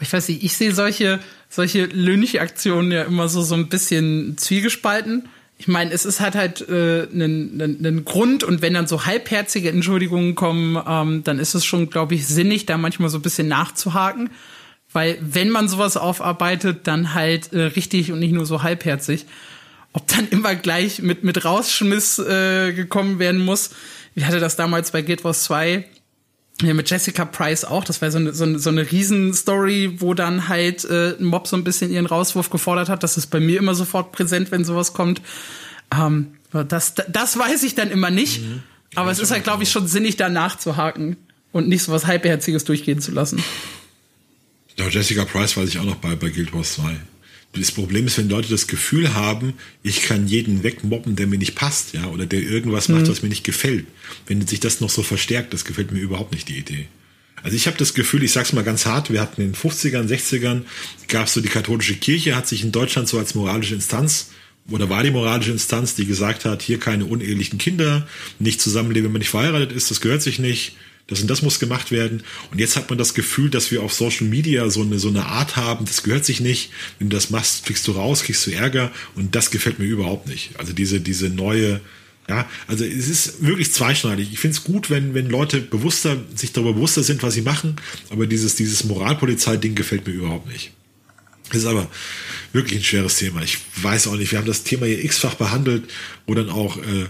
Ich 0.00 0.12
weiß 0.12 0.28
nicht, 0.28 0.42
ich 0.42 0.54
sehe 0.54 0.74
solche, 0.74 1.20
solche 1.48 1.84
Lynchaktionen 1.86 2.90
ja 2.90 3.04
immer 3.04 3.28
so, 3.28 3.42
so 3.42 3.54
ein 3.54 3.68
bisschen 3.68 4.36
zwiegespalten. 4.36 5.28
Ich 5.62 5.68
meine, 5.68 5.92
es 5.92 6.04
ist 6.04 6.18
halt 6.18 6.34
halt 6.34 6.68
äh, 6.68 7.04
ein, 7.04 8.02
Grund 8.04 8.42
und 8.42 8.62
wenn 8.62 8.74
dann 8.74 8.88
so 8.88 9.06
halbherzige 9.06 9.68
Entschuldigungen 9.68 10.34
kommen, 10.34 10.76
ähm, 10.84 11.22
dann 11.22 11.38
ist 11.38 11.54
es 11.54 11.64
schon, 11.64 11.88
glaube 11.88 12.16
ich, 12.16 12.26
sinnig, 12.26 12.66
da 12.66 12.76
manchmal 12.76 13.10
so 13.10 13.18
ein 13.18 13.22
bisschen 13.22 13.46
nachzuhaken. 13.46 14.30
Weil 14.92 15.18
wenn 15.20 15.50
man 15.50 15.68
sowas 15.68 15.96
aufarbeitet, 15.96 16.88
dann 16.88 17.14
halt 17.14 17.52
äh, 17.52 17.60
richtig 17.60 18.10
und 18.10 18.18
nicht 18.18 18.32
nur 18.32 18.44
so 18.44 18.64
halbherzig. 18.64 19.24
Ob 19.92 20.08
dann 20.08 20.26
immer 20.30 20.56
gleich 20.56 21.00
mit, 21.00 21.22
mit 21.22 21.44
Rausschmiss 21.44 22.18
äh, 22.18 22.72
gekommen 22.72 23.20
werden 23.20 23.44
muss. 23.44 23.70
Ich 24.16 24.24
hatte 24.24 24.40
das 24.40 24.56
damals 24.56 24.90
bei 24.90 25.02
Guild 25.02 25.22
Wars 25.22 25.44
2 25.44 25.84
ja, 26.62 26.74
mit 26.74 26.88
Jessica 26.90 27.24
Price 27.24 27.64
auch. 27.64 27.84
Das 27.84 28.02
war 28.02 28.10
so 28.10 28.18
eine, 28.18 28.32
so 28.32 28.44
eine, 28.44 28.58
so 28.58 28.70
eine 28.70 28.90
Riesenstory, 28.90 30.00
wo 30.00 30.14
dann 30.14 30.48
halt 30.48 30.84
äh, 30.84 31.16
ein 31.18 31.24
Mob 31.24 31.46
so 31.46 31.56
ein 31.56 31.64
bisschen 31.64 31.90
ihren 31.90 32.06
Rauswurf 32.06 32.50
gefordert 32.50 32.88
hat. 32.88 33.02
Das 33.02 33.16
ist 33.16 33.26
bei 33.26 33.40
mir 33.40 33.58
immer 33.58 33.74
sofort 33.74 34.12
präsent, 34.12 34.50
wenn 34.50 34.64
sowas 34.64 34.92
kommt. 34.92 35.20
Ähm, 35.92 36.34
das, 36.52 36.94
das 36.94 37.38
weiß 37.38 37.62
ich 37.62 37.74
dann 37.74 37.90
immer 37.90 38.10
nicht. 38.10 38.42
Mhm. 38.42 38.62
Aber 38.94 39.10
es 39.10 39.18
ist 39.18 39.30
halt, 39.30 39.44
glaube 39.44 39.62
ich, 39.62 39.70
schon 39.70 39.86
sinnig, 39.86 40.16
da 40.16 40.28
nachzuhaken 40.28 41.16
und 41.50 41.68
nicht 41.68 41.82
so 41.82 41.92
was 41.92 42.06
Halbherziges 42.06 42.64
durchgehen 42.64 43.00
zu 43.00 43.10
lassen. 43.12 43.42
Ja, 44.76 44.88
Jessica 44.88 45.24
Price 45.24 45.56
weiß 45.56 45.68
ich 45.68 45.78
auch 45.78 45.84
noch 45.84 45.96
bei, 45.96 46.14
bei 46.14 46.28
Guild 46.28 46.52
Wars 46.54 46.74
2. 46.74 46.96
Das 47.52 47.70
Problem 47.70 48.06
ist, 48.06 48.16
wenn 48.16 48.30
Leute 48.30 48.48
das 48.48 48.66
Gefühl 48.66 49.12
haben, 49.12 49.52
ich 49.82 50.02
kann 50.02 50.26
jeden 50.26 50.62
wegmobben, 50.62 51.16
der 51.16 51.26
mir 51.26 51.38
nicht 51.38 51.54
passt, 51.54 51.92
ja, 51.92 52.06
oder 52.06 52.24
der 52.24 52.40
irgendwas 52.40 52.88
macht, 52.88 53.02
mhm. 53.02 53.08
was 53.08 53.22
mir 53.22 53.28
nicht 53.28 53.44
gefällt. 53.44 53.86
Wenn 54.26 54.46
sich 54.46 54.60
das 54.60 54.80
noch 54.80 54.88
so 54.88 55.02
verstärkt, 55.02 55.52
das 55.52 55.66
gefällt 55.66 55.92
mir 55.92 56.00
überhaupt 56.00 56.32
nicht 56.32 56.48
die 56.48 56.56
Idee. 56.56 56.86
Also 57.42 57.56
ich 57.56 57.66
habe 57.66 57.76
das 57.76 57.92
Gefühl, 57.92 58.22
ich 58.22 58.32
sag's 58.32 58.52
mal 58.52 58.64
ganz 58.64 58.86
hart, 58.86 59.12
wir 59.12 59.20
hatten 59.20 59.42
in 59.42 59.52
den 59.52 59.54
50ern, 59.54 60.08
60ern, 60.08 60.62
gab 61.08 61.26
es 61.26 61.34
so 61.34 61.40
die 61.40 61.48
katholische 61.48 61.96
Kirche, 61.96 62.36
hat 62.36 62.48
sich 62.48 62.62
in 62.62 62.72
Deutschland 62.72 63.08
so 63.08 63.18
als 63.18 63.34
moralische 63.34 63.74
Instanz 63.74 64.30
oder 64.70 64.88
war 64.88 65.02
die 65.02 65.10
moralische 65.10 65.50
Instanz, 65.50 65.94
die 65.94 66.06
gesagt 66.06 66.44
hat, 66.44 66.62
hier 66.62 66.78
keine 66.78 67.04
unehelichen 67.04 67.58
Kinder, 67.58 68.06
nicht 68.38 68.60
zusammenleben, 68.60 69.06
wenn 69.06 69.12
man 69.12 69.18
nicht 69.20 69.30
verheiratet 69.30 69.72
ist, 69.72 69.90
das 69.90 70.00
gehört 70.00 70.22
sich 70.22 70.38
nicht, 70.38 70.76
das 71.08 71.20
und 71.20 71.28
das 71.28 71.42
muss 71.42 71.58
gemacht 71.58 71.90
werden. 71.90 72.22
Und 72.50 72.58
jetzt 72.58 72.76
hat 72.76 72.88
man 72.88 72.98
das 72.98 73.14
Gefühl, 73.14 73.50
dass 73.50 73.70
wir 73.70 73.82
auf 73.82 73.92
Social 73.92 74.26
Media 74.26 74.70
so 74.70 74.82
eine, 74.82 74.98
so 74.98 75.08
eine 75.08 75.26
Art 75.26 75.56
haben, 75.56 75.84
das 75.84 76.02
gehört 76.02 76.24
sich 76.24 76.40
nicht. 76.40 76.70
Wenn 76.98 77.10
du 77.10 77.16
das 77.16 77.30
machst, 77.30 77.66
fliegst 77.66 77.86
du 77.88 77.92
raus, 77.92 78.22
kriegst 78.22 78.46
du 78.46 78.50
Ärger. 78.52 78.92
Und 79.14 79.34
das 79.34 79.50
gefällt 79.50 79.78
mir 79.78 79.84
überhaupt 79.84 80.28
nicht. 80.28 80.50
Also 80.58 80.72
diese, 80.72 81.00
diese 81.00 81.28
neue, 81.28 81.80
ja, 82.28 82.48
also 82.68 82.84
es 82.84 83.08
ist 83.08 83.44
wirklich 83.44 83.72
zweischneidig. 83.72 84.32
Ich 84.32 84.38
finde 84.38 84.56
es 84.56 84.64
gut, 84.64 84.90
wenn, 84.90 85.12
wenn 85.12 85.28
Leute 85.28 85.60
bewusster, 85.60 86.16
sich 86.34 86.52
darüber 86.52 86.74
bewusster 86.74 87.02
sind, 87.02 87.22
was 87.22 87.34
sie 87.34 87.42
machen. 87.42 87.76
Aber 88.10 88.26
dieses, 88.26 88.54
dieses 88.54 88.84
Moralpolizei-Ding 88.84 89.74
gefällt 89.74 90.06
mir 90.06 90.14
überhaupt 90.14 90.48
nicht. 90.48 90.72
Das 91.48 91.58
ist 91.58 91.66
aber 91.66 91.90
wirklich 92.52 92.80
ein 92.80 92.84
schweres 92.84 93.16
Thema. 93.16 93.42
Ich 93.42 93.58
weiß 93.82 94.06
auch 94.06 94.16
nicht, 94.16 94.32
wir 94.32 94.38
haben 94.38 94.46
das 94.46 94.62
Thema 94.62 94.86
hier 94.86 95.04
x-fach 95.04 95.34
behandelt, 95.34 95.84
wo 96.26 96.34
dann 96.34 96.48
auch 96.48 96.78
äh, 96.78 97.06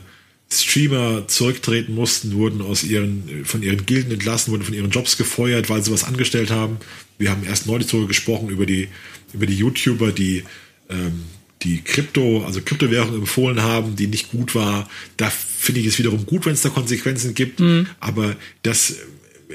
Streamer 0.52 1.26
zurücktreten 1.28 1.94
mussten, 1.94 2.34
wurden 2.34 2.60
aus 2.60 2.84
ihren, 2.84 3.44
von 3.44 3.62
ihren 3.62 3.86
Gilden 3.86 4.12
entlassen, 4.12 4.52
wurden 4.52 4.64
von 4.64 4.74
ihren 4.74 4.90
Jobs 4.90 5.16
gefeuert, 5.16 5.70
weil 5.70 5.82
sie 5.82 5.92
was 5.92 6.04
angestellt 6.04 6.50
haben. 6.50 6.76
Wir 7.18 7.30
haben 7.30 7.44
erst 7.44 7.66
neulich 7.66 7.86
darüber 7.86 8.08
gesprochen, 8.08 8.48
über 8.48 8.66
die, 8.66 8.88
über 9.32 9.46
die 9.46 9.56
YouTuber, 9.56 10.12
die, 10.12 10.44
ähm, 10.90 11.22
die 11.62 11.80
Krypto, 11.82 12.44
also 12.44 12.60
Kryptowährung 12.60 13.14
empfohlen 13.14 13.62
haben, 13.62 13.96
die 13.96 14.08
nicht 14.08 14.30
gut 14.30 14.54
war. 14.54 14.88
Da 15.16 15.30
finde 15.30 15.80
ich 15.80 15.86
es 15.86 15.98
wiederum 15.98 16.26
gut, 16.26 16.44
wenn 16.44 16.54
es 16.54 16.62
da 16.62 16.68
Konsequenzen 16.68 17.34
gibt. 17.34 17.60
Mhm. 17.60 17.86
Aber 18.00 18.36
das, 18.62 18.96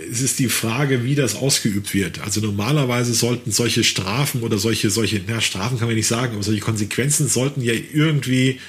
es 0.10 0.22
ist 0.22 0.40
die 0.40 0.50
Frage, 0.50 1.04
wie 1.04 1.16
das 1.16 1.36
ausgeübt 1.36 1.94
wird. 1.94 2.22
Also 2.22 2.42
normalerweise 2.42 3.14
sollten 3.14 3.52
solche 3.52 3.84
Strafen 3.84 4.42
oder 4.42 4.58
solche, 4.58 4.90
solche, 4.90 5.22
na, 5.28 5.42
Strafen 5.42 5.78
kann 5.78 5.88
man 5.88 5.96
nicht 5.96 6.08
sagen, 6.08 6.34
aber 6.34 6.44
solche 6.44 6.62
Konsequenzen 6.62 7.28
sollten 7.28 7.62
ja 7.62 7.74
irgendwie 7.74 8.60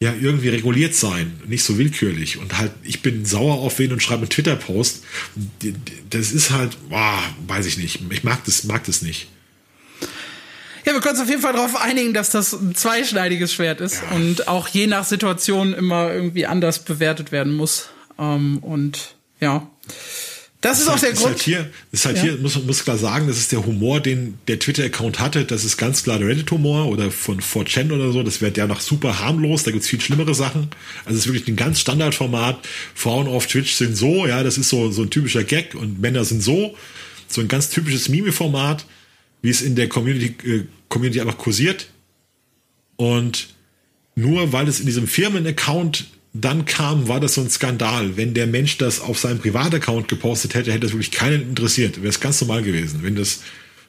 ja 0.00 0.12
irgendwie 0.12 0.50
reguliert 0.50 0.94
sein, 0.94 1.40
nicht 1.46 1.64
so 1.64 1.78
willkürlich. 1.78 2.38
Und 2.38 2.58
halt, 2.58 2.72
ich 2.82 3.02
bin 3.02 3.24
sauer 3.24 3.54
auf 3.54 3.78
wen 3.78 3.92
und 3.92 4.02
schreibe 4.02 4.22
einen 4.22 4.30
Twitter-Post. 4.30 5.02
Das 6.10 6.32
ist 6.32 6.50
halt, 6.50 6.76
boah, 6.90 7.22
weiß 7.46 7.66
ich 7.66 7.78
nicht. 7.78 8.00
Ich 8.10 8.24
mag 8.24 8.44
das, 8.44 8.64
mag 8.64 8.84
das 8.84 9.02
nicht. 9.02 9.28
Ja, 10.84 10.92
wir 10.92 11.00
können 11.00 11.14
uns 11.14 11.22
auf 11.22 11.28
jeden 11.28 11.42
Fall 11.42 11.54
darauf 11.54 11.74
einigen, 11.74 12.14
dass 12.14 12.30
das 12.30 12.52
ein 12.52 12.74
zweischneidiges 12.74 13.52
Schwert 13.52 13.80
ist 13.80 14.02
ja. 14.02 14.16
und 14.16 14.46
auch 14.46 14.68
je 14.68 14.86
nach 14.86 15.04
Situation 15.04 15.74
immer 15.74 16.12
irgendwie 16.12 16.46
anders 16.46 16.84
bewertet 16.84 17.32
werden 17.32 17.54
muss. 17.54 17.88
Ähm, 18.18 18.58
und 18.58 19.16
ja. 19.40 19.68
Das, 20.62 20.80
ist 20.80 20.88
auch 20.88 20.98
der 20.98 21.10
ist 21.10 21.18
Grund. 21.18 21.34
Halt 21.34 21.42
hier, 21.42 21.70
ist 21.92 22.06
halt 22.06 22.16
ja. 22.16 22.22
hier, 22.24 22.36
muss, 22.38 22.60
muss 22.64 22.82
klar 22.82 22.96
sagen, 22.96 23.28
das 23.28 23.36
ist 23.36 23.52
der 23.52 23.64
Humor, 23.64 24.00
den 24.00 24.38
der 24.48 24.58
Twitter-Account 24.58 25.20
hatte. 25.20 25.44
Das 25.44 25.64
ist 25.64 25.76
ganz 25.76 26.02
klar 26.02 26.18
der 26.18 26.28
Reddit-Humor 26.28 26.86
oder 26.86 27.10
von 27.10 27.40
4chan 27.40 27.92
oder 27.92 28.10
so. 28.10 28.22
Das 28.22 28.40
wäre 28.40 28.52
der 28.52 28.66
noch 28.66 28.80
super 28.80 29.20
harmlos. 29.20 29.64
Da 29.64 29.70
gibt's 29.70 29.86
viel 29.86 30.00
schlimmere 30.00 30.34
Sachen. 30.34 30.70
Also 31.04 31.18
es 31.18 31.26
ist 31.26 31.32
wirklich 31.32 31.48
ein 31.48 31.56
ganz 31.56 31.80
Standardformat. 31.80 32.58
Frauen 32.94 33.28
auf 33.28 33.46
Twitch 33.46 33.74
sind 33.74 33.96
so, 33.96 34.26
ja, 34.26 34.42
das 34.42 34.56
ist 34.56 34.70
so, 34.70 34.90
so 34.90 35.02
ein 35.02 35.10
typischer 35.10 35.44
Gag 35.44 35.74
und 35.74 36.00
Männer 36.00 36.24
sind 36.24 36.42
so. 36.42 36.74
So 37.28 37.40
ein 37.40 37.48
ganz 37.48 37.70
typisches 37.70 38.08
Mime-Format, 38.08 38.86
wie 39.42 39.50
es 39.50 39.60
in 39.60 39.76
der 39.76 39.88
Community, 39.88 40.34
äh, 40.48 40.64
Community 40.88 41.20
einfach 41.20 41.38
kursiert. 41.38 41.88
Und 42.96 43.48
nur 44.14 44.52
weil 44.52 44.68
es 44.68 44.80
in 44.80 44.86
diesem 44.86 45.06
Firmen-Account 45.06 46.06
dann 46.40 46.64
kam, 46.64 47.08
war 47.08 47.20
das 47.20 47.34
so 47.34 47.40
ein 47.40 47.50
Skandal. 47.50 48.16
Wenn 48.16 48.34
der 48.34 48.46
Mensch 48.46 48.78
das 48.78 49.00
auf 49.00 49.18
seinem 49.18 49.38
Privataccount 49.38 50.08
gepostet 50.08 50.54
hätte, 50.54 50.70
hätte 50.70 50.86
das 50.86 50.92
wirklich 50.92 51.10
keinen 51.10 51.42
interessiert. 51.42 51.98
Wäre 51.98 52.08
es 52.08 52.20
ganz 52.20 52.40
normal 52.40 52.62
gewesen. 52.62 53.00
Wenn 53.02 53.16
das 53.16 53.40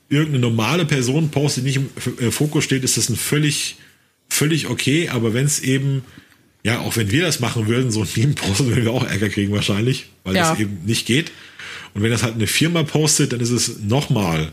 irgendeine 0.10 0.40
normale 0.40 0.86
Person 0.86 1.30
postet, 1.30 1.64
nicht 1.64 1.78
im 1.78 1.90
äh, 2.20 2.32
Fokus 2.32 2.64
steht, 2.64 2.84
ist 2.84 2.98
das 2.98 3.10
ein 3.10 3.16
völlig, 3.16 3.78
völlig 4.30 4.68
okay. 4.68 5.10
Aber 5.10 5.34
wenn 5.34 5.46
es 5.46 5.60
eben, 5.60 6.04
ja, 6.64 6.80
auch 6.80 6.96
wenn 6.96 7.12
wir 7.12 7.24
das 7.24 7.40
machen 7.40 7.68
würden, 7.68 7.92
so 7.92 8.02
ein 8.02 8.10
Meme 8.16 8.34
posten, 8.34 8.68
würden 8.68 8.86
wir 8.86 8.92
auch 8.92 9.06
Ärger 9.06 9.30
kriegen 9.30 9.52
wahrscheinlich, 9.54 10.08
weil 10.24 10.36
ja. 10.36 10.52
das 10.52 10.60
eben 10.60 10.80
nicht 10.86 11.06
geht. 11.06 11.32
Und 11.94 12.04
wenn 12.04 12.12
das 12.12 12.24
halt 12.24 12.36
eine 12.36 12.48
Firma 12.48 12.84
postet, 12.84 13.34
dann 13.34 13.40
ist 13.40 13.52
es 13.52 13.80
nochmal 13.80 14.52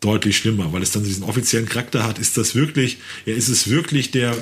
deutlich 0.00 0.36
schlimmer, 0.36 0.72
weil 0.72 0.82
es 0.82 0.92
dann 0.92 1.04
diesen 1.04 1.24
offiziellen 1.24 1.68
Charakter 1.68 2.04
hat. 2.04 2.18
Ist 2.18 2.36
das 2.36 2.54
wirklich, 2.54 2.98
ja, 3.24 3.34
ist 3.34 3.48
es 3.48 3.68
wirklich 3.68 4.10
der, 4.10 4.36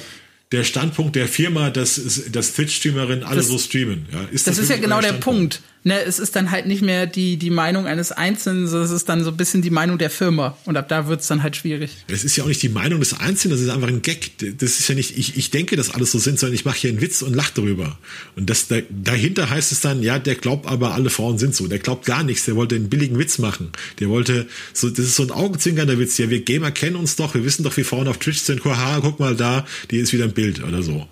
der 0.55 0.65
Standpunkt 0.65 1.17
der 1.17 1.27
Firma, 1.27 1.71
dass, 1.71 2.31
dass 2.31 2.55
Twitch-Streamerinnen 2.55 3.25
alle 3.25 3.37
das, 3.37 3.49
so 3.49 3.59
streamen. 3.59 4.07
Ja, 4.13 4.21
ist 4.31 4.47
das, 4.47 4.57
das 4.57 4.65
ist 4.65 4.71
ja 4.71 4.77
genau 4.77 5.01
der 5.01 5.15
Punkt 5.15 5.61
ne, 5.85 6.03
es 6.03 6.19
ist 6.19 6.35
dann 6.35 6.51
halt 6.51 6.67
nicht 6.67 6.83
mehr 6.83 7.07
die, 7.07 7.37
die 7.37 7.51
Meinung 7.51 7.87
eines 7.87 8.11
Einzelnen, 8.11 8.67
sondern 8.67 8.87
es 8.87 8.91
ist 8.91 9.09
dann 9.09 9.23
so 9.23 9.31
ein 9.31 9.37
bisschen 9.37 9.63
die 9.63 9.71
Meinung 9.71 9.99
der 9.99 10.11
Firma. 10.11 10.57
Und 10.65 10.77
ab 10.77 10.89
da 10.89 11.07
wird's 11.07 11.29
dann 11.29 11.43
halt 11.43 11.57
schwierig. 11.57 11.91
Es 12.09 12.25
ist 12.25 12.37
ja 12.37 12.45
auch 12.45 12.49
nicht 12.49 12.63
die 12.63 12.69
Meinung 12.69 13.01
des 13.01 13.19
Einzelnen, 13.21 13.57
das 13.57 13.61
ist 13.61 13.71
einfach 13.71 13.89
ein 13.89 14.03
Gag. 14.03 14.33
Das 14.59 14.81
ist 14.81 14.89
ja 14.89 14.95
nicht, 14.95 15.17
ich, 15.17 15.37
ich 15.37 15.51
denke, 15.51 15.77
dass 15.77 15.91
alles 15.91 16.11
so 16.11 16.19
sind, 16.19 16.39
sondern 16.39 16.55
ich 16.55 16.65
mache 16.65 16.79
hier 16.79 16.91
einen 16.91 17.01
Witz 17.01 17.23
und 17.23 17.35
lache 17.35 17.53
darüber. 17.55 17.99
Und 18.35 18.51
das, 18.51 18.67
da, 18.69 18.77
dahinter 18.91 19.51
heißt 19.51 19.71
es 19.73 19.81
dann, 19.81 20.03
ja, 20.03 20.19
der 20.19 20.35
glaubt 20.35 20.67
aber, 20.67 20.95
alle 20.95 21.11
Frauen 21.11 21.39
sind 21.39 21.55
so. 21.55 21.69
Der 21.69 21.79
glaubt 21.79 22.07
gar 22.07 22.25
nichts, 22.25 22.47
der 22.47 22.57
wollte 22.57 22.75
einen 22.75 22.89
billigen 22.89 23.19
Witz 23.19 23.39
machen. 23.39 23.71
Der 24.01 24.09
wollte, 24.09 24.47
so, 24.73 24.89
das 24.89 25.01
ist 25.01 25.17
so 25.17 25.23
ein 25.23 25.31
augenzwinkernder 25.31 25.99
Witz. 25.99 26.19
Ja, 26.19 26.31
wir 26.31 26.41
Gamer 26.41 26.71
kennen 26.71 26.97
uns 26.97 27.17
doch, 27.17 27.35
wir 27.35 27.45
wissen 27.45 27.63
doch, 27.63 27.77
wie 27.77 27.85
Frauen 27.85 28.09
auf 28.09 28.19
Twitch 28.19 28.41
sind. 28.41 28.65
Haha, 28.65 29.01
guck 29.01 29.21
mal 29.21 29.37
da, 29.37 29.67
die 29.91 29.99
ist 29.99 30.13
wieder 30.13 30.25
ein 30.25 30.33
Bild 30.33 30.65
oder 30.65 30.83
so. 30.83 31.07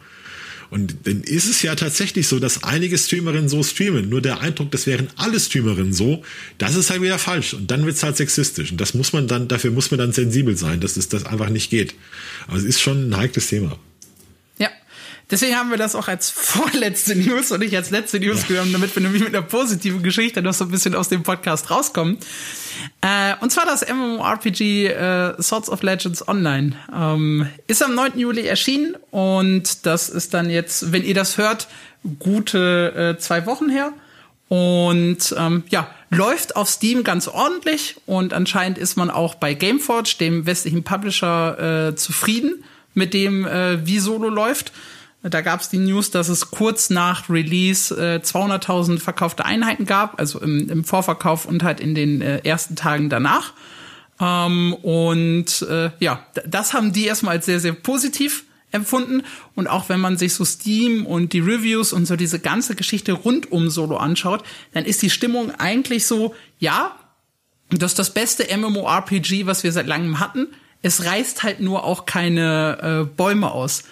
Und 0.72 0.96
dann 1.04 1.20
ist 1.20 1.44
es 1.44 1.60
ja 1.60 1.74
tatsächlich 1.74 2.28
so, 2.28 2.38
dass 2.38 2.62
einige 2.62 2.96
Streamerinnen 2.96 3.46
so 3.46 3.62
streamen. 3.62 4.08
Nur 4.08 4.22
der 4.22 4.40
Eindruck, 4.40 4.70
das 4.70 4.86
wären 4.86 5.08
alle 5.16 5.38
Streamerinnen 5.38 5.92
so, 5.92 6.24
das 6.56 6.76
ist 6.76 6.88
halt 6.88 7.02
wieder 7.02 7.18
falsch. 7.18 7.52
Und 7.52 7.70
dann 7.70 7.84
wird's 7.84 8.02
halt 8.02 8.16
sexistisch. 8.16 8.72
Und 8.72 8.80
das 8.80 8.94
muss 8.94 9.12
man 9.12 9.28
dann, 9.28 9.48
dafür 9.48 9.70
muss 9.70 9.90
man 9.90 9.98
dann 9.98 10.12
sensibel 10.12 10.56
sein, 10.56 10.80
dass 10.80 10.96
es 10.96 11.10
das 11.10 11.26
einfach 11.26 11.50
nicht 11.50 11.68
geht. 11.68 11.94
Aber 12.46 12.56
es 12.56 12.64
ist 12.64 12.80
schon 12.80 13.10
ein 13.10 13.16
heikles 13.18 13.48
Thema. 13.48 13.78
Deswegen 15.32 15.56
haben 15.56 15.70
wir 15.70 15.78
das 15.78 15.94
auch 15.94 16.08
als 16.08 16.28
vorletzte 16.30 17.16
News 17.16 17.50
und 17.52 17.60
nicht 17.60 17.74
als 17.74 17.88
letzte 17.88 18.20
News 18.20 18.42
ja. 18.42 18.48
genommen, 18.48 18.72
damit 18.72 18.94
wir 18.94 19.02
nämlich 19.02 19.24
mit 19.24 19.34
einer 19.34 19.42
positiven 19.42 20.02
Geschichte 20.02 20.42
noch 20.42 20.52
so 20.52 20.64
ein 20.64 20.70
bisschen 20.70 20.94
aus 20.94 21.08
dem 21.08 21.22
Podcast 21.22 21.70
rauskommen. 21.70 22.18
Äh, 23.00 23.34
und 23.40 23.50
zwar 23.50 23.64
das 23.64 23.82
MMORPG 23.88 24.88
äh, 24.88 25.42
Swords 25.42 25.70
of 25.70 25.82
Legends 25.82 26.28
Online. 26.28 26.76
Ähm, 26.94 27.48
ist 27.66 27.82
am 27.82 27.94
9. 27.94 28.18
Juli 28.18 28.46
erschienen 28.46 28.94
und 29.10 29.86
das 29.86 30.10
ist 30.10 30.34
dann 30.34 30.50
jetzt, 30.50 30.92
wenn 30.92 31.02
ihr 31.02 31.14
das 31.14 31.38
hört, 31.38 31.66
gute 32.18 33.14
äh, 33.16 33.18
zwei 33.18 33.46
Wochen 33.46 33.70
her. 33.70 33.94
Und 34.48 35.34
ähm, 35.38 35.64
ja, 35.70 35.88
läuft 36.10 36.56
auf 36.56 36.68
Steam 36.68 37.04
ganz 37.04 37.26
ordentlich 37.26 37.96
und 38.04 38.34
anscheinend 38.34 38.76
ist 38.76 38.96
man 38.96 39.08
auch 39.08 39.34
bei 39.36 39.54
Gameforge, 39.54 40.16
dem 40.20 40.44
westlichen 40.44 40.84
Publisher, 40.84 41.88
äh, 41.88 41.96
zufrieden 41.96 42.62
mit 42.92 43.14
dem, 43.14 43.46
äh, 43.46 43.86
wie 43.86 43.98
Solo 43.98 44.28
läuft. 44.28 44.72
Da 45.22 45.40
gab 45.40 45.60
es 45.60 45.68
die 45.68 45.78
News, 45.78 46.10
dass 46.10 46.28
es 46.28 46.50
kurz 46.50 46.90
nach 46.90 47.30
Release 47.30 47.94
äh, 47.94 48.18
200.000 48.18 48.98
verkaufte 48.98 49.44
Einheiten 49.44 49.86
gab, 49.86 50.18
also 50.18 50.40
im, 50.40 50.68
im, 50.68 50.84
Vorverkauf 50.84 51.46
und 51.46 51.62
halt 51.62 51.78
in 51.78 51.94
den 51.94 52.20
äh, 52.20 52.40
ersten 52.42 52.74
Tagen 52.74 53.08
danach. 53.08 53.52
Ähm, 54.20 54.74
und 54.74 55.62
äh, 55.62 55.90
ja, 56.00 56.26
das 56.46 56.74
haben 56.74 56.92
die 56.92 57.06
erstmal 57.06 57.36
als 57.36 57.46
sehr, 57.46 57.60
sehr 57.60 57.72
positiv 57.72 58.44
empfunden. 58.72 59.22
Und 59.54 59.68
auch 59.68 59.88
wenn 59.88 60.00
man 60.00 60.18
sich 60.18 60.34
so 60.34 60.44
Steam 60.44 61.06
und 61.06 61.32
die 61.32 61.40
Reviews 61.40 61.92
und 61.92 62.06
so 62.06 62.16
diese 62.16 62.40
ganze 62.40 62.74
Geschichte 62.74 63.12
rund 63.12 63.52
um 63.52 63.70
Solo 63.70 63.98
anschaut, 63.98 64.42
dann 64.72 64.84
ist 64.84 65.02
die 65.02 65.10
Stimmung 65.10 65.52
eigentlich 65.52 66.06
so, 66.06 66.34
ja, 66.58 66.96
das 67.70 67.92
ist 67.92 67.98
das 67.98 68.12
beste 68.12 68.44
MMORPG, 68.56 69.46
was 69.46 69.62
wir 69.62 69.72
seit 69.72 69.86
langem 69.86 70.18
hatten. 70.18 70.48
Es 70.82 71.04
reißt 71.04 71.44
halt 71.44 71.60
nur 71.60 71.84
auch 71.84 72.06
keine 72.06 73.06
äh, 73.08 73.14
Bäume 73.16 73.52
aus. 73.52 73.84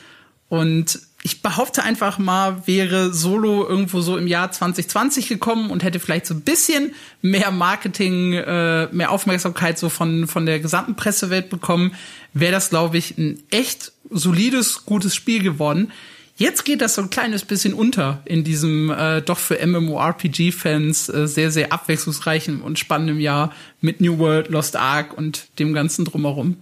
Und 0.49 0.99
ich 1.23 1.43
behaupte 1.43 1.83
einfach 1.83 2.19
mal, 2.19 2.67
wäre 2.67 3.13
Solo 3.13 3.69
irgendwo 3.69 4.01
so 4.01 4.17
im 4.17 4.27
Jahr 4.27 4.51
2020 4.51 5.29
gekommen 5.29 5.71
und 5.71 5.83
hätte 5.83 6.01
vielleicht 6.01 6.25
so 6.25 6.33
ein 6.33 6.41
bisschen 6.41 6.95
mehr 7.21 7.51
Marketing, 7.51 8.33
äh, 8.33 8.89
mehr 8.91 9.11
Aufmerksamkeit 9.11 9.79
so 9.79 9.91
von, 9.91 10.27
von 10.27 10.47
der 10.47 10.61
gesamten 10.61 10.97
Pressewelt 10.97 11.51
bekommen, 11.51 11.93
wäre 12.33 12.53
das, 12.53 12.71
glaube 12.71 12.97
ich, 12.97 13.19
ein 13.19 13.43
echt 13.51 13.93
solides, 14.09 14.87
gutes 14.87 15.15
Spiel 15.15 15.43
geworden. 15.43 15.93
Jetzt 16.37 16.65
geht 16.65 16.81
das 16.81 16.95
so 16.95 17.03
ein 17.03 17.11
kleines 17.11 17.45
bisschen 17.45 17.75
unter 17.75 18.23
in 18.25 18.43
diesem 18.43 18.91
äh, 18.91 19.21
doch 19.21 19.39
für 19.39 19.59
MMORPG-Fans 19.67 21.11
äh, 21.11 21.29
sehr, 21.29 21.51
sehr 21.51 21.71
abwechslungsreichen 21.71 22.63
und 22.63 22.79
spannenden 22.79 23.21
Jahr 23.21 23.53
mit 23.83 24.01
New 24.01 24.19
World, 24.19 24.49
Lost 24.49 24.75
Ark 24.77 25.13
und 25.13 25.49
dem 25.59 25.75
ganzen 25.75 26.07
drumherum. 26.07 26.57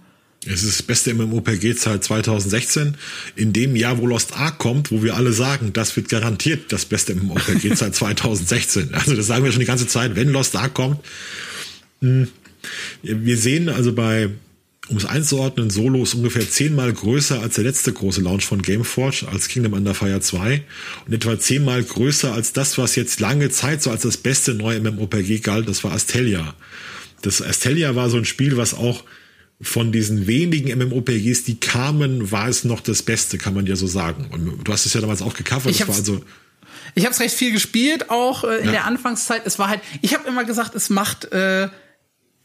Es 0.45 0.63
ist 0.63 0.79
das 0.79 0.83
beste 0.83 1.13
MMORPG 1.13 1.73
seit 1.73 2.03
2016. 2.03 2.95
In 3.35 3.51
dem 3.51 3.75
Jahr, 3.75 3.97
wo 3.97 4.07
Lost 4.07 4.33
Ark 4.33 4.57
kommt, 4.57 4.89
wo 4.89 5.03
wir 5.03 5.15
alle 5.15 5.33
sagen, 5.33 5.73
das 5.73 5.95
wird 5.97 6.07
garantiert 6.07 6.71
das 6.71 6.85
beste 6.85 7.13
MMORPG 7.13 7.73
seit 7.75 7.93
2016. 7.93 8.93
Also 8.93 9.15
das 9.15 9.27
sagen 9.27 9.43
wir 9.43 9.51
schon 9.51 9.59
die 9.59 9.65
ganze 9.65 9.87
Zeit, 9.87 10.15
wenn 10.15 10.29
Lost 10.29 10.55
Ark 10.55 10.73
kommt. 10.73 10.99
Hm, 12.01 12.29
wir 13.01 13.37
sehen 13.37 13.67
also 13.67 13.91
bei, 13.91 14.29
um 14.87 14.95
es 14.95 15.05
einzuordnen, 15.05 15.69
Solo 15.69 16.03
ist 16.03 16.13
ungefähr 16.13 16.49
zehnmal 16.49 16.93
größer 16.93 17.41
als 17.41 17.55
der 17.55 17.65
letzte 17.65 17.91
große 17.91 18.21
Launch 18.21 18.45
von 18.45 18.61
Gameforge, 18.61 19.27
als 19.29 19.49
Kingdom 19.49 19.73
Under 19.73 19.93
Fire 19.93 20.21
2 20.21 20.63
und 21.05 21.13
etwa 21.13 21.37
zehnmal 21.37 21.83
größer 21.83 22.33
als 22.33 22.53
das, 22.53 22.77
was 22.77 22.95
jetzt 22.95 23.19
lange 23.19 23.49
Zeit 23.49 23.83
so 23.83 23.91
als 23.91 24.03
das 24.03 24.15
beste 24.15 24.53
neue 24.53 24.79
MMORPG 24.79 25.39
galt, 25.39 25.67
das 25.67 25.83
war 25.83 25.91
Astelia. 25.91 26.55
Das 27.21 27.41
Astelia 27.41 27.95
war 27.95 28.09
so 28.09 28.15
ein 28.15 28.23
Spiel, 28.23 28.55
was 28.55 28.73
auch 28.73 29.03
von 29.61 29.91
diesen 29.91 30.27
wenigen 30.27 30.77
MMOPGs, 30.77 31.43
die 31.43 31.59
kamen, 31.59 32.31
war 32.31 32.47
es 32.47 32.63
noch 32.63 32.79
das 32.79 33.03
Beste, 33.03 33.37
kann 33.37 33.53
man 33.53 33.65
ja 33.65 33.75
so 33.75 33.87
sagen. 33.87 34.27
Und 34.31 34.67
du 34.67 34.71
hast 34.71 34.85
es 34.85 34.93
ja 34.93 35.01
damals 35.01 35.21
auch 35.21 35.33
gecovert. 35.33 35.71
Ich 35.71 35.79
das 35.79 35.87
war 35.87 35.95
also 35.95 36.23
Ich 36.95 37.03
habe 37.03 37.13
es 37.13 37.19
recht 37.19 37.35
viel 37.35 37.51
gespielt, 37.51 38.09
auch 38.09 38.45
äh, 38.45 38.59
in 38.59 38.65
ja. 38.65 38.71
der 38.71 38.85
Anfangszeit. 38.85 39.41
Es 39.45 39.59
war 39.59 39.67
halt, 39.67 39.81
ich 40.01 40.13
habe 40.13 40.27
immer 40.27 40.45
gesagt, 40.45 40.75
es 40.75 40.89
macht 40.89 41.31
äh, 41.33 41.67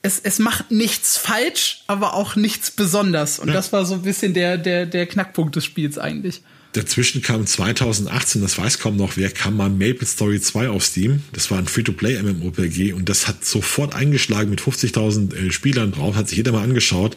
es, 0.05 0.21
es 0.21 0.39
macht 0.39 0.71
nichts 0.71 1.17
falsch, 1.17 1.83
aber 1.87 2.13
auch 2.13 2.37
nichts 2.37 2.71
besonders. 2.71 3.39
Und 3.39 3.49
ja. 3.49 3.55
das 3.55 3.73
war 3.73 3.87
so 3.87 3.95
ein 3.95 4.03
bisschen 4.03 4.35
der, 4.35 4.59
der, 4.59 4.85
der 4.85 5.07
Knackpunkt 5.07 5.57
des 5.57 5.65
Spiels 5.65 5.97
eigentlich. 5.97 6.43
Dazwischen 6.75 7.23
kam 7.23 7.47
2018, 7.47 8.43
das 8.43 8.59
weiß 8.59 8.81
kaum 8.81 8.97
noch 8.97 9.17
wer, 9.17 9.31
kam 9.31 9.57
mal 9.57 9.71
Maple 9.71 10.07
Story 10.07 10.41
2 10.41 10.69
auf 10.69 10.85
Steam. 10.85 11.23
Das 11.33 11.49
war 11.53 11.59
ein 11.59 11.69
Free-to-Play 11.69 12.21
MMORPG 12.21 12.93
und 12.93 13.09
das 13.09 13.29
hat 13.29 13.45
sofort 13.45 13.95
eingeschlagen 13.95 14.51
mit 14.51 14.61
50.000 14.61 15.35
äh, 15.35 15.53
Spielern 15.53 15.93
drauf, 15.93 16.17
hat 16.17 16.29
sich 16.29 16.39
jeder 16.39 16.51
mal 16.51 16.65
angeschaut, 16.65 17.17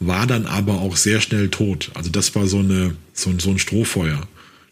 war 0.00 0.26
dann 0.26 0.46
aber 0.46 0.80
auch 0.80 0.96
sehr 0.96 1.20
schnell 1.20 1.50
tot. 1.50 1.92
Also 1.94 2.10
das 2.10 2.34
war 2.34 2.48
so 2.48 2.58
eine, 2.58 2.96
so, 3.12 3.32
so 3.38 3.50
ein 3.50 3.60
Strohfeuer. 3.60 4.26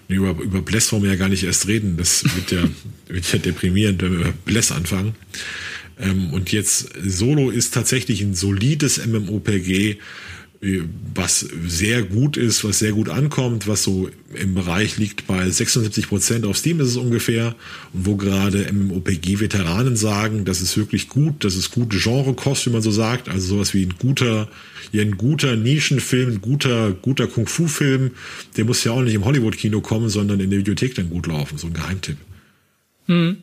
Über, 0.08 0.30
über 0.42 0.62
Bless 0.62 0.90
wollen 0.90 1.04
wir 1.04 1.10
ja 1.10 1.16
gar 1.16 1.28
nicht 1.28 1.44
erst 1.44 1.68
reden. 1.68 1.96
Das 1.96 2.24
wird 2.24 2.50
ja, 2.50 2.68
wird 3.06 3.32
ja 3.32 3.38
deprimierend, 3.38 4.02
wenn 4.02 4.12
wir 4.12 4.20
über 4.20 4.32
Bless 4.44 4.72
anfangen. 4.72 5.14
Ähm, 6.00 6.32
und 6.32 6.50
jetzt 6.50 6.88
Solo 7.06 7.50
ist 7.50 7.72
tatsächlich 7.72 8.20
ein 8.20 8.34
solides 8.34 9.04
MMOPG, 9.06 9.98
was 11.14 11.40
sehr 11.40 12.02
gut 12.02 12.36
ist, 12.36 12.64
was 12.64 12.78
sehr 12.78 12.92
gut 12.92 13.08
ankommt, 13.08 13.68
was 13.68 13.82
so 13.82 14.08
im 14.34 14.54
Bereich 14.54 14.96
liegt 14.96 15.26
bei 15.26 15.48
76 15.48 16.08
Prozent 16.08 16.44
auf 16.46 16.56
Steam 16.56 16.80
ist 16.80 16.88
es 16.88 16.96
ungefähr 16.96 17.54
und 17.92 18.06
wo 18.06 18.16
gerade 18.16 18.72
MMOPG-Veteranen 18.72 19.96
sagen, 19.96 20.44
das 20.44 20.60
ist 20.60 20.76
wirklich 20.76 21.08
gut, 21.08 21.44
das 21.44 21.56
ist 21.56 21.70
gute 21.70 21.98
Genrekost, 21.98 22.66
wie 22.66 22.70
man 22.70 22.82
so 22.82 22.90
sagt, 22.90 23.28
also 23.28 23.56
sowas 23.56 23.74
wie 23.74 23.84
ein 23.84 23.94
guter, 23.98 24.48
ja, 24.92 25.02
ein 25.02 25.16
guter 25.16 25.56
Nischenfilm, 25.56 26.30
ein 26.30 26.40
guter, 26.40 26.92
guter 26.92 27.26
Kung-Fu-Film, 27.26 28.12
der 28.56 28.64
muss 28.64 28.84
ja 28.84 28.92
auch 28.92 29.02
nicht 29.02 29.14
im 29.14 29.24
Hollywood-Kino 29.24 29.80
kommen, 29.80 30.08
sondern 30.08 30.40
in 30.40 30.50
der 30.50 30.58
Videothek 30.60 30.94
dann 30.94 31.10
gut 31.10 31.26
laufen, 31.26 31.58
so 31.58 31.66
ein 31.66 31.74
Geheimtipp. 31.74 32.16
Hm. 33.06 33.36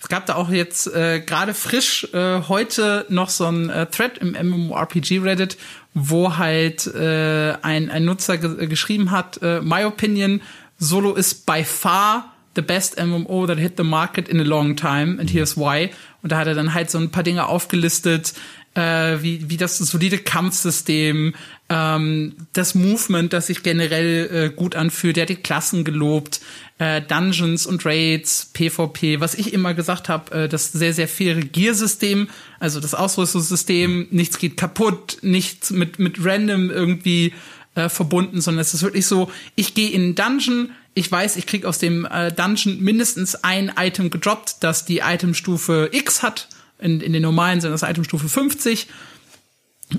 Es 0.00 0.08
gab 0.08 0.26
da 0.26 0.36
auch 0.36 0.50
jetzt 0.50 0.86
äh, 0.94 1.20
gerade 1.20 1.54
frisch 1.54 2.06
äh, 2.14 2.42
heute 2.48 3.04
noch 3.08 3.30
so 3.30 3.46
ein 3.46 3.68
äh, 3.68 3.86
Thread 3.86 4.18
im 4.18 4.32
MMORPG 4.32 5.18
Reddit, 5.18 5.58
wo 5.94 6.36
halt 6.36 6.86
äh, 6.86 7.54
ein, 7.62 7.90
ein 7.90 8.04
Nutzer 8.04 8.38
ge 8.38 8.66
geschrieben 8.68 9.10
hat, 9.10 9.40
äh, 9.42 9.60
my 9.60 9.84
opinion, 9.84 10.40
Solo 10.78 11.14
is 11.14 11.34
by 11.34 11.64
far 11.64 12.32
the 12.54 12.62
best 12.62 12.98
MMO 12.98 13.46
that 13.46 13.58
hit 13.58 13.76
the 13.76 13.84
market 13.84 14.28
in 14.28 14.40
a 14.40 14.44
long 14.44 14.76
time 14.76 15.18
and 15.18 15.30
here's 15.30 15.56
why. 15.56 15.90
Und 16.22 16.32
da 16.32 16.38
hat 16.38 16.46
er 16.46 16.54
dann 16.54 16.74
halt 16.74 16.90
so 16.90 16.98
ein 16.98 17.10
paar 17.10 17.22
Dinge 17.22 17.46
aufgelistet, 17.46 18.34
äh, 18.74 19.18
wie, 19.20 19.50
wie 19.50 19.56
das 19.56 19.78
solide 19.78 20.18
Kampfsystem, 20.18 21.34
ähm, 21.68 22.34
das 22.52 22.74
Movement, 22.74 23.32
das 23.32 23.48
sich 23.48 23.62
generell 23.62 24.30
äh, 24.32 24.54
gut 24.54 24.74
anfühlt. 24.74 25.16
Der 25.16 25.22
hat 25.22 25.28
die 25.28 25.36
Klassen 25.36 25.84
gelobt, 25.84 26.40
äh, 26.78 27.02
Dungeons 27.02 27.66
und 27.66 27.84
Raids, 27.84 28.50
PvP, 28.54 29.20
was 29.20 29.34
ich 29.34 29.52
immer 29.52 29.74
gesagt 29.74 30.08
habe, 30.08 30.44
äh, 30.44 30.48
das 30.48 30.72
sehr, 30.72 30.94
sehr 30.94 31.08
faire 31.08 31.40
Gear-System, 31.40 32.28
also 32.58 32.80
das 32.80 32.94
Ausrüstungssystem, 32.94 34.08
nichts 34.10 34.38
geht 34.38 34.56
kaputt, 34.56 35.18
nichts 35.22 35.70
mit, 35.70 35.98
mit 35.98 36.24
random 36.24 36.70
irgendwie 36.70 37.34
äh, 37.74 37.88
verbunden, 37.88 38.40
sondern 38.40 38.62
es 38.62 38.72
ist 38.72 38.82
wirklich 38.82 39.06
so, 39.06 39.30
ich 39.54 39.74
gehe 39.74 39.90
in 39.90 40.02
einen 40.02 40.14
Dungeon, 40.14 40.70
ich 40.94 41.10
weiß, 41.10 41.36
ich 41.36 41.46
krieg 41.46 41.64
aus 41.64 41.78
dem 41.78 42.06
äh, 42.06 42.32
Dungeon 42.32 42.80
mindestens 42.80 43.36
ein 43.44 43.72
Item 43.78 44.10
gedroppt, 44.10 44.56
das 44.60 44.84
die 44.84 44.98
Itemstufe 44.98 45.90
X 45.92 46.22
hat. 46.22 46.48
In, 46.80 47.00
in 47.00 47.12
den 47.12 47.22
normalen 47.22 47.60
sind 47.60 47.72
das 47.72 47.82
Itemstufe 47.82 48.28
50 48.28 48.88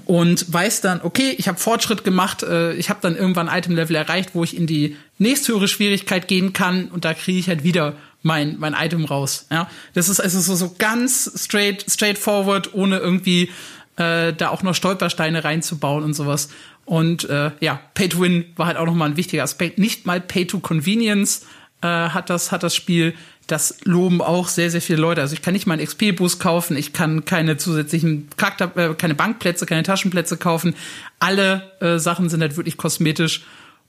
und 0.05 0.51
weiß 0.51 0.81
dann, 0.81 1.01
okay, 1.01 1.33
ich 1.37 1.47
habe 1.47 1.57
Fortschritt 1.57 2.03
gemacht, 2.03 2.43
äh, 2.43 2.73
ich 2.73 2.89
habe 2.89 2.99
dann 3.01 3.15
irgendwann 3.15 3.47
Item-Level 3.47 3.95
erreicht, 3.95 4.31
wo 4.33 4.43
ich 4.43 4.55
in 4.55 4.67
die 4.67 4.95
nächsthöhere 5.17 5.67
Schwierigkeit 5.67 6.27
gehen 6.27 6.53
kann 6.53 6.89
und 6.89 7.05
da 7.05 7.13
kriege 7.13 7.39
ich 7.39 7.47
halt 7.47 7.63
wieder 7.63 7.95
mein 8.21 8.57
mein 8.59 8.73
Item 8.73 9.05
raus. 9.05 9.47
Ja, 9.49 9.69
das 9.93 10.09
ist 10.09 10.19
also 10.19 10.39
so, 10.41 10.55
so 10.55 10.75
ganz 10.77 11.31
straight 11.35 11.85
straightforward, 11.89 12.73
ohne 12.73 12.97
irgendwie 12.99 13.49
äh, 13.95 14.33
da 14.33 14.49
auch 14.49 14.61
noch 14.61 14.75
Stolpersteine 14.75 15.43
reinzubauen 15.43 16.03
und 16.03 16.13
sowas. 16.13 16.49
Und 16.85 17.29
äh, 17.29 17.51
ja, 17.59 17.79
Pay 17.93 18.09
to 18.09 18.21
Win 18.21 18.45
war 18.55 18.67
halt 18.67 18.77
auch 18.77 18.85
noch 18.85 18.95
mal 18.95 19.05
ein 19.05 19.17
wichtiger 19.17 19.43
Aspekt. 19.43 19.79
Nicht 19.79 20.05
mal 20.05 20.19
Pay 20.19 20.47
to 20.47 20.59
Convenience 20.59 21.45
äh, 21.81 21.87
hat 21.87 22.29
das 22.29 22.51
hat 22.51 22.63
das 22.63 22.75
Spiel 22.75 23.13
das 23.51 23.77
loben 23.83 24.21
auch 24.21 24.47
sehr, 24.47 24.69
sehr 24.69 24.81
viele 24.81 24.99
Leute. 24.99 25.21
Also 25.21 25.33
ich 25.33 25.41
kann 25.41 25.53
nicht 25.53 25.65
mal 25.65 25.73
einen 25.73 25.85
XP-Boost 25.85 26.39
kaufen, 26.39 26.77
ich 26.77 26.93
kann 26.93 27.25
keine 27.25 27.57
zusätzlichen 27.57 28.27
Charakter, 28.37 28.71
äh, 28.77 28.93
keine 28.93 29.15
Bankplätze, 29.15 29.65
keine 29.65 29.83
Taschenplätze 29.83 30.37
kaufen. 30.37 30.75
Alle 31.19 31.71
äh, 31.81 31.97
Sachen 31.99 32.29
sind 32.29 32.41
halt 32.41 32.57
wirklich 32.57 32.77
kosmetisch. 32.77 33.43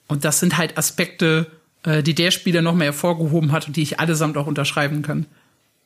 Und 0.08 0.24
das 0.24 0.40
sind 0.40 0.56
halt 0.56 0.76
Aspekte, 0.78 1.46
äh, 1.84 2.02
die 2.02 2.14
der 2.14 2.30
Spieler 2.30 2.62
noch 2.62 2.74
mehr 2.74 2.86
hervorgehoben 2.86 3.52
hat 3.52 3.66
und 3.66 3.76
die 3.76 3.82
ich 3.82 4.00
allesamt 4.00 4.36
auch 4.36 4.46
unterschreiben 4.46 5.02
kann. 5.02 5.26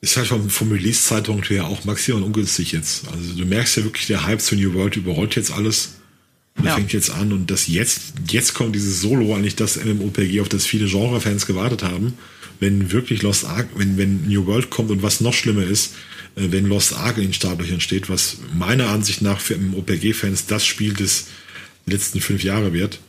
Ist 0.00 0.16
halt 0.16 0.26
vom, 0.26 0.48
vom 0.50 0.70
Release-Zeitpunkt 0.70 1.50
her 1.50 1.66
auch 1.66 1.84
maximal 1.84 2.22
ungünstig 2.22 2.72
jetzt. 2.72 3.08
Also 3.08 3.34
du 3.34 3.44
merkst 3.44 3.76
ja 3.76 3.84
wirklich, 3.84 4.06
der 4.06 4.26
Hype 4.26 4.40
zu 4.40 4.54
New 4.54 4.74
World 4.74 4.96
überrollt 4.96 5.34
jetzt 5.36 5.52
alles. 5.52 5.96
Und 6.56 6.66
ja. 6.66 6.76
fängt 6.76 6.92
jetzt 6.92 7.10
an 7.10 7.32
und 7.32 7.50
das 7.50 7.66
jetzt, 7.66 8.12
jetzt 8.30 8.54
kommt 8.54 8.76
dieses 8.76 9.00
Solo, 9.00 9.34
eigentlich 9.34 9.56
das 9.56 9.84
MMOPG, 9.84 10.40
auf 10.40 10.48
das 10.48 10.64
viele 10.64 10.86
Genre-Fans 10.86 11.46
gewartet 11.46 11.82
haben 11.82 12.16
wenn 12.60 12.92
wirklich 12.92 13.22
Lost 13.22 13.44
Ark, 13.44 13.68
wenn, 13.76 13.96
wenn 13.96 14.26
New 14.28 14.46
World 14.46 14.70
kommt 14.70 14.90
und 14.90 15.02
was 15.02 15.20
noch 15.20 15.34
schlimmer 15.34 15.64
ist, 15.64 15.94
äh, 16.36 16.46
wenn 16.50 16.66
Lost 16.66 16.94
Ark 16.94 17.16
in 17.16 17.24
den 17.24 17.32
Startlöchern 17.32 17.80
steht, 17.80 18.08
was 18.08 18.38
meiner 18.54 18.88
Ansicht 18.88 19.22
nach 19.22 19.40
für 19.40 19.56
OPG-Fans 19.56 20.46
das 20.46 20.64
Spiel 20.64 20.94
des 20.94 21.26
letzten 21.86 22.20
fünf 22.20 22.42
Jahre 22.42 22.72
wird. 22.72 23.00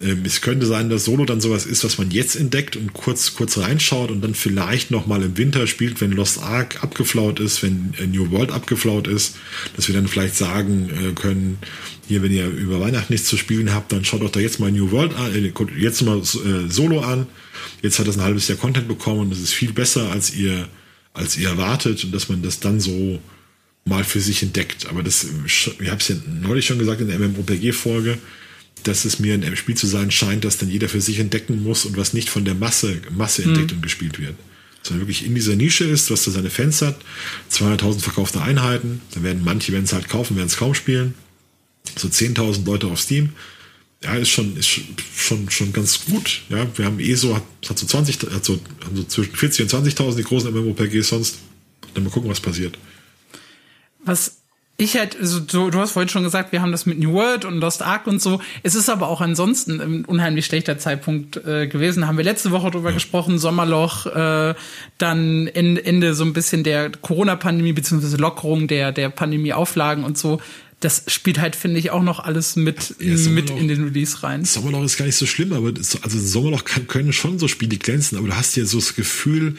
Ähm, 0.00 0.22
es 0.24 0.40
könnte 0.40 0.66
sein, 0.66 0.90
dass 0.90 1.04
Solo 1.04 1.24
dann 1.24 1.40
sowas 1.40 1.66
ist, 1.66 1.84
was 1.84 1.98
man 1.98 2.10
jetzt 2.10 2.36
entdeckt 2.36 2.76
und 2.76 2.92
kurz, 2.92 3.34
kurz 3.34 3.58
reinschaut 3.58 4.10
und 4.10 4.20
dann 4.22 4.34
vielleicht 4.34 4.90
noch 4.90 5.06
mal 5.06 5.22
im 5.22 5.36
Winter 5.36 5.66
spielt, 5.66 6.00
wenn 6.00 6.12
Lost 6.12 6.42
Ark 6.42 6.82
abgeflaut 6.82 7.40
ist, 7.40 7.62
wenn 7.62 7.94
äh, 8.00 8.06
New 8.06 8.30
World 8.30 8.52
abgeflaut 8.52 9.08
ist, 9.08 9.36
dass 9.76 9.88
wir 9.88 9.94
dann 9.94 10.08
vielleicht 10.08 10.36
sagen 10.36 10.90
äh, 10.90 11.12
können, 11.12 11.58
hier, 12.06 12.22
wenn 12.22 12.32
ihr 12.32 12.48
über 12.48 12.80
Weihnachten 12.80 13.12
nichts 13.12 13.28
zu 13.28 13.36
spielen 13.36 13.74
habt, 13.74 13.92
dann 13.92 14.04
schaut 14.04 14.22
doch 14.22 14.30
da 14.30 14.40
jetzt 14.40 14.60
mal 14.60 14.72
New 14.72 14.90
World 14.90 15.14
an, 15.14 15.52
jetzt 15.78 16.00
mal 16.02 16.22
Solo 16.22 17.00
an 17.00 17.26
Jetzt 17.82 17.98
hat 17.98 18.08
das 18.08 18.16
ein 18.16 18.24
halbes 18.24 18.48
Jahr 18.48 18.58
Content 18.58 18.88
bekommen 18.88 19.20
und 19.20 19.32
es 19.32 19.40
ist 19.40 19.52
viel 19.52 19.72
besser, 19.72 20.10
als 20.10 20.34
ihr, 20.34 20.68
als 21.14 21.36
ihr 21.36 21.48
erwartet 21.48 22.04
und 22.04 22.12
dass 22.12 22.28
man 22.28 22.42
das 22.42 22.60
dann 22.60 22.80
so 22.80 23.20
mal 23.84 24.04
für 24.04 24.20
sich 24.20 24.42
entdeckt. 24.42 24.86
Aber 24.88 25.02
das, 25.02 25.26
ich 25.46 25.68
habe 25.88 26.00
es 26.00 26.08
ja 26.08 26.16
neulich 26.42 26.66
schon 26.66 26.78
gesagt 26.78 27.00
in 27.00 27.08
der 27.08 27.18
MMOPG-Folge, 27.18 28.18
dass 28.82 29.04
es 29.04 29.18
mir 29.18 29.34
ein 29.34 29.56
Spiel 29.56 29.76
zu 29.76 29.86
sein 29.86 30.10
scheint, 30.10 30.44
dass 30.44 30.58
dann 30.58 30.70
jeder 30.70 30.88
für 30.88 31.00
sich 31.00 31.18
entdecken 31.18 31.62
muss 31.62 31.84
und 31.84 31.96
was 31.96 32.12
nicht 32.12 32.30
von 32.30 32.44
der 32.44 32.54
Masse, 32.54 33.00
Masse 33.10 33.42
entdeckt 33.42 33.72
mhm. 33.72 33.78
und 33.78 33.82
gespielt 33.82 34.20
wird. 34.20 34.34
Sondern 34.82 35.02
wirklich 35.02 35.26
in 35.26 35.34
dieser 35.34 35.56
Nische 35.56 35.84
ist, 35.84 36.10
was 36.10 36.24
da 36.24 36.30
seine 36.30 36.50
Fans 36.50 36.82
hat, 36.82 36.96
200.000 37.50 38.00
verkaufte 38.00 38.40
Einheiten, 38.40 39.00
dann 39.12 39.24
werden 39.24 39.42
manche, 39.44 39.72
wenn 39.72 39.84
es 39.84 39.92
halt 39.92 40.08
kaufen, 40.08 40.36
werden 40.36 40.46
es 40.46 40.56
kaum 40.56 40.74
spielen. 40.74 41.14
So 41.96 42.08
10.000 42.08 42.64
Leute 42.64 42.86
auf 42.86 43.00
Steam 43.00 43.30
ja, 44.02 44.14
ist 44.14 44.28
schon, 44.28 44.56
ist 44.56 44.68
schon, 45.16 45.50
schon 45.50 45.72
ganz 45.72 46.04
gut. 46.04 46.42
Ja, 46.48 46.66
wir 46.76 46.84
haben 46.84 47.00
eh 47.00 47.14
so, 47.14 47.34
hat, 47.34 47.42
hat 47.68 47.78
so 47.78 47.86
20, 47.86 48.30
hat 48.30 48.44
so, 48.44 48.60
haben 48.84 48.96
so 48.96 49.02
zwischen 49.04 49.34
40 49.34 49.62
und 49.62 49.86
20.000 49.86 50.16
die 50.16 50.22
großen 50.22 50.52
MMOPGs 50.52 51.08
sonst. 51.08 51.38
Dann 51.94 52.04
mal 52.04 52.10
gucken, 52.10 52.30
was 52.30 52.40
passiert. 52.40 52.78
Was 54.04 54.36
ich 54.80 54.96
halt, 54.96 55.18
also 55.18 55.40
du, 55.40 55.70
du 55.70 55.80
hast 55.80 55.90
vorhin 55.90 56.08
schon 56.08 56.22
gesagt, 56.22 56.52
wir 56.52 56.62
haben 56.62 56.70
das 56.70 56.86
mit 56.86 57.00
New 57.00 57.12
World 57.12 57.44
und 57.44 57.58
Lost 57.58 57.82
Ark 57.82 58.06
und 58.06 58.22
so. 58.22 58.40
Es 58.62 58.76
ist 58.76 58.88
aber 58.88 59.08
auch 59.08 59.20
ansonsten 59.20 59.80
ein 59.80 60.04
unheimlich 60.04 60.46
schlechter 60.46 60.78
Zeitpunkt 60.78 61.36
äh, 61.36 61.66
gewesen. 61.66 62.06
Haben 62.06 62.16
wir 62.16 62.24
letzte 62.24 62.52
Woche 62.52 62.70
drüber 62.70 62.90
ja. 62.90 62.94
gesprochen, 62.94 63.40
Sommerloch, 63.40 64.06
äh, 64.06 64.54
dann 64.96 65.48
Ende 65.48 66.14
so 66.14 66.24
ein 66.24 66.32
bisschen 66.32 66.62
der 66.62 66.90
Corona-Pandemie 66.90 67.72
beziehungsweise 67.72 68.16
Lockerung 68.18 68.68
der 68.68 68.92
der 68.92 69.10
Pandemie-Auflagen 69.10 70.04
und 70.04 70.16
so 70.16 70.40
das 70.80 71.02
spielt 71.08 71.40
halt, 71.40 71.56
finde 71.56 71.80
ich, 71.80 71.90
auch 71.90 72.04
noch 72.04 72.20
alles 72.20 72.54
mit, 72.54 72.94
ja, 73.00 73.16
mit 73.30 73.50
in 73.50 73.66
den 73.66 73.82
Release 73.82 74.22
rein. 74.22 74.44
Sommerloch 74.44 74.84
ist 74.84 74.96
gar 74.96 75.06
nicht 75.06 75.16
so 75.16 75.26
schlimm, 75.26 75.52
aber 75.52 75.72
also 75.76 76.18
Sommerloch 76.20 76.64
kann, 76.64 76.86
können 76.86 77.12
schon 77.12 77.40
so 77.40 77.48
Spiele 77.48 77.78
glänzen, 77.78 78.16
aber 78.16 78.28
du 78.28 78.36
hast 78.36 78.56
ja 78.56 78.64
so 78.64 78.78
das 78.78 78.94
Gefühl, 78.94 79.56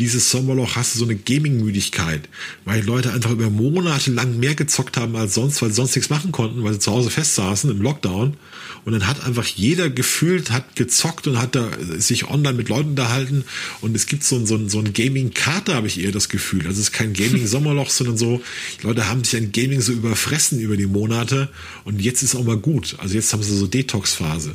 dieses 0.00 0.30
Sommerloch 0.30 0.76
hast 0.76 0.94
du 0.94 0.98
so 0.98 1.04
eine 1.04 1.14
Gaming-Müdigkeit, 1.14 2.28
weil 2.64 2.82
Leute 2.82 3.12
einfach 3.12 3.30
über 3.30 3.50
Monate 3.50 4.10
lang 4.10 4.38
mehr 4.38 4.54
gezockt 4.54 4.96
haben 4.96 5.14
als 5.14 5.34
sonst, 5.34 5.60
weil 5.62 5.68
sie 5.68 5.76
sonst 5.76 5.94
nichts 5.94 6.10
machen 6.10 6.32
konnten, 6.32 6.64
weil 6.64 6.72
sie 6.72 6.78
zu 6.80 6.90
Hause 6.90 7.10
festsaßen 7.10 7.70
im 7.70 7.82
Lockdown. 7.82 8.36
Und 8.84 8.92
dann 8.92 9.06
hat 9.06 9.24
einfach 9.26 9.46
jeder 9.46 9.90
gefühlt, 9.90 10.50
hat 10.50 10.74
gezockt 10.74 11.26
und 11.26 11.38
hat 11.38 11.54
da 11.54 11.68
sich 11.98 12.28
online 12.28 12.54
mit 12.54 12.70
Leuten 12.70 12.90
unterhalten. 12.90 13.44
Und 13.82 13.94
es 13.94 14.06
gibt 14.06 14.24
so 14.24 14.36
ein, 14.36 14.46
so 14.46 14.54
ein, 14.54 14.70
so 14.70 14.78
ein 14.78 14.94
Gaming-Kater, 14.94 15.74
habe 15.74 15.86
ich 15.86 16.00
eher 16.00 16.12
das 16.12 16.30
Gefühl. 16.30 16.66
Also 16.66 16.80
es 16.80 16.88
ist 16.88 16.92
kein 16.92 17.12
Gaming-Sommerloch, 17.12 17.90
sondern 17.90 18.16
so, 18.16 18.42
Leute 18.82 19.06
haben 19.08 19.22
sich 19.22 19.38
an 19.38 19.52
Gaming 19.52 19.82
so 19.82 19.92
überfressen 19.92 20.60
über 20.60 20.78
die 20.78 20.86
Monate. 20.86 21.50
Und 21.84 22.00
jetzt 22.00 22.22
ist 22.22 22.34
auch 22.34 22.44
mal 22.44 22.56
gut. 22.56 22.96
Also 22.98 23.14
jetzt 23.14 23.32
haben 23.32 23.42
sie 23.42 23.56
so 23.56 23.66
Detox-Phase. 23.66 24.54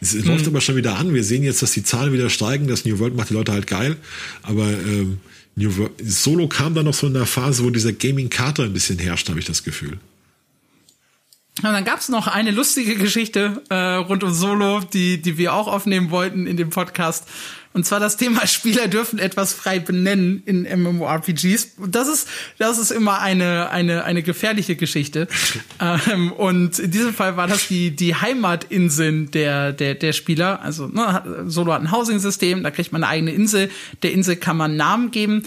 Es 0.00 0.12
hm. 0.12 0.24
läuft 0.24 0.46
aber 0.46 0.60
schon 0.60 0.76
wieder 0.76 0.96
an. 0.96 1.14
Wir 1.14 1.24
sehen 1.24 1.42
jetzt, 1.42 1.62
dass 1.62 1.72
die 1.72 1.82
Zahlen 1.82 2.12
wieder 2.12 2.30
steigen. 2.30 2.68
Das 2.68 2.84
New 2.84 2.98
World 2.98 3.16
macht 3.16 3.30
die 3.30 3.34
Leute 3.34 3.52
halt 3.52 3.66
geil. 3.66 3.96
Aber 4.42 4.68
ähm, 4.68 5.20
New 5.54 5.76
World, 5.76 5.92
Solo 6.04 6.48
kam 6.48 6.74
dann 6.74 6.84
noch 6.84 6.94
so 6.94 7.06
in 7.06 7.14
der 7.14 7.26
Phase, 7.26 7.64
wo 7.64 7.70
dieser 7.70 7.92
Gaming-Kater 7.92 8.64
ein 8.64 8.72
bisschen 8.72 8.98
herrscht, 8.98 9.28
habe 9.28 9.38
ich 9.38 9.46
das 9.46 9.64
Gefühl. 9.64 9.98
Und 11.62 11.72
dann 11.72 11.84
gab's 11.86 12.10
noch 12.10 12.26
eine 12.26 12.50
lustige 12.50 12.96
Geschichte 12.96 13.62
äh, 13.70 13.74
rund 13.74 14.22
um 14.22 14.32
Solo, 14.32 14.80
die, 14.80 15.22
die 15.22 15.38
wir 15.38 15.54
auch 15.54 15.68
aufnehmen 15.68 16.10
wollten 16.10 16.46
in 16.46 16.58
dem 16.58 16.68
Podcast. 16.68 17.26
Und 17.76 17.84
zwar 17.84 18.00
das 18.00 18.16
Thema 18.16 18.46
Spieler 18.46 18.88
dürfen 18.88 19.18
etwas 19.18 19.52
frei 19.52 19.80
benennen 19.80 20.42
in 20.46 20.62
MMORPGs. 20.62 21.74
Das 21.86 22.08
ist, 22.08 22.26
das 22.56 22.78
ist 22.78 22.90
immer 22.90 23.20
eine, 23.20 23.68
eine, 23.68 24.04
eine 24.04 24.22
gefährliche 24.22 24.76
Geschichte. 24.76 25.28
ähm, 26.10 26.32
und 26.32 26.78
in 26.78 26.90
diesem 26.90 27.12
Fall 27.12 27.36
war 27.36 27.46
das 27.46 27.68
die, 27.68 27.90
die 27.90 28.14
Heimatinseln 28.14 29.30
der, 29.30 29.74
der, 29.74 29.94
der 29.94 30.14
Spieler. 30.14 30.62
Also 30.62 30.86
ne, 30.86 31.44
Solo 31.48 31.74
hat 31.74 31.82
ein 31.82 31.92
Housing-System, 31.92 32.62
da 32.62 32.70
kriegt 32.70 32.92
man 32.92 33.04
eine 33.04 33.12
eigene 33.12 33.32
Insel. 33.32 33.68
Der 34.02 34.12
Insel 34.12 34.36
kann 34.36 34.56
man 34.56 34.76
Namen 34.76 35.10
geben. 35.10 35.42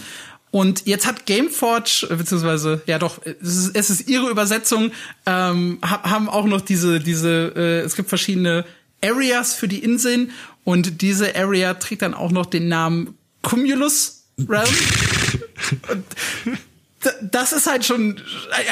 Und 0.52 0.86
jetzt 0.86 1.08
hat 1.08 1.26
Gameforge, 1.26 2.06
äh, 2.10 2.14
beziehungsweise, 2.14 2.80
ja 2.86 3.00
doch, 3.00 3.18
es 3.24 3.56
ist, 3.56 3.76
es 3.76 3.90
ist 3.90 4.08
ihre 4.08 4.30
Übersetzung, 4.30 4.92
ähm, 5.26 5.78
haben 5.82 6.28
auch 6.28 6.46
noch 6.46 6.60
diese, 6.60 7.00
diese, 7.00 7.52
äh, 7.56 7.80
es 7.80 7.96
gibt 7.96 8.08
verschiedene 8.08 8.64
Areas 9.02 9.54
für 9.54 9.66
die 9.66 9.78
Inseln 9.78 10.30
und 10.70 11.02
diese 11.02 11.34
Area 11.34 11.74
trägt 11.74 12.02
dann 12.02 12.14
auch 12.14 12.30
noch 12.30 12.46
den 12.46 12.68
Namen 12.68 13.14
Cumulus 13.42 14.24
Realm. 14.48 14.68
und 15.92 16.04
das 17.22 17.52
ist 17.52 17.66
halt 17.66 17.84
schon 17.84 18.20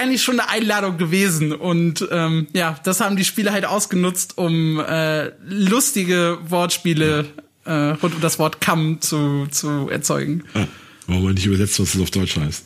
eigentlich 0.00 0.22
schon 0.22 0.38
eine 0.38 0.48
Einladung 0.50 0.98
gewesen 0.98 1.52
und 1.52 2.06
ähm, 2.10 2.46
ja, 2.52 2.78
das 2.84 3.00
haben 3.00 3.16
die 3.16 3.24
Spieler 3.24 3.52
halt 3.52 3.64
ausgenutzt, 3.64 4.36
um 4.36 4.78
äh, 4.80 5.32
lustige 5.48 6.38
Wortspiele 6.46 7.26
äh, 7.64 7.72
rund 7.72 8.14
um 8.14 8.20
das 8.20 8.38
Wort 8.38 8.60
Kamm 8.60 9.00
zu, 9.00 9.46
zu 9.50 9.88
erzeugen. 9.90 10.44
Ja. 10.54 10.68
Warum 11.06 11.24
man 11.24 11.34
nicht 11.34 11.46
übersetzt, 11.46 11.80
was 11.80 11.94
es 11.94 12.00
auf 12.00 12.10
Deutsch 12.10 12.36
heißt. 12.36 12.64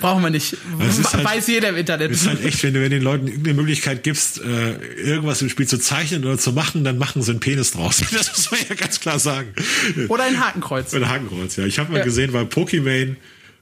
Brauchen 0.00 0.22
wir 0.22 0.30
nicht. 0.30 0.56
Halt, 0.78 1.24
Weiß 1.24 1.46
jeder 1.48 1.70
im 1.70 1.76
Internet. 1.76 2.10
Ist 2.10 2.26
halt 2.26 2.44
echt, 2.44 2.62
wenn 2.62 2.74
du 2.74 2.80
wenn 2.80 2.90
den 2.90 3.02
Leuten 3.02 3.26
irgendeine 3.28 3.54
Möglichkeit 3.54 4.02
gibst, 4.02 4.40
äh, 4.40 4.74
irgendwas 4.96 5.42
im 5.42 5.48
Spiel 5.48 5.66
zu 5.66 5.78
zeichnen 5.78 6.24
oder 6.24 6.38
zu 6.38 6.52
machen, 6.52 6.84
dann 6.84 6.98
machen 6.98 7.22
sie 7.22 7.30
einen 7.30 7.40
Penis 7.40 7.72
draus. 7.72 8.02
Das 8.12 8.28
muss 8.28 8.50
man 8.50 8.60
ja 8.68 8.74
ganz 8.74 9.00
klar 9.00 9.18
sagen. 9.18 9.48
Oder 10.08 10.24
ein 10.24 10.38
Hakenkreuz. 10.38 10.94
Oder 10.94 11.06
ein 11.06 11.10
Hakenkreuz, 11.10 11.56
ja. 11.56 11.64
Ich 11.64 11.78
habe 11.78 11.92
mal 11.92 11.98
ja. 11.98 12.04
gesehen, 12.04 12.32
weil 12.32 12.46
Pokimane 12.46 13.16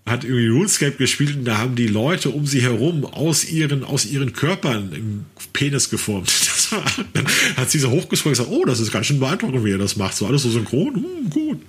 hat 0.07 0.25
irgendwie 0.25 0.49
RuneScape 0.49 0.97
gespielt 0.97 1.37
und 1.37 1.45
da 1.45 1.59
haben 1.59 1.77
die 1.77 1.87
Leute 1.87 2.31
um 2.31 2.47
sie 2.47 2.63
herum 2.63 3.05
aus 3.05 3.45
ihren, 3.45 3.85
aus 3.85 4.07
ihren 4.07 4.33
Körpern 4.33 4.93
einen 4.93 5.27
Penis 5.53 5.91
geformt. 5.91 6.31
Das 6.61 6.73
war, 6.73 6.85
dann 7.15 7.27
hat 7.57 7.69
sie 7.69 7.81
so 7.81 7.91
hochgesprungen 7.91 8.39
und 8.39 8.45
gesagt, 8.45 8.57
oh, 8.57 8.65
das 8.65 8.79
ist 8.79 8.93
ganz 8.93 9.07
schön 9.07 9.19
beeindruckend, 9.19 9.65
wie 9.65 9.73
er 9.73 9.79
das 9.79 9.97
macht. 9.97 10.17
So 10.17 10.27
alles 10.27 10.43
so 10.43 10.51
synchron, 10.51 10.95
hm, 10.95 11.31
gut. 11.31 11.61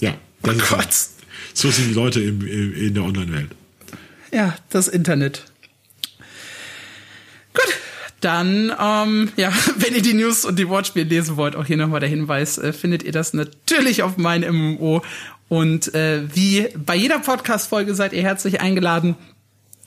Ja. 0.00 0.18
Das 0.42 0.54
oh 0.54 0.76
Gott. 0.76 0.88
So 1.54 1.70
sind 1.70 1.88
die 1.88 1.94
Leute 1.94 2.20
im, 2.20 2.46
in 2.46 2.92
der 2.92 3.04
Online-Welt. 3.04 3.48
Ja, 4.32 4.54
das 4.70 4.88
Internet. 4.88 5.44
Gut, 7.52 7.74
dann, 8.20 8.72
ähm, 8.80 9.32
ja, 9.36 9.52
wenn 9.76 9.94
ihr 9.94 10.02
die 10.02 10.14
News 10.14 10.44
und 10.44 10.58
die 10.58 10.68
Wortspiele 10.68 11.06
lesen 11.06 11.36
wollt, 11.36 11.56
auch 11.56 11.66
hier 11.66 11.76
nochmal 11.76 12.00
der 12.00 12.08
Hinweis, 12.08 12.58
äh, 12.58 12.72
findet 12.72 13.02
ihr 13.02 13.12
das 13.12 13.32
natürlich 13.34 14.02
auf 14.02 14.16
meinem 14.16 14.76
MMO. 14.76 15.02
Und 15.48 15.94
äh, 15.94 16.22
wie 16.34 16.68
bei 16.76 16.94
jeder 16.94 17.18
Podcast-Folge 17.18 17.94
seid 17.94 18.12
ihr 18.12 18.22
herzlich 18.22 18.60
eingeladen, 18.60 19.16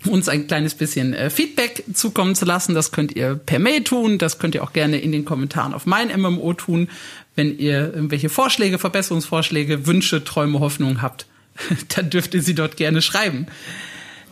uns 0.06 0.28
ein 0.28 0.48
kleines 0.48 0.76
bisschen 0.76 1.14
äh, 1.14 1.30
Feedback 1.30 1.86
zukommen 1.94 2.36
zu 2.36 2.44
lassen. 2.44 2.76
Das 2.76 2.92
könnt 2.92 3.16
ihr 3.16 3.36
per 3.36 3.60
Mail 3.60 3.86
tun, 3.86 4.18
das 4.18 4.40
könnt 4.40 4.56
ihr 4.56 4.64
auch 4.64 4.74
gerne 4.74 5.00
in 5.00 5.14
den 5.14 5.24
Kommentaren 5.24 5.74
auf 5.74 5.86
mein 5.86 6.10
MMO 6.20 6.54
tun, 6.54 6.90
wenn 7.36 7.58
ihr 7.58 7.94
irgendwelche 7.94 8.28
Vorschläge, 8.28 8.78
Verbesserungsvorschläge, 8.78 9.88
Wünsche, 9.88 10.26
Träume, 10.26 10.60
Hoffnungen 10.60 11.02
habt 11.02 11.26
dann 11.96 12.10
dürft 12.10 12.34
ihr 12.34 12.42
sie 12.42 12.56
dort 12.56 12.78
gerne 12.78 13.02
schreiben. 13.02 13.48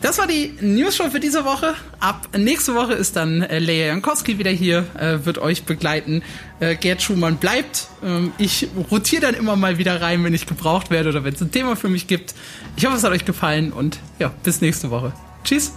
Das 0.02 0.18
war 0.18 0.26
die 0.26 0.52
News 0.60 0.96
Show 0.96 1.10
für 1.10 1.20
diese 1.20 1.44
Woche. 1.44 1.74
Ab 2.00 2.30
nächste 2.36 2.74
Woche 2.74 2.92
ist 2.92 3.14
dann 3.14 3.42
äh, 3.42 3.60
Leia 3.60 3.86
Jankowski 3.86 4.36
wieder 4.36 4.50
hier, 4.50 4.84
äh, 4.98 5.24
wird 5.24 5.38
euch 5.38 5.62
begleiten. 5.62 6.24
Äh, 6.58 6.74
Gerd 6.74 7.00
Schumann 7.00 7.36
bleibt. 7.36 7.86
Ähm, 8.04 8.32
ich 8.36 8.66
rotiere 8.90 9.22
dann 9.22 9.34
immer 9.34 9.54
mal 9.54 9.78
wieder 9.78 10.02
rein, 10.02 10.24
wenn 10.24 10.34
ich 10.34 10.46
gebraucht 10.46 10.90
werde 10.90 11.10
oder 11.10 11.22
wenn 11.22 11.34
es 11.34 11.40
ein 11.40 11.52
Thema 11.52 11.76
für 11.76 11.88
mich 11.88 12.08
gibt. 12.08 12.34
Ich 12.76 12.84
hoffe, 12.84 12.96
es 12.96 13.04
hat 13.04 13.12
euch 13.12 13.24
gefallen 13.24 13.72
und 13.72 14.00
ja, 14.18 14.32
bis 14.42 14.60
nächste 14.60 14.90
Woche. 14.90 15.12
Tschüss. 15.44 15.72